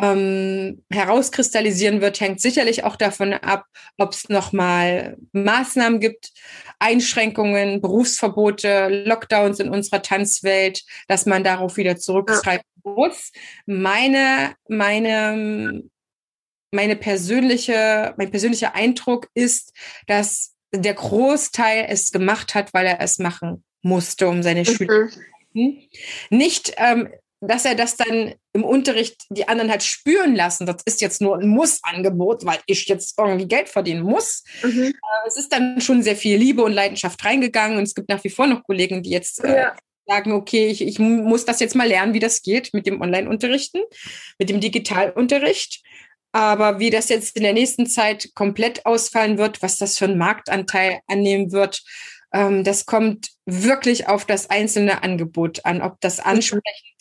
ähm, 0.00 0.84
herauskristallisieren 0.88 2.00
wird, 2.00 2.20
hängt 2.20 2.40
sicherlich 2.40 2.84
auch 2.84 2.94
davon 2.94 3.32
ab, 3.32 3.66
ob 3.98 4.12
es 4.12 4.28
nochmal 4.28 5.16
Maßnahmen 5.32 5.98
gibt, 5.98 6.32
Einschränkungen, 6.78 7.80
Berufsverbote, 7.80 9.04
Lockdowns 9.04 9.58
in 9.58 9.68
unserer 9.68 10.00
Tanzwelt, 10.00 10.82
dass 11.08 11.26
man 11.26 11.42
darauf 11.42 11.76
wieder 11.76 11.96
zurückgreifen 11.96 12.64
muss. 12.84 13.32
Meine, 13.66 14.54
meine, 14.68 15.82
meine 16.70 16.94
persönliche, 16.94 18.14
mein 18.16 18.30
persönlicher 18.30 18.76
Eindruck 18.76 19.28
ist, 19.34 19.72
dass 20.06 20.54
der 20.72 20.94
Großteil 20.94 21.86
es 21.88 22.12
gemacht 22.12 22.54
hat, 22.54 22.72
weil 22.74 22.86
er 22.86 23.00
es 23.00 23.18
machen 23.18 23.64
musste, 23.84 24.28
um 24.28 24.42
seine 24.42 24.60
mhm. 24.60 24.64
Schüler 24.64 25.08
zu 25.08 25.20
Nicht, 26.30 26.74
ähm, 26.76 27.08
dass 27.40 27.64
er 27.64 27.74
das 27.74 27.96
dann 27.96 28.34
im 28.52 28.64
Unterricht 28.64 29.26
die 29.28 29.46
anderen 29.46 29.70
halt 29.70 29.82
spüren 29.82 30.34
lassen. 30.34 30.66
Das 30.66 30.76
ist 30.84 31.00
jetzt 31.00 31.20
nur 31.20 31.38
ein 31.38 31.48
Muss-Angebot, 31.48 32.46
weil 32.46 32.58
ich 32.66 32.86
jetzt 32.86 33.18
irgendwie 33.18 33.46
Geld 33.46 33.68
verdienen 33.68 34.02
muss. 34.02 34.44
Mhm. 34.62 34.86
Äh, 34.86 35.28
es 35.28 35.36
ist 35.36 35.52
dann 35.52 35.80
schon 35.80 36.02
sehr 36.02 36.16
viel 36.16 36.38
Liebe 36.38 36.62
und 36.62 36.72
Leidenschaft 36.72 37.24
reingegangen 37.24 37.78
und 37.78 37.84
es 37.84 37.94
gibt 37.94 38.08
nach 38.08 38.24
wie 38.24 38.30
vor 38.30 38.46
noch 38.46 38.64
Kollegen, 38.64 39.02
die 39.02 39.10
jetzt 39.10 39.44
äh, 39.44 39.56
ja 39.56 39.76
sagen, 40.06 40.32
okay, 40.32 40.66
ich, 40.66 40.82
ich 40.82 40.98
muss 40.98 41.44
das 41.44 41.60
jetzt 41.60 41.74
mal 41.74 41.88
lernen, 41.88 42.14
wie 42.14 42.20
das 42.20 42.42
geht 42.42 42.74
mit 42.74 42.86
dem 42.86 43.00
Online-Unterrichten, 43.00 43.82
mit 44.38 44.50
dem 44.50 44.60
Digitalunterricht. 44.60 45.82
Aber 46.32 46.80
wie 46.80 46.90
das 46.90 47.08
jetzt 47.08 47.36
in 47.36 47.44
der 47.44 47.52
nächsten 47.52 47.86
Zeit 47.86 48.30
komplett 48.34 48.84
ausfallen 48.86 49.38
wird, 49.38 49.62
was 49.62 49.76
das 49.76 49.96
für 49.96 50.06
einen 50.06 50.18
Marktanteil 50.18 51.00
annehmen 51.06 51.52
wird, 51.52 51.82
das 52.64 52.86
kommt 52.86 53.28
wirklich 53.46 54.08
auf 54.08 54.24
das 54.24 54.50
einzelne 54.50 55.02
Angebot 55.02 55.64
an, 55.64 55.82
ob 55.82 56.00
das 56.00 56.18
mhm. 56.18 56.24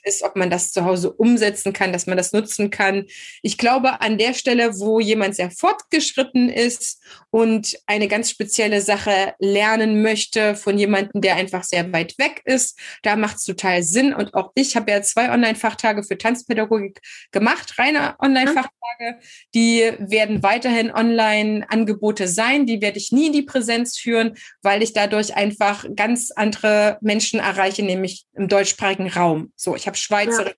Ist, 0.04 0.24
ob 0.24 0.36
man 0.36 0.50
das 0.50 0.72
zu 0.72 0.86
Hause 0.86 1.12
umsetzen 1.12 1.74
kann, 1.74 1.94
dass 1.94 2.08
man 2.08 2.18
das 2.18 2.34
nutzen 2.34 2.70
kann. 2.70 3.06
Ich 3.42 3.58
glaube, 3.58 4.02
an 4.02 4.18
der 4.18 4.34
Stelle, 4.34 4.80
wo 4.80 5.00
jemand 5.00 5.36
sehr 5.36 5.52
fortgeschritten 5.52 6.50
ist 6.50 7.02
und 7.30 7.78
eine 7.88 8.08
ganz 8.08 8.30
spezielle 8.30 8.82
Sache 8.82 9.34
lernen 9.40 10.02
möchte 10.02 10.56
von 10.56 10.78
jemandem, 10.78 11.22
der 11.22 11.36
einfach 11.36 11.64
sehr 11.64 11.92
weit 11.94 12.18
weg 12.18 12.42
ist, 12.46 12.80
da 13.02 13.16
macht 13.16 13.38
es 13.38 13.46
total 13.46 13.84
Sinn. 13.84 14.14
Und 14.14 14.34
auch 14.34 14.52
ich 14.56 14.76
habe 14.76 14.92
ja 14.92 15.02
zwei 15.02 15.32
Online-Fachtage 15.32 16.04
für 16.04 16.18
Tanzpädagogik 16.18 17.02
gemacht, 17.32 17.78
reine 17.78 18.16
Online-Fachtage. 18.20 19.20
Die 19.54 19.92
werden 20.00 20.44
weiterhin 20.44 20.92
Online-Angebote 20.92 22.28
sein. 22.28 22.66
Die 22.66 22.82
werde 22.82 22.98
ich 22.98 23.12
nie 23.12 23.28
in 23.28 23.34
die 23.34 23.42
Präsenz 23.42 23.98
führen, 23.98 24.36
weil 24.62 24.84
ich 24.84 24.94
dadurch 24.94 25.36
einfach 25.36 25.86
ganz 25.96 26.32
andere 26.32 26.98
Menschen 27.02 27.40
erreiche, 27.40 27.84
nämlich 27.84 28.26
im 28.34 28.48
deutschsprachigen 28.48 29.10
Raum. 29.10 29.52
So, 29.56 29.76
ich 29.76 29.88
habe 29.88 29.93
Schweizer, 29.96 30.48
ja. 30.48 30.54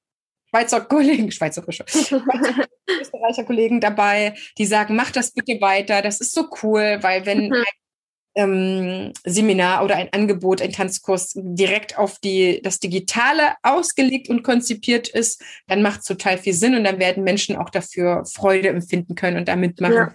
Schweizer 0.50 0.82
Kollegen, 0.82 1.32
schweizerische, 1.32 1.84
Schweizer, 1.88 2.66
Österreicher 3.02 3.44
Kollegen 3.44 3.82
dabei, 3.82 4.36
die 4.58 4.66
sagen, 4.66 4.96
mach 4.96 5.12
das 5.12 5.32
bitte 5.32 5.60
weiter, 5.62 6.02
das 6.02 6.22
ist 6.22 6.34
so 6.34 6.48
cool, 6.64 7.00
weil 7.02 7.26
wenn 7.26 7.48
mhm. 7.48 7.54
ein 7.54 7.64
ähm, 8.36 9.14
Seminar 9.26 9.84
oder 9.84 9.96
ein 9.96 10.12
Angebot, 10.12 10.62
ein 10.62 10.72
Tanzkurs 10.72 11.34
direkt 11.36 11.98
auf 11.98 12.20
die, 12.20 12.62
das 12.62 12.80
Digitale 12.80 13.56
ausgelegt 13.64 14.30
und 14.30 14.44
konzipiert 14.44 15.08
ist, 15.08 15.42
dann 15.68 15.82
macht 15.82 16.02
es 16.02 16.06
total 16.06 16.38
viel 16.38 16.54
Sinn 16.54 16.76
und 16.76 16.84
dann 16.84 17.00
werden 17.00 17.24
Menschen 17.24 17.56
auch 17.56 17.70
dafür 17.70 18.26
Freude 18.26 18.70
empfinden 18.70 19.16
können 19.16 19.38
und 19.38 19.48
damit 19.48 19.80
machen. 19.80 19.94
Ja. 19.94 20.14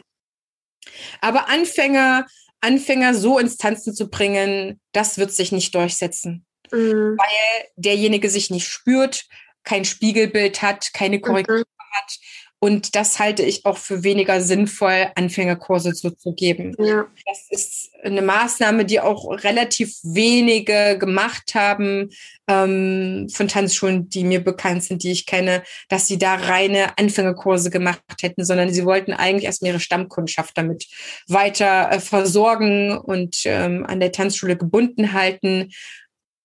Aber 1.20 1.48
Anfänger, 1.48 2.26
Anfänger 2.60 3.14
so 3.14 3.38
ins 3.38 3.56
Tanzen 3.56 3.94
zu 3.94 4.08
bringen, 4.08 4.80
das 4.92 5.16
wird 5.18 5.32
sich 5.32 5.50
nicht 5.50 5.74
durchsetzen. 5.74 6.44
Mhm. 6.72 7.16
Weil 7.18 7.68
derjenige 7.76 8.30
sich 8.30 8.50
nicht 8.50 8.66
spürt, 8.66 9.26
kein 9.64 9.84
Spiegelbild 9.84 10.62
hat, 10.62 10.92
keine 10.92 11.20
Korrektur 11.20 11.58
mhm. 11.58 11.94
hat 11.94 12.18
und 12.62 12.94
das 12.94 13.18
halte 13.18 13.42
ich 13.42 13.64
auch 13.64 13.78
für 13.78 14.04
weniger 14.04 14.42
sinnvoll, 14.42 15.10
Anfängerkurse 15.14 15.94
so 15.94 16.10
zu 16.10 16.34
geben. 16.34 16.76
Ja. 16.78 17.06
Das 17.26 17.46
ist 17.48 17.90
eine 18.02 18.20
Maßnahme, 18.20 18.84
die 18.84 19.00
auch 19.00 19.30
relativ 19.30 19.96
wenige 20.02 20.98
gemacht 20.98 21.54
haben 21.54 22.10
ähm, 22.48 23.28
von 23.32 23.48
Tanzschulen, 23.48 24.10
die 24.10 24.24
mir 24.24 24.44
bekannt 24.44 24.84
sind, 24.84 25.02
die 25.02 25.10
ich 25.10 25.24
kenne, 25.24 25.62
dass 25.88 26.06
sie 26.06 26.18
da 26.18 26.34
reine 26.34 26.98
Anfängerkurse 26.98 27.70
gemacht 27.70 28.02
hätten, 28.20 28.44
sondern 28.44 28.70
sie 28.70 28.84
wollten 28.84 29.14
eigentlich 29.14 29.44
erstmal 29.44 29.70
ihre 29.70 29.80
Stammkundschaft 29.80 30.58
damit 30.58 30.86
weiter 31.28 31.90
äh, 31.90 31.98
versorgen 31.98 32.98
und 32.98 33.38
ähm, 33.46 33.86
an 33.86 34.00
der 34.00 34.12
Tanzschule 34.12 34.58
gebunden 34.58 35.14
halten 35.14 35.70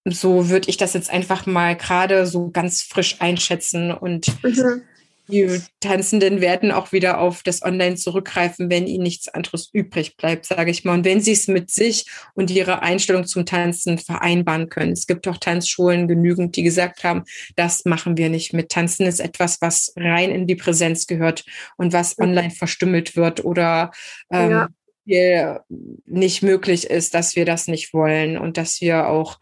so 0.06 0.50
würde 0.50 0.70
ich 0.70 0.78
das 0.78 0.94
jetzt 0.94 1.10
einfach 1.10 1.46
mal 1.46 1.76
gerade 1.76 2.28
so 2.28 2.50
ganz 2.50 2.82
frisch 2.82 3.18
einschätzen 3.20 3.92
und 3.92 4.28
mhm 4.44 4.84
die 5.28 5.60
Tanzenden 5.80 6.40
werden 6.40 6.72
auch 6.72 6.92
wieder 6.92 7.20
auf 7.20 7.42
das 7.42 7.64
Online 7.64 7.96
zurückgreifen, 7.96 8.70
wenn 8.70 8.86
ihnen 8.86 9.04
nichts 9.04 9.28
anderes 9.28 9.70
übrig 9.74 10.18
bleibt, 10.18 10.46
sage 10.46 10.70
ich 10.70 10.84
mal. 10.84 10.94
Und 10.94 11.06
wenn 11.06 11.22
sie 11.22 11.32
es 11.32 11.48
mit 11.48 11.72
sich 11.72 12.06
und 12.36 12.52
ihrer 12.52 12.84
Einstellung 12.84 13.26
zum 13.26 13.46
Tanzen 13.46 13.98
vereinbaren 13.98 14.70
können. 14.70 14.92
Es 14.92 15.08
gibt 15.08 15.28
auch 15.28 15.38
Tanzschulen 15.38 16.08
genügend, 16.08 16.56
die 16.56 16.64
gesagt 16.64 17.04
haben, 17.04 17.24
das 17.56 17.86
machen 17.86 18.18
wir 18.18 18.30
nicht 18.30 18.54
mit. 18.54 18.70
Tanzen 18.70 19.08
ist 19.08 19.20
etwas, 19.20 19.62
was 19.62 19.94
rein 19.96 20.30
in 20.30 20.48
die 20.48 20.56
Präsenz 20.56 21.08
gehört 21.08 21.44
und 21.78 21.92
was 21.92 22.20
online 22.20 22.52
verstümmelt 22.52 23.16
wird 23.16 23.44
oder 23.44 23.92
ähm, 24.32 24.70
ja. 25.06 25.64
nicht 26.06 26.44
möglich 26.44 26.86
ist, 26.86 27.16
dass 27.16 27.36
wir 27.36 27.46
das 27.46 27.68
nicht 27.68 27.94
wollen 27.94 28.38
und 28.38 28.58
dass 28.58 28.80
wir 28.80 29.08
auch 29.08 29.40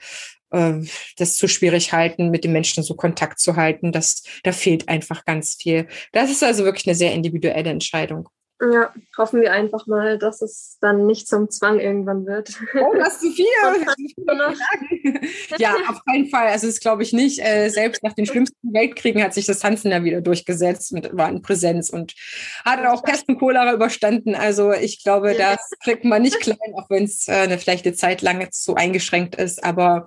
äh, 0.54 0.80
das 1.18 1.36
zu 1.36 1.48
schwierig 1.48 1.92
halten, 1.92 2.30
mit 2.30 2.44
den 2.44 2.54
Menschen 2.54 2.84
so 2.84 2.96
Kontakt 2.96 3.40
zu 3.40 3.56
halten. 3.56 3.92
Das, 3.92 4.24
da 4.44 4.52
fehlt 4.52 4.88
einfach 4.88 5.26
ganz 5.26 5.56
viel. 5.56 5.88
Das 6.12 6.32
ist 6.32 6.44
also 6.44 6.64
wirklich 6.64 6.88
eine 6.88 6.96
sehr 6.96 7.14
individuelle 7.14 7.70
Entscheidung. 7.70 8.30
Ja, 8.62 8.94
hoffen 9.18 9.42
wir 9.42 9.52
einfach 9.52 9.88
mal, 9.88 10.18
dass 10.18 10.42
es 10.42 10.78
dann 10.80 11.06
nicht 11.06 11.28
zum 11.28 11.50
Zwang 11.50 11.80
irgendwann 11.80 12.26
wird. 12.26 12.54
Oh, 12.80 12.94
das 12.96 13.16
ist 13.16 13.22
zu 13.22 13.32
viel. 13.32 13.46
ja, 15.58 15.76
auf 15.90 16.04
keinen 16.06 16.28
Fall. 16.28 16.48
Also 16.48 16.68
das 16.68 16.80
glaube 16.80 17.04
ich 17.04 17.14
nicht. 17.14 17.40
Äh, 17.40 17.70
selbst 17.70 18.04
nach 18.04 18.14
den 18.14 18.26
schlimmsten 18.26 18.74
Weltkriegen 18.74 19.22
hat 19.22 19.34
sich 19.34 19.46
das 19.46 19.60
Tanzen 19.60 19.92
ja 19.92 20.04
wieder 20.04 20.22
durchgesetzt 20.22 20.94
und 20.94 21.10
war 21.12 21.30
in 21.30 21.42
Präsenz 21.42 21.90
und 21.90 22.14
hat 22.64 22.86
auch 22.86 23.04
Pest 23.04 23.28
und 23.28 23.40
Cholera 23.40 23.74
überstanden. 23.74 24.36
Also 24.36 24.72
ich 24.72 25.04
glaube, 25.04 25.34
das 25.34 25.60
kriegt 25.84 26.06
man 26.06 26.22
nicht 26.22 26.40
klein, 26.40 26.58
auch 26.76 26.90
wenn 26.90 27.04
es 27.04 27.28
äh, 27.28 27.34
eine 27.34 27.58
vielleicht 27.58 27.86
eine 27.86 27.96
Zeit 27.96 28.22
lang 28.22 28.40
jetzt 28.40 28.64
so 28.64 28.76
eingeschränkt 28.76 29.36
ist. 29.36 29.64
Aber 29.64 30.06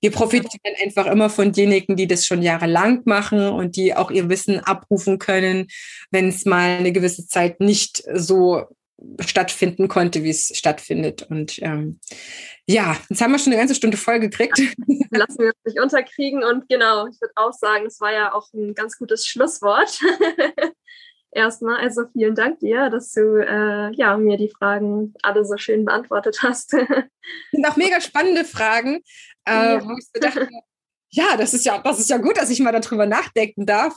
wir 0.00 0.12
profitieren 0.12 0.76
einfach 0.82 1.06
immer 1.06 1.28
von 1.28 1.52
denjenigen, 1.52 1.96
die 1.96 2.06
das 2.06 2.26
schon 2.26 2.42
jahrelang 2.42 3.02
machen 3.04 3.48
und 3.48 3.76
die 3.76 3.94
auch 3.94 4.10
ihr 4.10 4.30
Wissen 4.30 4.60
abrufen 4.60 5.18
können, 5.18 5.66
wenn 6.10 6.28
es 6.28 6.46
mal 6.46 6.78
eine 6.78 6.92
gewisse 6.92 7.26
Zeit 7.26 7.60
nicht 7.60 7.87
so 8.14 8.66
stattfinden 9.20 9.88
konnte, 9.88 10.22
wie 10.24 10.30
es 10.30 10.50
stattfindet. 10.54 11.22
Und 11.30 11.62
ähm, 11.62 12.00
ja, 12.66 12.96
jetzt 13.08 13.20
haben 13.20 13.32
wir 13.32 13.38
schon 13.38 13.52
eine 13.52 13.60
ganze 13.60 13.74
Stunde 13.74 13.96
voll 13.96 14.18
gekriegt. 14.18 14.58
Lassen 15.10 15.38
wir 15.38 15.46
uns 15.46 15.64
nicht 15.64 15.80
unterkriegen. 15.80 16.42
Und 16.42 16.68
genau, 16.68 17.06
ich 17.06 17.20
würde 17.20 17.32
auch 17.36 17.52
sagen, 17.52 17.86
es 17.86 18.00
war 18.00 18.12
ja 18.12 18.34
auch 18.34 18.52
ein 18.52 18.74
ganz 18.74 18.98
gutes 18.98 19.26
Schlusswort. 19.26 20.00
Erstmal, 21.30 21.76
also 21.76 22.06
vielen 22.12 22.34
Dank 22.34 22.58
dir, 22.58 22.88
dass 22.88 23.12
du 23.12 23.36
äh, 23.36 23.94
ja, 23.94 24.16
mir 24.16 24.38
die 24.38 24.50
Fragen 24.50 25.14
alle 25.22 25.44
so 25.44 25.56
schön 25.58 25.84
beantwortet 25.84 26.38
hast. 26.42 26.72
Das 26.72 26.80
sind 27.52 27.68
auch 27.68 27.76
mega 27.76 28.00
spannende 28.00 28.44
Fragen, 28.44 29.02
äh, 29.44 29.74
ja. 29.74 29.84
wo 29.84 29.92
ich 29.92 30.06
so 30.12 30.20
dachte, 30.20 30.48
ja, 31.10 31.36
das 31.36 31.54
ist 31.54 31.64
ja, 31.64 31.78
das 31.78 31.98
ist 31.98 32.10
ja 32.10 32.18
gut, 32.18 32.36
dass 32.36 32.50
ich 32.50 32.60
mal 32.60 32.72
darüber 32.72 33.06
nachdenken 33.06 33.66
darf. 33.66 33.94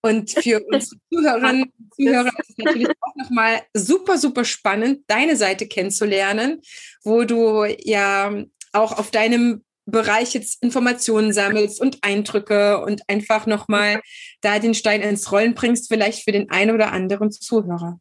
Und 0.00 0.30
für 0.30 0.62
unsere 0.72 0.96
Zuhörerinnen 1.12 1.62
und 1.64 1.94
Zuhörer 1.94 2.32
ist 2.38 2.50
es 2.50 2.58
natürlich 2.58 2.88
auch 2.88 3.14
nochmal 3.16 3.62
super, 3.74 4.18
super 4.18 4.44
spannend, 4.44 5.00
deine 5.06 5.36
Seite 5.36 5.66
kennenzulernen, 5.66 6.62
wo 7.02 7.24
du 7.24 7.64
ja 7.64 8.32
auch 8.72 8.98
auf 8.98 9.10
deinem 9.10 9.62
Bereich 9.86 10.32
jetzt 10.32 10.62
Informationen 10.62 11.34
sammelst 11.34 11.80
und 11.80 11.98
Eindrücke 12.02 12.80
und 12.80 13.02
einfach 13.08 13.46
nochmal 13.46 14.00
da 14.40 14.58
den 14.58 14.74
Stein 14.74 15.02
ins 15.02 15.30
Rollen 15.30 15.54
bringst, 15.54 15.88
vielleicht 15.88 16.24
für 16.24 16.32
den 16.32 16.50
einen 16.50 16.74
oder 16.74 16.92
anderen 16.92 17.30
Zuhörer. 17.30 18.00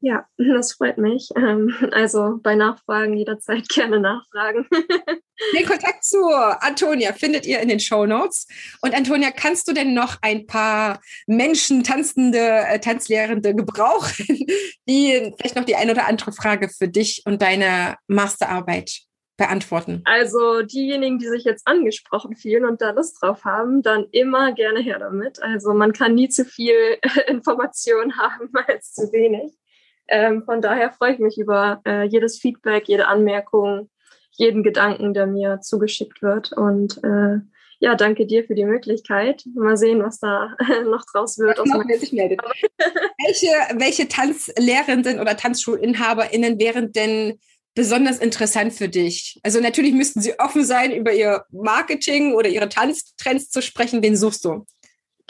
Ja, 0.00 0.26
das 0.38 0.74
freut 0.74 0.98
mich. 0.98 1.28
Ähm, 1.36 1.74
also 1.92 2.38
bei 2.42 2.54
Nachfragen 2.54 3.16
jederzeit 3.16 3.68
gerne 3.74 4.00
nachfragen. 4.00 4.66
Den 5.54 5.66
Kontakt 5.66 6.04
zu 6.04 6.18
Antonia 6.28 7.14
findet 7.14 7.46
ihr 7.46 7.60
in 7.60 7.68
den 7.68 7.80
Show 7.80 8.04
Notes. 8.04 8.46
Und 8.82 8.94
Antonia, 8.94 9.30
kannst 9.30 9.68
du 9.68 9.72
denn 9.72 9.94
noch 9.94 10.18
ein 10.20 10.46
paar 10.46 11.00
Menschen, 11.26 11.82
tanzende, 11.82 12.38
äh, 12.38 12.78
Tanzlehrende 12.78 13.54
gebrauchen, 13.54 14.26
die 14.86 15.32
vielleicht 15.38 15.56
noch 15.56 15.64
die 15.64 15.76
eine 15.76 15.92
oder 15.92 16.06
andere 16.06 16.32
Frage 16.32 16.68
für 16.68 16.88
dich 16.88 17.22
und 17.24 17.40
deine 17.40 17.96
Masterarbeit 18.06 19.00
beantworten? 19.38 20.02
Also 20.04 20.60
diejenigen, 20.60 21.18
die 21.18 21.28
sich 21.28 21.44
jetzt 21.44 21.66
angesprochen 21.66 22.36
fühlen 22.36 22.66
und 22.66 22.82
da 22.82 22.90
Lust 22.90 23.22
drauf 23.22 23.46
haben, 23.46 23.80
dann 23.80 24.06
immer 24.12 24.52
gerne 24.52 24.80
her 24.80 24.98
damit. 24.98 25.42
Also 25.42 25.72
man 25.72 25.94
kann 25.94 26.14
nie 26.14 26.28
zu 26.28 26.44
viel 26.44 26.98
Information 27.28 28.18
haben 28.18 28.50
als 28.66 28.92
zu 28.92 29.10
wenig. 29.10 29.59
Ähm, 30.10 30.42
von 30.44 30.60
daher 30.60 30.90
freue 30.92 31.14
ich 31.14 31.18
mich 31.20 31.38
über 31.38 31.80
äh, 31.86 32.04
jedes 32.04 32.38
Feedback, 32.38 32.88
jede 32.88 33.06
Anmerkung, 33.06 33.88
jeden 34.32 34.62
Gedanken, 34.62 35.14
der 35.14 35.26
mir 35.26 35.60
zugeschickt 35.60 36.20
wird. 36.20 36.52
Und 36.52 37.02
äh, 37.04 37.38
ja, 37.78 37.94
danke 37.94 38.26
dir 38.26 38.44
für 38.44 38.54
die 38.54 38.64
Möglichkeit. 38.64 39.44
Mal 39.54 39.76
sehen, 39.76 40.02
was 40.02 40.18
da 40.18 40.54
noch 40.84 41.04
draus 41.10 41.38
wird. 41.38 41.58
Aus 41.58 41.68
noch, 41.68 41.84
welche, 41.86 43.46
welche 43.74 44.08
Tanzlehrenden 44.08 45.20
oder 45.20 45.36
TanzschulinhaberInnen 45.36 46.58
wären 46.58 46.92
denn 46.92 47.38
besonders 47.74 48.18
interessant 48.18 48.74
für 48.74 48.88
dich? 48.88 49.40
Also 49.42 49.60
natürlich 49.60 49.94
müssten 49.94 50.20
sie 50.20 50.38
offen 50.38 50.64
sein, 50.64 50.92
über 50.92 51.12
ihr 51.12 51.44
Marketing 51.50 52.34
oder 52.34 52.48
ihre 52.48 52.68
Tanztrends 52.68 53.48
zu 53.48 53.62
sprechen. 53.62 54.02
Wen 54.02 54.16
suchst 54.16 54.44
du? 54.44 54.66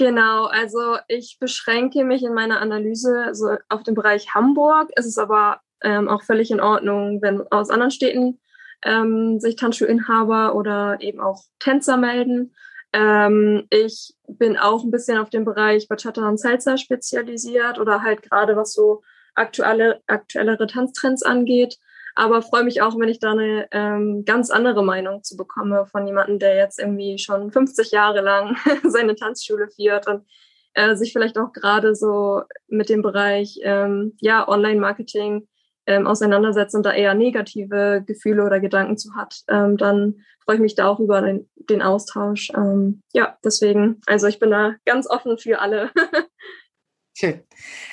Genau, 0.00 0.46
also 0.46 0.96
ich 1.08 1.36
beschränke 1.38 2.04
mich 2.04 2.22
in 2.22 2.32
meiner 2.32 2.62
Analyse 2.62 3.34
so 3.34 3.58
auf 3.68 3.82
den 3.82 3.94
Bereich 3.94 4.34
Hamburg. 4.34 4.88
Es 4.96 5.04
ist 5.04 5.18
aber 5.18 5.60
ähm, 5.82 6.08
auch 6.08 6.22
völlig 6.22 6.50
in 6.50 6.58
Ordnung, 6.58 7.20
wenn 7.20 7.42
aus 7.52 7.68
anderen 7.68 7.90
Städten 7.90 8.40
ähm, 8.82 9.40
sich 9.40 9.56
Tanzschulinhaber 9.56 10.54
oder 10.54 10.96
eben 11.02 11.20
auch 11.20 11.42
Tänzer 11.58 11.98
melden. 11.98 12.54
Ähm, 12.94 13.66
ich 13.68 14.14
bin 14.26 14.56
auch 14.56 14.84
ein 14.84 14.90
bisschen 14.90 15.18
auf 15.18 15.28
den 15.28 15.44
Bereich 15.44 15.86
Bachata 15.86 16.26
und 16.26 16.40
Salsa 16.40 16.78
spezialisiert 16.78 17.78
oder 17.78 18.02
halt 18.02 18.22
gerade 18.22 18.56
was 18.56 18.72
so 18.72 19.02
aktuelle, 19.34 20.00
aktuellere 20.06 20.66
Tanztrends 20.66 21.22
angeht 21.22 21.76
aber 22.20 22.42
freue 22.42 22.64
mich 22.64 22.82
auch, 22.82 22.98
wenn 22.98 23.08
ich 23.08 23.18
da 23.18 23.32
eine 23.32 23.66
ähm, 23.72 24.26
ganz 24.26 24.50
andere 24.50 24.84
Meinung 24.84 25.22
zu 25.22 25.38
bekomme 25.38 25.86
von 25.86 26.06
jemandem, 26.06 26.38
der 26.38 26.54
jetzt 26.54 26.78
irgendwie 26.78 27.18
schon 27.18 27.50
50 27.50 27.92
Jahre 27.92 28.20
lang 28.20 28.58
seine 28.84 29.14
Tanzschule 29.14 29.68
führt 29.68 30.06
und 30.06 30.26
äh, 30.74 30.94
sich 30.96 31.14
vielleicht 31.14 31.38
auch 31.38 31.54
gerade 31.54 31.94
so 31.94 32.42
mit 32.68 32.90
dem 32.90 33.00
Bereich 33.00 33.58
ähm, 33.62 34.18
ja 34.20 34.46
Online-Marketing 34.46 35.48
ähm, 35.86 36.06
auseinandersetzt 36.06 36.74
und 36.74 36.84
da 36.84 36.92
eher 36.92 37.14
negative 37.14 38.04
Gefühle 38.06 38.44
oder 38.44 38.60
Gedanken 38.60 38.98
zu 38.98 39.14
hat, 39.14 39.36
ähm, 39.48 39.78
dann 39.78 40.16
freue 40.44 40.56
ich 40.56 40.60
mich 40.60 40.74
da 40.74 40.88
auch 40.88 41.00
über 41.00 41.22
den, 41.22 41.48
den 41.54 41.80
Austausch. 41.80 42.50
Ähm, 42.54 43.00
ja, 43.14 43.38
deswegen, 43.42 44.02
also 44.06 44.26
ich 44.26 44.38
bin 44.38 44.50
da 44.50 44.74
ganz 44.84 45.08
offen 45.08 45.38
für 45.38 45.58
alle. 45.60 45.90
Schön. 47.16 47.40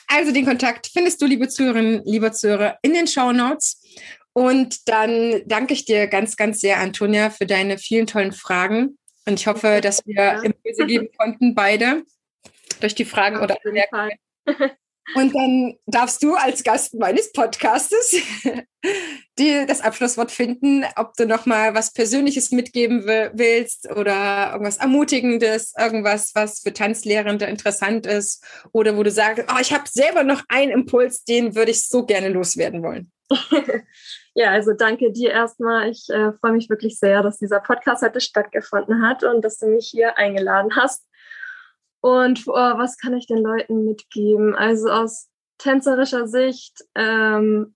Also 0.09 0.31
den 0.31 0.45
Kontakt 0.45 0.87
findest 0.87 1.21
du, 1.21 1.25
liebe 1.25 1.49
Zuhörerinnen, 1.49 2.01
lieber 2.05 2.31
Zuhörer, 2.31 2.77
in 2.81 2.93
den 2.93 3.07
Show 3.07 3.33
Notes. 3.33 3.83
Und 4.37 4.87
dann 4.87 5.41
danke 5.47 5.73
ich 5.73 5.85
dir 5.85 6.05
ganz, 6.05 6.37
ganz 6.37 6.61
sehr, 6.61 6.77
Antonia, 6.77 7.31
für 7.31 7.47
deine 7.47 7.79
vielen 7.79 8.05
tollen 8.05 8.33
Fragen. 8.33 8.99
Und 9.25 9.39
ich 9.39 9.47
hoffe, 9.47 9.81
dass 9.81 10.05
wir 10.05 10.13
ja. 10.13 10.41
Impulse 10.43 10.85
geben 10.85 11.09
konnten, 11.17 11.55
beide, 11.55 12.03
durch 12.79 12.93
die 12.93 13.05
Fragen 13.05 13.37
Auf 13.37 13.45
oder 13.45 13.57
Anmerkungen. 13.65 14.11
Und 15.15 15.33
dann 15.33 15.73
darfst 15.87 16.21
du 16.21 16.35
als 16.35 16.63
Gast 16.63 16.93
meines 16.93 17.31
Podcastes 17.31 18.11
die, 19.39 19.65
das 19.65 19.81
Abschlusswort 19.81 20.31
finden, 20.31 20.85
ob 20.97 21.15
du 21.15 21.25
noch 21.25 21.47
mal 21.47 21.73
was 21.73 21.93
Persönliches 21.93 22.51
mitgeben 22.51 23.07
willst 23.07 23.89
oder 23.89 24.51
irgendwas 24.51 24.77
Ermutigendes, 24.77 25.73
irgendwas, 25.79 26.35
was 26.35 26.59
für 26.59 26.73
Tanzlehrende 26.73 27.45
interessant 27.45 28.05
ist 28.05 28.45
oder 28.71 28.97
wo 28.97 29.01
du 29.01 29.09
sagst, 29.09 29.45
oh, 29.49 29.59
ich 29.59 29.73
habe 29.73 29.89
selber 29.89 30.23
noch 30.23 30.43
einen 30.47 30.71
Impuls, 30.71 31.23
den 31.23 31.55
würde 31.55 31.71
ich 31.71 31.87
so 31.87 32.05
gerne 32.05 32.29
loswerden 32.29 32.83
wollen. 32.83 33.11
ja, 34.37 34.51
also 34.51 34.73
danke 34.73 35.11
dir 35.11 35.31
erstmal. 35.31 35.89
Ich 35.89 36.07
äh, 36.09 36.31
freue 36.33 36.51
mich 36.51 36.69
wirklich 36.69 36.99
sehr, 36.99 37.23
dass 37.23 37.39
dieser 37.39 37.59
Podcast 37.59 38.03
heute 38.03 38.21
stattgefunden 38.21 39.01
hat 39.01 39.23
und 39.23 39.43
dass 39.43 39.57
du 39.57 39.65
mich 39.65 39.87
hier 39.87 40.15
eingeladen 40.19 40.75
hast. 40.75 41.07
Und 42.01 42.43
oh, 42.45 42.53
was 42.53 42.99
kann 42.99 43.17
ich 43.17 43.25
den 43.25 43.39
Leuten 43.39 43.83
mitgeben? 43.85 44.55
Also 44.55 44.91
aus 44.91 45.29
tänzerischer 45.57 46.27
Sicht 46.27 46.85
ähm, 46.93 47.73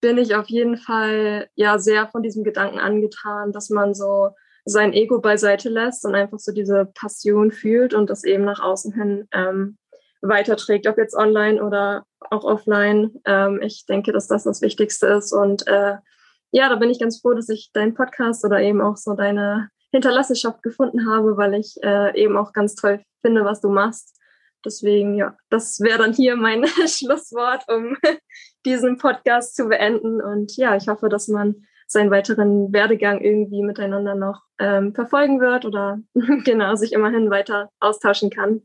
bin 0.00 0.16
ich 0.16 0.34
auf 0.34 0.46
jeden 0.48 0.78
Fall 0.78 1.50
ja 1.56 1.78
sehr 1.78 2.08
von 2.08 2.22
diesem 2.22 2.42
Gedanken 2.42 2.78
angetan, 2.78 3.52
dass 3.52 3.68
man 3.68 3.92
so 3.92 4.30
sein 4.64 4.94
Ego 4.94 5.20
beiseite 5.20 5.68
lässt 5.68 6.06
und 6.06 6.14
einfach 6.14 6.38
so 6.38 6.52
diese 6.52 6.86
Passion 6.86 7.50
fühlt 7.50 7.92
und 7.92 8.08
das 8.08 8.24
eben 8.24 8.46
nach 8.46 8.60
außen 8.60 8.94
hin 8.94 9.28
ähm, 9.32 9.76
weiterträgt, 10.20 10.86
ob 10.86 10.98
jetzt 10.98 11.16
online 11.16 11.62
oder 11.62 12.04
auch 12.30 12.44
offline. 12.44 13.20
Ähm, 13.24 13.60
ich 13.62 13.86
denke, 13.86 14.12
dass 14.12 14.28
das 14.28 14.44
das 14.44 14.62
Wichtigste 14.62 15.06
ist. 15.06 15.32
Und 15.32 15.66
äh, 15.66 15.96
ja, 16.50 16.68
da 16.68 16.76
bin 16.76 16.90
ich 16.90 16.98
ganz 16.98 17.20
froh, 17.20 17.34
dass 17.34 17.48
ich 17.48 17.70
deinen 17.72 17.94
Podcast 17.94 18.44
oder 18.44 18.60
eben 18.60 18.80
auch 18.80 18.96
so 18.96 19.14
deine 19.14 19.68
Hinterlassenschaft 19.92 20.62
gefunden 20.62 21.08
habe, 21.08 21.36
weil 21.36 21.54
ich 21.54 21.76
äh, 21.82 22.18
eben 22.20 22.36
auch 22.36 22.52
ganz 22.52 22.74
toll 22.74 23.02
finde, 23.22 23.44
was 23.44 23.60
du 23.60 23.68
machst. 23.68 24.18
Deswegen, 24.64 25.14
ja, 25.14 25.36
das 25.50 25.80
wäre 25.80 25.98
dann 25.98 26.12
hier 26.12 26.36
mein 26.36 26.66
Schlusswort, 26.86 27.64
um 27.68 27.96
diesen 28.66 28.98
Podcast 28.98 29.56
zu 29.56 29.68
beenden. 29.68 30.20
Und 30.20 30.56
ja, 30.56 30.76
ich 30.76 30.88
hoffe, 30.88 31.08
dass 31.08 31.28
man 31.28 31.66
seinen 31.86 32.10
weiteren 32.10 32.72
Werdegang 32.72 33.20
irgendwie 33.20 33.62
miteinander 33.62 34.14
noch 34.14 34.42
ähm, 34.58 34.94
verfolgen 34.94 35.40
wird 35.40 35.64
oder 35.64 35.98
genau 36.44 36.74
sich 36.74 36.92
immerhin 36.92 37.30
weiter 37.30 37.70
austauschen 37.80 38.30
kann. 38.30 38.62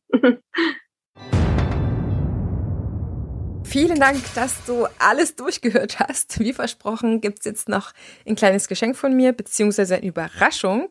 Vielen 3.74 4.00
Dank, 4.00 4.22
dass 4.36 4.64
du 4.66 4.86
alles 5.00 5.36
durchgehört 5.36 5.98
hast. 5.98 6.40
Wie 6.40 6.54
versprochen 6.54 7.22
gibt 7.22 7.40
es 7.40 7.46
jetzt 7.46 7.68
noch 7.68 7.92
ein 8.24 8.36
kleines 8.36 8.68
Geschenk 8.68 8.96
von 8.96 9.16
mir, 9.16 9.34
beziehungsweise 9.34 9.96
eine 9.96 10.06
Überraschung. 10.06 10.90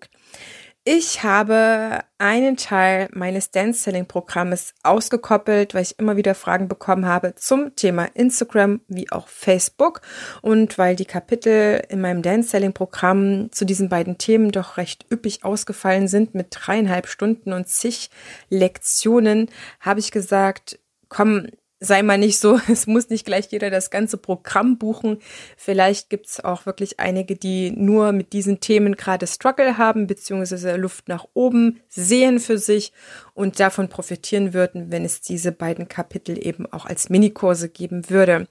Ich 0.82 1.22
habe 1.22 2.00
einen 2.18 2.56
Teil 2.56 3.08
meines 3.12 3.52
Dance 3.52 3.84
Selling 3.84 4.06
Programmes 4.06 4.74
ausgekoppelt, 4.82 5.74
weil 5.74 5.82
ich 5.82 6.00
immer 6.00 6.16
wieder 6.16 6.34
Fragen 6.34 6.66
bekommen 6.66 7.06
habe 7.06 7.36
zum 7.36 7.76
Thema 7.76 8.06
Instagram 8.14 8.80
wie 8.88 9.12
auch 9.12 9.28
Facebook 9.28 10.00
und 10.40 10.76
weil 10.76 10.96
die 10.96 11.04
Kapitel 11.04 11.84
in 11.88 12.00
meinem 12.00 12.22
Dance 12.22 12.48
Selling 12.48 12.72
Programm 12.72 13.52
zu 13.52 13.64
diesen 13.64 13.90
beiden 13.90 14.18
Themen 14.18 14.50
doch 14.50 14.76
recht 14.76 15.06
üppig 15.08 15.44
ausgefallen 15.44 16.08
sind 16.08 16.34
mit 16.34 16.48
dreieinhalb 16.50 17.06
Stunden 17.06 17.52
und 17.52 17.68
zig 17.68 18.10
Lektionen, 18.48 19.50
habe 19.78 20.00
ich 20.00 20.10
gesagt, 20.10 20.80
komm, 21.08 21.46
sei 21.82 22.02
mal 22.02 22.16
nicht 22.16 22.38
so, 22.38 22.60
es 22.70 22.86
muss 22.86 23.10
nicht 23.10 23.26
gleich 23.26 23.48
jeder 23.50 23.68
das 23.68 23.90
ganze 23.90 24.16
Programm 24.16 24.78
buchen. 24.78 25.18
Vielleicht 25.56 26.08
gibt's 26.08 26.40
auch 26.40 26.64
wirklich 26.64 27.00
einige, 27.00 27.36
die 27.36 27.72
nur 27.72 28.12
mit 28.12 28.32
diesen 28.32 28.60
Themen 28.60 28.96
gerade 28.96 29.26
Struggle 29.26 29.76
haben, 29.76 30.06
beziehungsweise 30.06 30.76
Luft 30.76 31.08
nach 31.08 31.26
oben 31.34 31.80
sehen 31.88 32.38
für 32.38 32.58
sich 32.58 32.92
und 33.34 33.60
davon 33.60 33.88
profitieren 33.88 34.54
würden, 34.54 34.90
wenn 34.90 35.04
es 35.04 35.20
diese 35.20 35.52
beiden 35.52 35.88
Kapitel 35.88 36.38
eben 36.44 36.66
auch 36.72 36.86
als 36.86 37.10
Minikurse 37.10 37.68
geben 37.68 38.08
würde. 38.08 38.46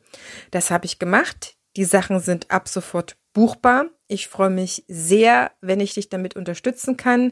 Das 0.52 0.70
habe 0.70 0.86
ich 0.86 1.00
gemacht. 1.00 1.56
Die 1.78 1.86
Sachen 1.86 2.20
sind 2.20 2.52
ab 2.52 2.68
sofort 2.68 3.16
buchbar. 3.34 3.86
Ich 4.08 4.28
freue 4.28 4.50
mich 4.50 4.84
sehr, 4.90 5.52
wenn 5.62 5.80
ich 5.80 5.94
dich 5.94 6.10
damit 6.10 6.36
unterstützen 6.36 6.98
kann. 6.98 7.32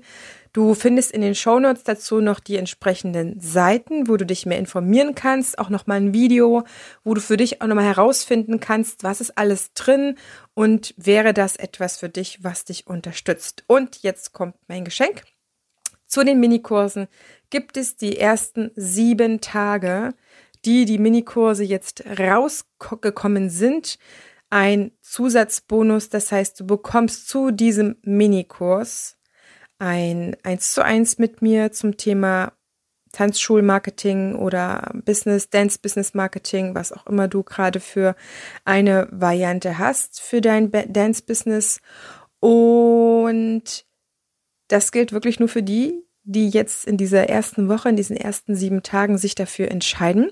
Du 0.51 0.73
findest 0.73 1.11
in 1.11 1.21
den 1.21 1.35
Shownotes 1.35 1.83
dazu 1.83 2.21
noch 2.21 2.39
die 2.39 2.57
entsprechenden 2.57 3.39
Seiten, 3.39 4.07
wo 4.07 4.17
du 4.17 4.25
dich 4.25 4.45
mehr 4.45 4.57
informieren 4.57 5.13
kannst, 5.13 5.59
auch 5.59 5.69
nochmal 5.69 5.97
ein 5.97 6.13
Video, 6.13 6.63
wo 7.03 7.13
du 7.13 7.21
für 7.21 7.37
dich 7.37 7.61
auch 7.61 7.67
nochmal 7.67 7.85
herausfinden 7.85 8.59
kannst, 8.59 9.03
was 9.03 9.21
ist 9.21 9.37
alles 9.37 9.73
drin 9.73 10.15
und 10.55 10.95
wäre 10.97 11.33
das 11.33 11.55
etwas 11.55 11.97
für 11.97 12.09
dich, 12.09 12.43
was 12.43 12.65
dich 12.65 12.87
unterstützt. 12.87 13.63
Und 13.67 14.01
jetzt 14.01 14.33
kommt 14.33 14.55
mein 14.67 14.85
Geschenk. 14.85 15.23
Zu 16.07 16.23
den 16.23 16.39
Minikursen 16.39 17.07
gibt 17.51 17.77
es 17.77 17.95
die 17.95 18.17
ersten 18.17 18.71
sieben 18.75 19.41
Tage, 19.41 20.15
die 20.65 20.85
die 20.85 20.97
Minikurse 20.97 21.63
jetzt 21.63 22.03
rausgekommen 22.19 23.51
sind, 23.51 23.99
ein 24.49 24.91
Zusatzbonus. 25.01 26.09
Das 26.09 26.31
heißt, 26.31 26.59
du 26.59 26.65
bekommst 26.65 27.29
zu 27.29 27.51
diesem 27.51 27.97
Minikurs 28.01 29.18
ein 29.79 30.35
1 30.43 30.73
zu 30.73 30.83
1 30.83 31.17
mit 31.17 31.41
mir 31.41 31.71
zum 31.71 31.97
Thema 31.97 32.53
Tanzschulmarketing 33.11 34.35
oder 34.35 34.91
Business, 35.05 35.49
Dance 35.49 35.79
Business 35.81 36.13
Marketing, 36.13 36.75
was 36.75 36.91
auch 36.91 37.07
immer 37.07 37.27
du 37.27 37.43
gerade 37.43 37.79
für 37.79 38.15
eine 38.65 39.07
Variante 39.11 39.79
hast 39.79 40.21
für 40.21 40.41
dein 40.41 40.71
Dance 40.71 41.23
Business. 41.23 41.81
Und 42.39 43.85
das 44.67 44.91
gilt 44.91 45.11
wirklich 45.11 45.39
nur 45.39 45.49
für 45.49 45.63
die, 45.63 46.03
die 46.23 46.49
jetzt 46.49 46.85
in 46.85 46.97
dieser 46.97 47.27
ersten 47.29 47.67
Woche, 47.69 47.89
in 47.89 47.95
diesen 47.95 48.15
ersten 48.15 48.55
sieben 48.55 48.83
Tagen 48.83 49.17
sich 49.17 49.33
dafür 49.33 49.71
entscheiden. 49.71 50.31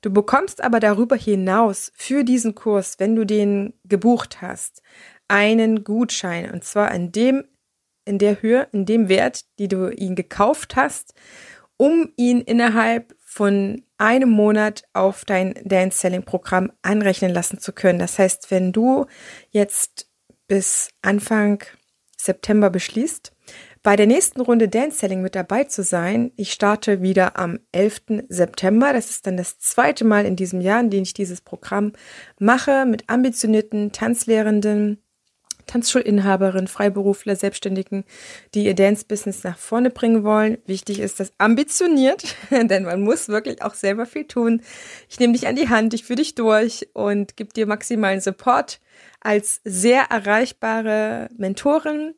Du 0.00 0.12
bekommst 0.12 0.62
aber 0.62 0.80
darüber 0.80 1.16
hinaus 1.16 1.90
für 1.96 2.24
diesen 2.24 2.54
Kurs, 2.54 3.00
wenn 3.00 3.16
du 3.16 3.24
den 3.24 3.72
gebucht 3.84 4.42
hast, 4.42 4.82
einen 5.26 5.82
Gutschein 5.82 6.50
und 6.50 6.62
zwar 6.62 6.92
in 6.92 7.10
dem 7.10 7.44
in 8.04 8.18
der 8.18 8.42
Höhe, 8.42 8.68
in 8.72 8.86
dem 8.86 9.08
Wert, 9.08 9.44
die 9.58 9.68
du 9.68 9.90
ihn 9.90 10.14
gekauft 10.14 10.76
hast, 10.76 11.14
um 11.76 12.12
ihn 12.16 12.40
innerhalb 12.40 13.14
von 13.20 13.82
einem 13.98 14.30
Monat 14.30 14.84
auf 14.92 15.24
dein 15.24 15.54
Dance 15.64 15.98
Selling 15.98 16.22
Programm 16.22 16.72
anrechnen 16.82 17.32
lassen 17.32 17.58
zu 17.58 17.72
können. 17.72 17.98
Das 17.98 18.18
heißt, 18.18 18.50
wenn 18.50 18.72
du 18.72 19.06
jetzt 19.50 20.08
bis 20.46 20.90
Anfang 21.02 21.64
September 22.16 22.70
beschließt, 22.70 23.32
bei 23.84 23.96
der 23.96 24.06
nächsten 24.06 24.40
Runde 24.40 24.68
Dance 24.68 24.98
Selling 24.98 25.20
mit 25.20 25.34
dabei 25.34 25.64
zu 25.64 25.82
sein. 25.82 26.32
Ich 26.36 26.52
starte 26.52 27.02
wieder 27.02 27.38
am 27.38 27.58
11. 27.72 28.24
September. 28.30 28.94
Das 28.94 29.10
ist 29.10 29.26
dann 29.26 29.36
das 29.36 29.58
zweite 29.58 30.04
Mal 30.04 30.24
in 30.24 30.36
diesem 30.36 30.62
Jahr, 30.62 30.80
in 30.80 30.88
dem 30.88 31.02
ich 31.02 31.12
dieses 31.12 31.42
Programm 31.42 31.92
mache 32.38 32.86
mit 32.86 33.10
ambitionierten 33.10 33.92
Tanzlehrenden, 33.92 35.03
Tanzschulinhaberin, 35.66 36.68
Freiberufler, 36.68 37.36
Selbstständigen, 37.36 38.04
die 38.54 38.64
ihr 38.64 38.74
Dance-Business 38.74 39.44
nach 39.44 39.58
vorne 39.58 39.90
bringen 39.90 40.24
wollen. 40.24 40.58
Wichtig 40.66 41.00
ist 41.00 41.20
das 41.20 41.32
ambitioniert, 41.38 42.36
denn 42.50 42.84
man 42.84 43.00
muss 43.00 43.28
wirklich 43.28 43.62
auch 43.62 43.74
selber 43.74 44.06
viel 44.06 44.24
tun. 44.24 44.62
Ich 45.08 45.18
nehme 45.18 45.32
dich 45.32 45.46
an 45.46 45.56
die 45.56 45.68
Hand, 45.68 45.94
ich 45.94 46.04
führe 46.04 46.18
dich 46.18 46.34
durch 46.34 46.88
und 46.92 47.36
gebe 47.36 47.52
dir 47.52 47.66
maximalen 47.66 48.20
Support 48.20 48.80
als 49.20 49.60
sehr 49.64 50.04
erreichbare 50.10 51.28
Mentorin. 51.36 52.14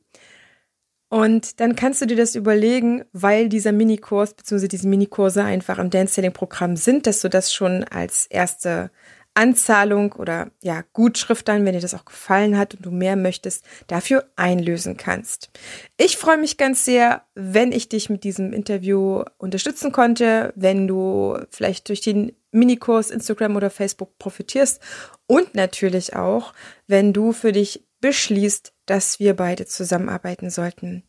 Und 1.08 1.60
dann 1.60 1.76
kannst 1.76 2.02
du 2.02 2.06
dir 2.06 2.16
das 2.16 2.34
überlegen, 2.34 3.04
weil 3.12 3.48
dieser 3.48 3.70
Minikurs 3.70 4.34
bzw. 4.34 4.66
diese 4.66 4.88
Minikurse 4.88 5.44
einfach 5.44 5.78
im 5.78 5.88
Dance-Selling-Programm 5.90 6.76
sind, 6.76 7.06
dass 7.06 7.20
du 7.20 7.30
das 7.30 7.52
schon 7.52 7.84
als 7.84 8.26
erste 8.26 8.90
Anzahlung 9.36 10.12
oder 10.12 10.50
ja, 10.62 10.82
Gutschrift 10.92 11.46
dann, 11.46 11.64
wenn 11.64 11.74
dir 11.74 11.80
das 11.80 11.94
auch 11.94 12.04
gefallen 12.04 12.56
hat 12.56 12.74
und 12.74 12.86
du 12.86 12.90
mehr 12.90 13.16
möchtest, 13.16 13.64
dafür 13.86 14.24
einlösen 14.36 14.96
kannst. 14.96 15.50
Ich 15.98 16.16
freue 16.16 16.38
mich 16.38 16.56
ganz 16.56 16.84
sehr, 16.84 17.22
wenn 17.34 17.70
ich 17.70 17.88
dich 17.88 18.08
mit 18.08 18.24
diesem 18.24 18.52
Interview 18.52 19.22
unterstützen 19.38 19.92
konnte, 19.92 20.52
wenn 20.56 20.88
du 20.88 21.38
vielleicht 21.50 21.88
durch 21.88 22.00
den 22.00 22.32
Minikurs 22.50 23.10
Instagram 23.10 23.56
oder 23.56 23.70
Facebook 23.70 24.18
profitierst 24.18 24.80
und 25.26 25.54
natürlich 25.54 26.16
auch, 26.16 26.54
wenn 26.86 27.12
du 27.12 27.32
für 27.32 27.52
dich 27.52 27.84
beschließt, 28.00 28.72
dass 28.86 29.20
wir 29.20 29.34
beide 29.34 29.66
zusammenarbeiten 29.66 30.48
sollten. 30.48 31.02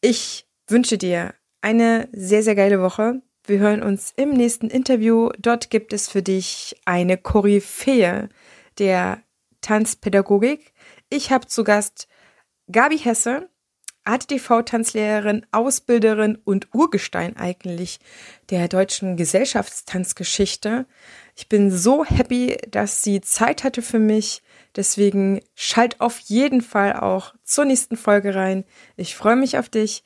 Ich 0.00 0.46
wünsche 0.66 0.98
dir 0.98 1.34
eine 1.62 2.08
sehr, 2.12 2.42
sehr 2.42 2.54
geile 2.54 2.80
Woche. 2.82 3.22
Wir 3.50 3.58
hören 3.58 3.82
uns 3.82 4.12
im 4.14 4.30
nächsten 4.30 4.68
Interview. 4.68 5.30
Dort 5.40 5.70
gibt 5.70 5.92
es 5.92 6.08
für 6.08 6.22
dich 6.22 6.76
eine 6.84 7.16
Koryphäe 7.16 8.28
der 8.78 9.24
Tanzpädagogik. 9.60 10.72
Ich 11.08 11.32
habe 11.32 11.48
zu 11.48 11.64
Gast 11.64 12.06
Gabi 12.70 12.96
Hesse, 12.96 13.48
ATTV-Tanzlehrerin, 14.04 15.46
Ausbilderin 15.50 16.38
und 16.44 16.72
Urgestein 16.72 17.36
eigentlich 17.36 17.98
der 18.50 18.68
deutschen 18.68 19.16
Gesellschaftstanzgeschichte. 19.16 20.86
Ich 21.34 21.48
bin 21.48 21.72
so 21.72 22.04
happy, 22.04 22.56
dass 22.70 23.02
sie 23.02 23.20
Zeit 23.20 23.64
hatte 23.64 23.82
für 23.82 23.98
mich. 23.98 24.42
Deswegen 24.76 25.40
schalt 25.56 26.00
auf 26.00 26.20
jeden 26.20 26.60
Fall 26.60 26.92
auch 26.92 27.34
zur 27.42 27.64
nächsten 27.64 27.96
Folge 27.96 28.36
rein. 28.36 28.62
Ich 28.96 29.16
freue 29.16 29.34
mich 29.34 29.58
auf 29.58 29.68
dich. 29.68 30.04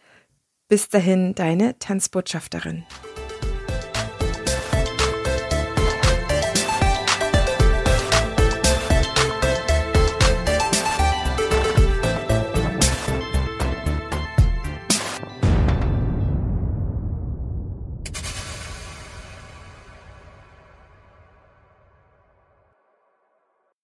Bis 0.66 0.88
dahin, 0.88 1.34
deine 1.34 1.78
Tanzbotschafterin. 1.78 2.86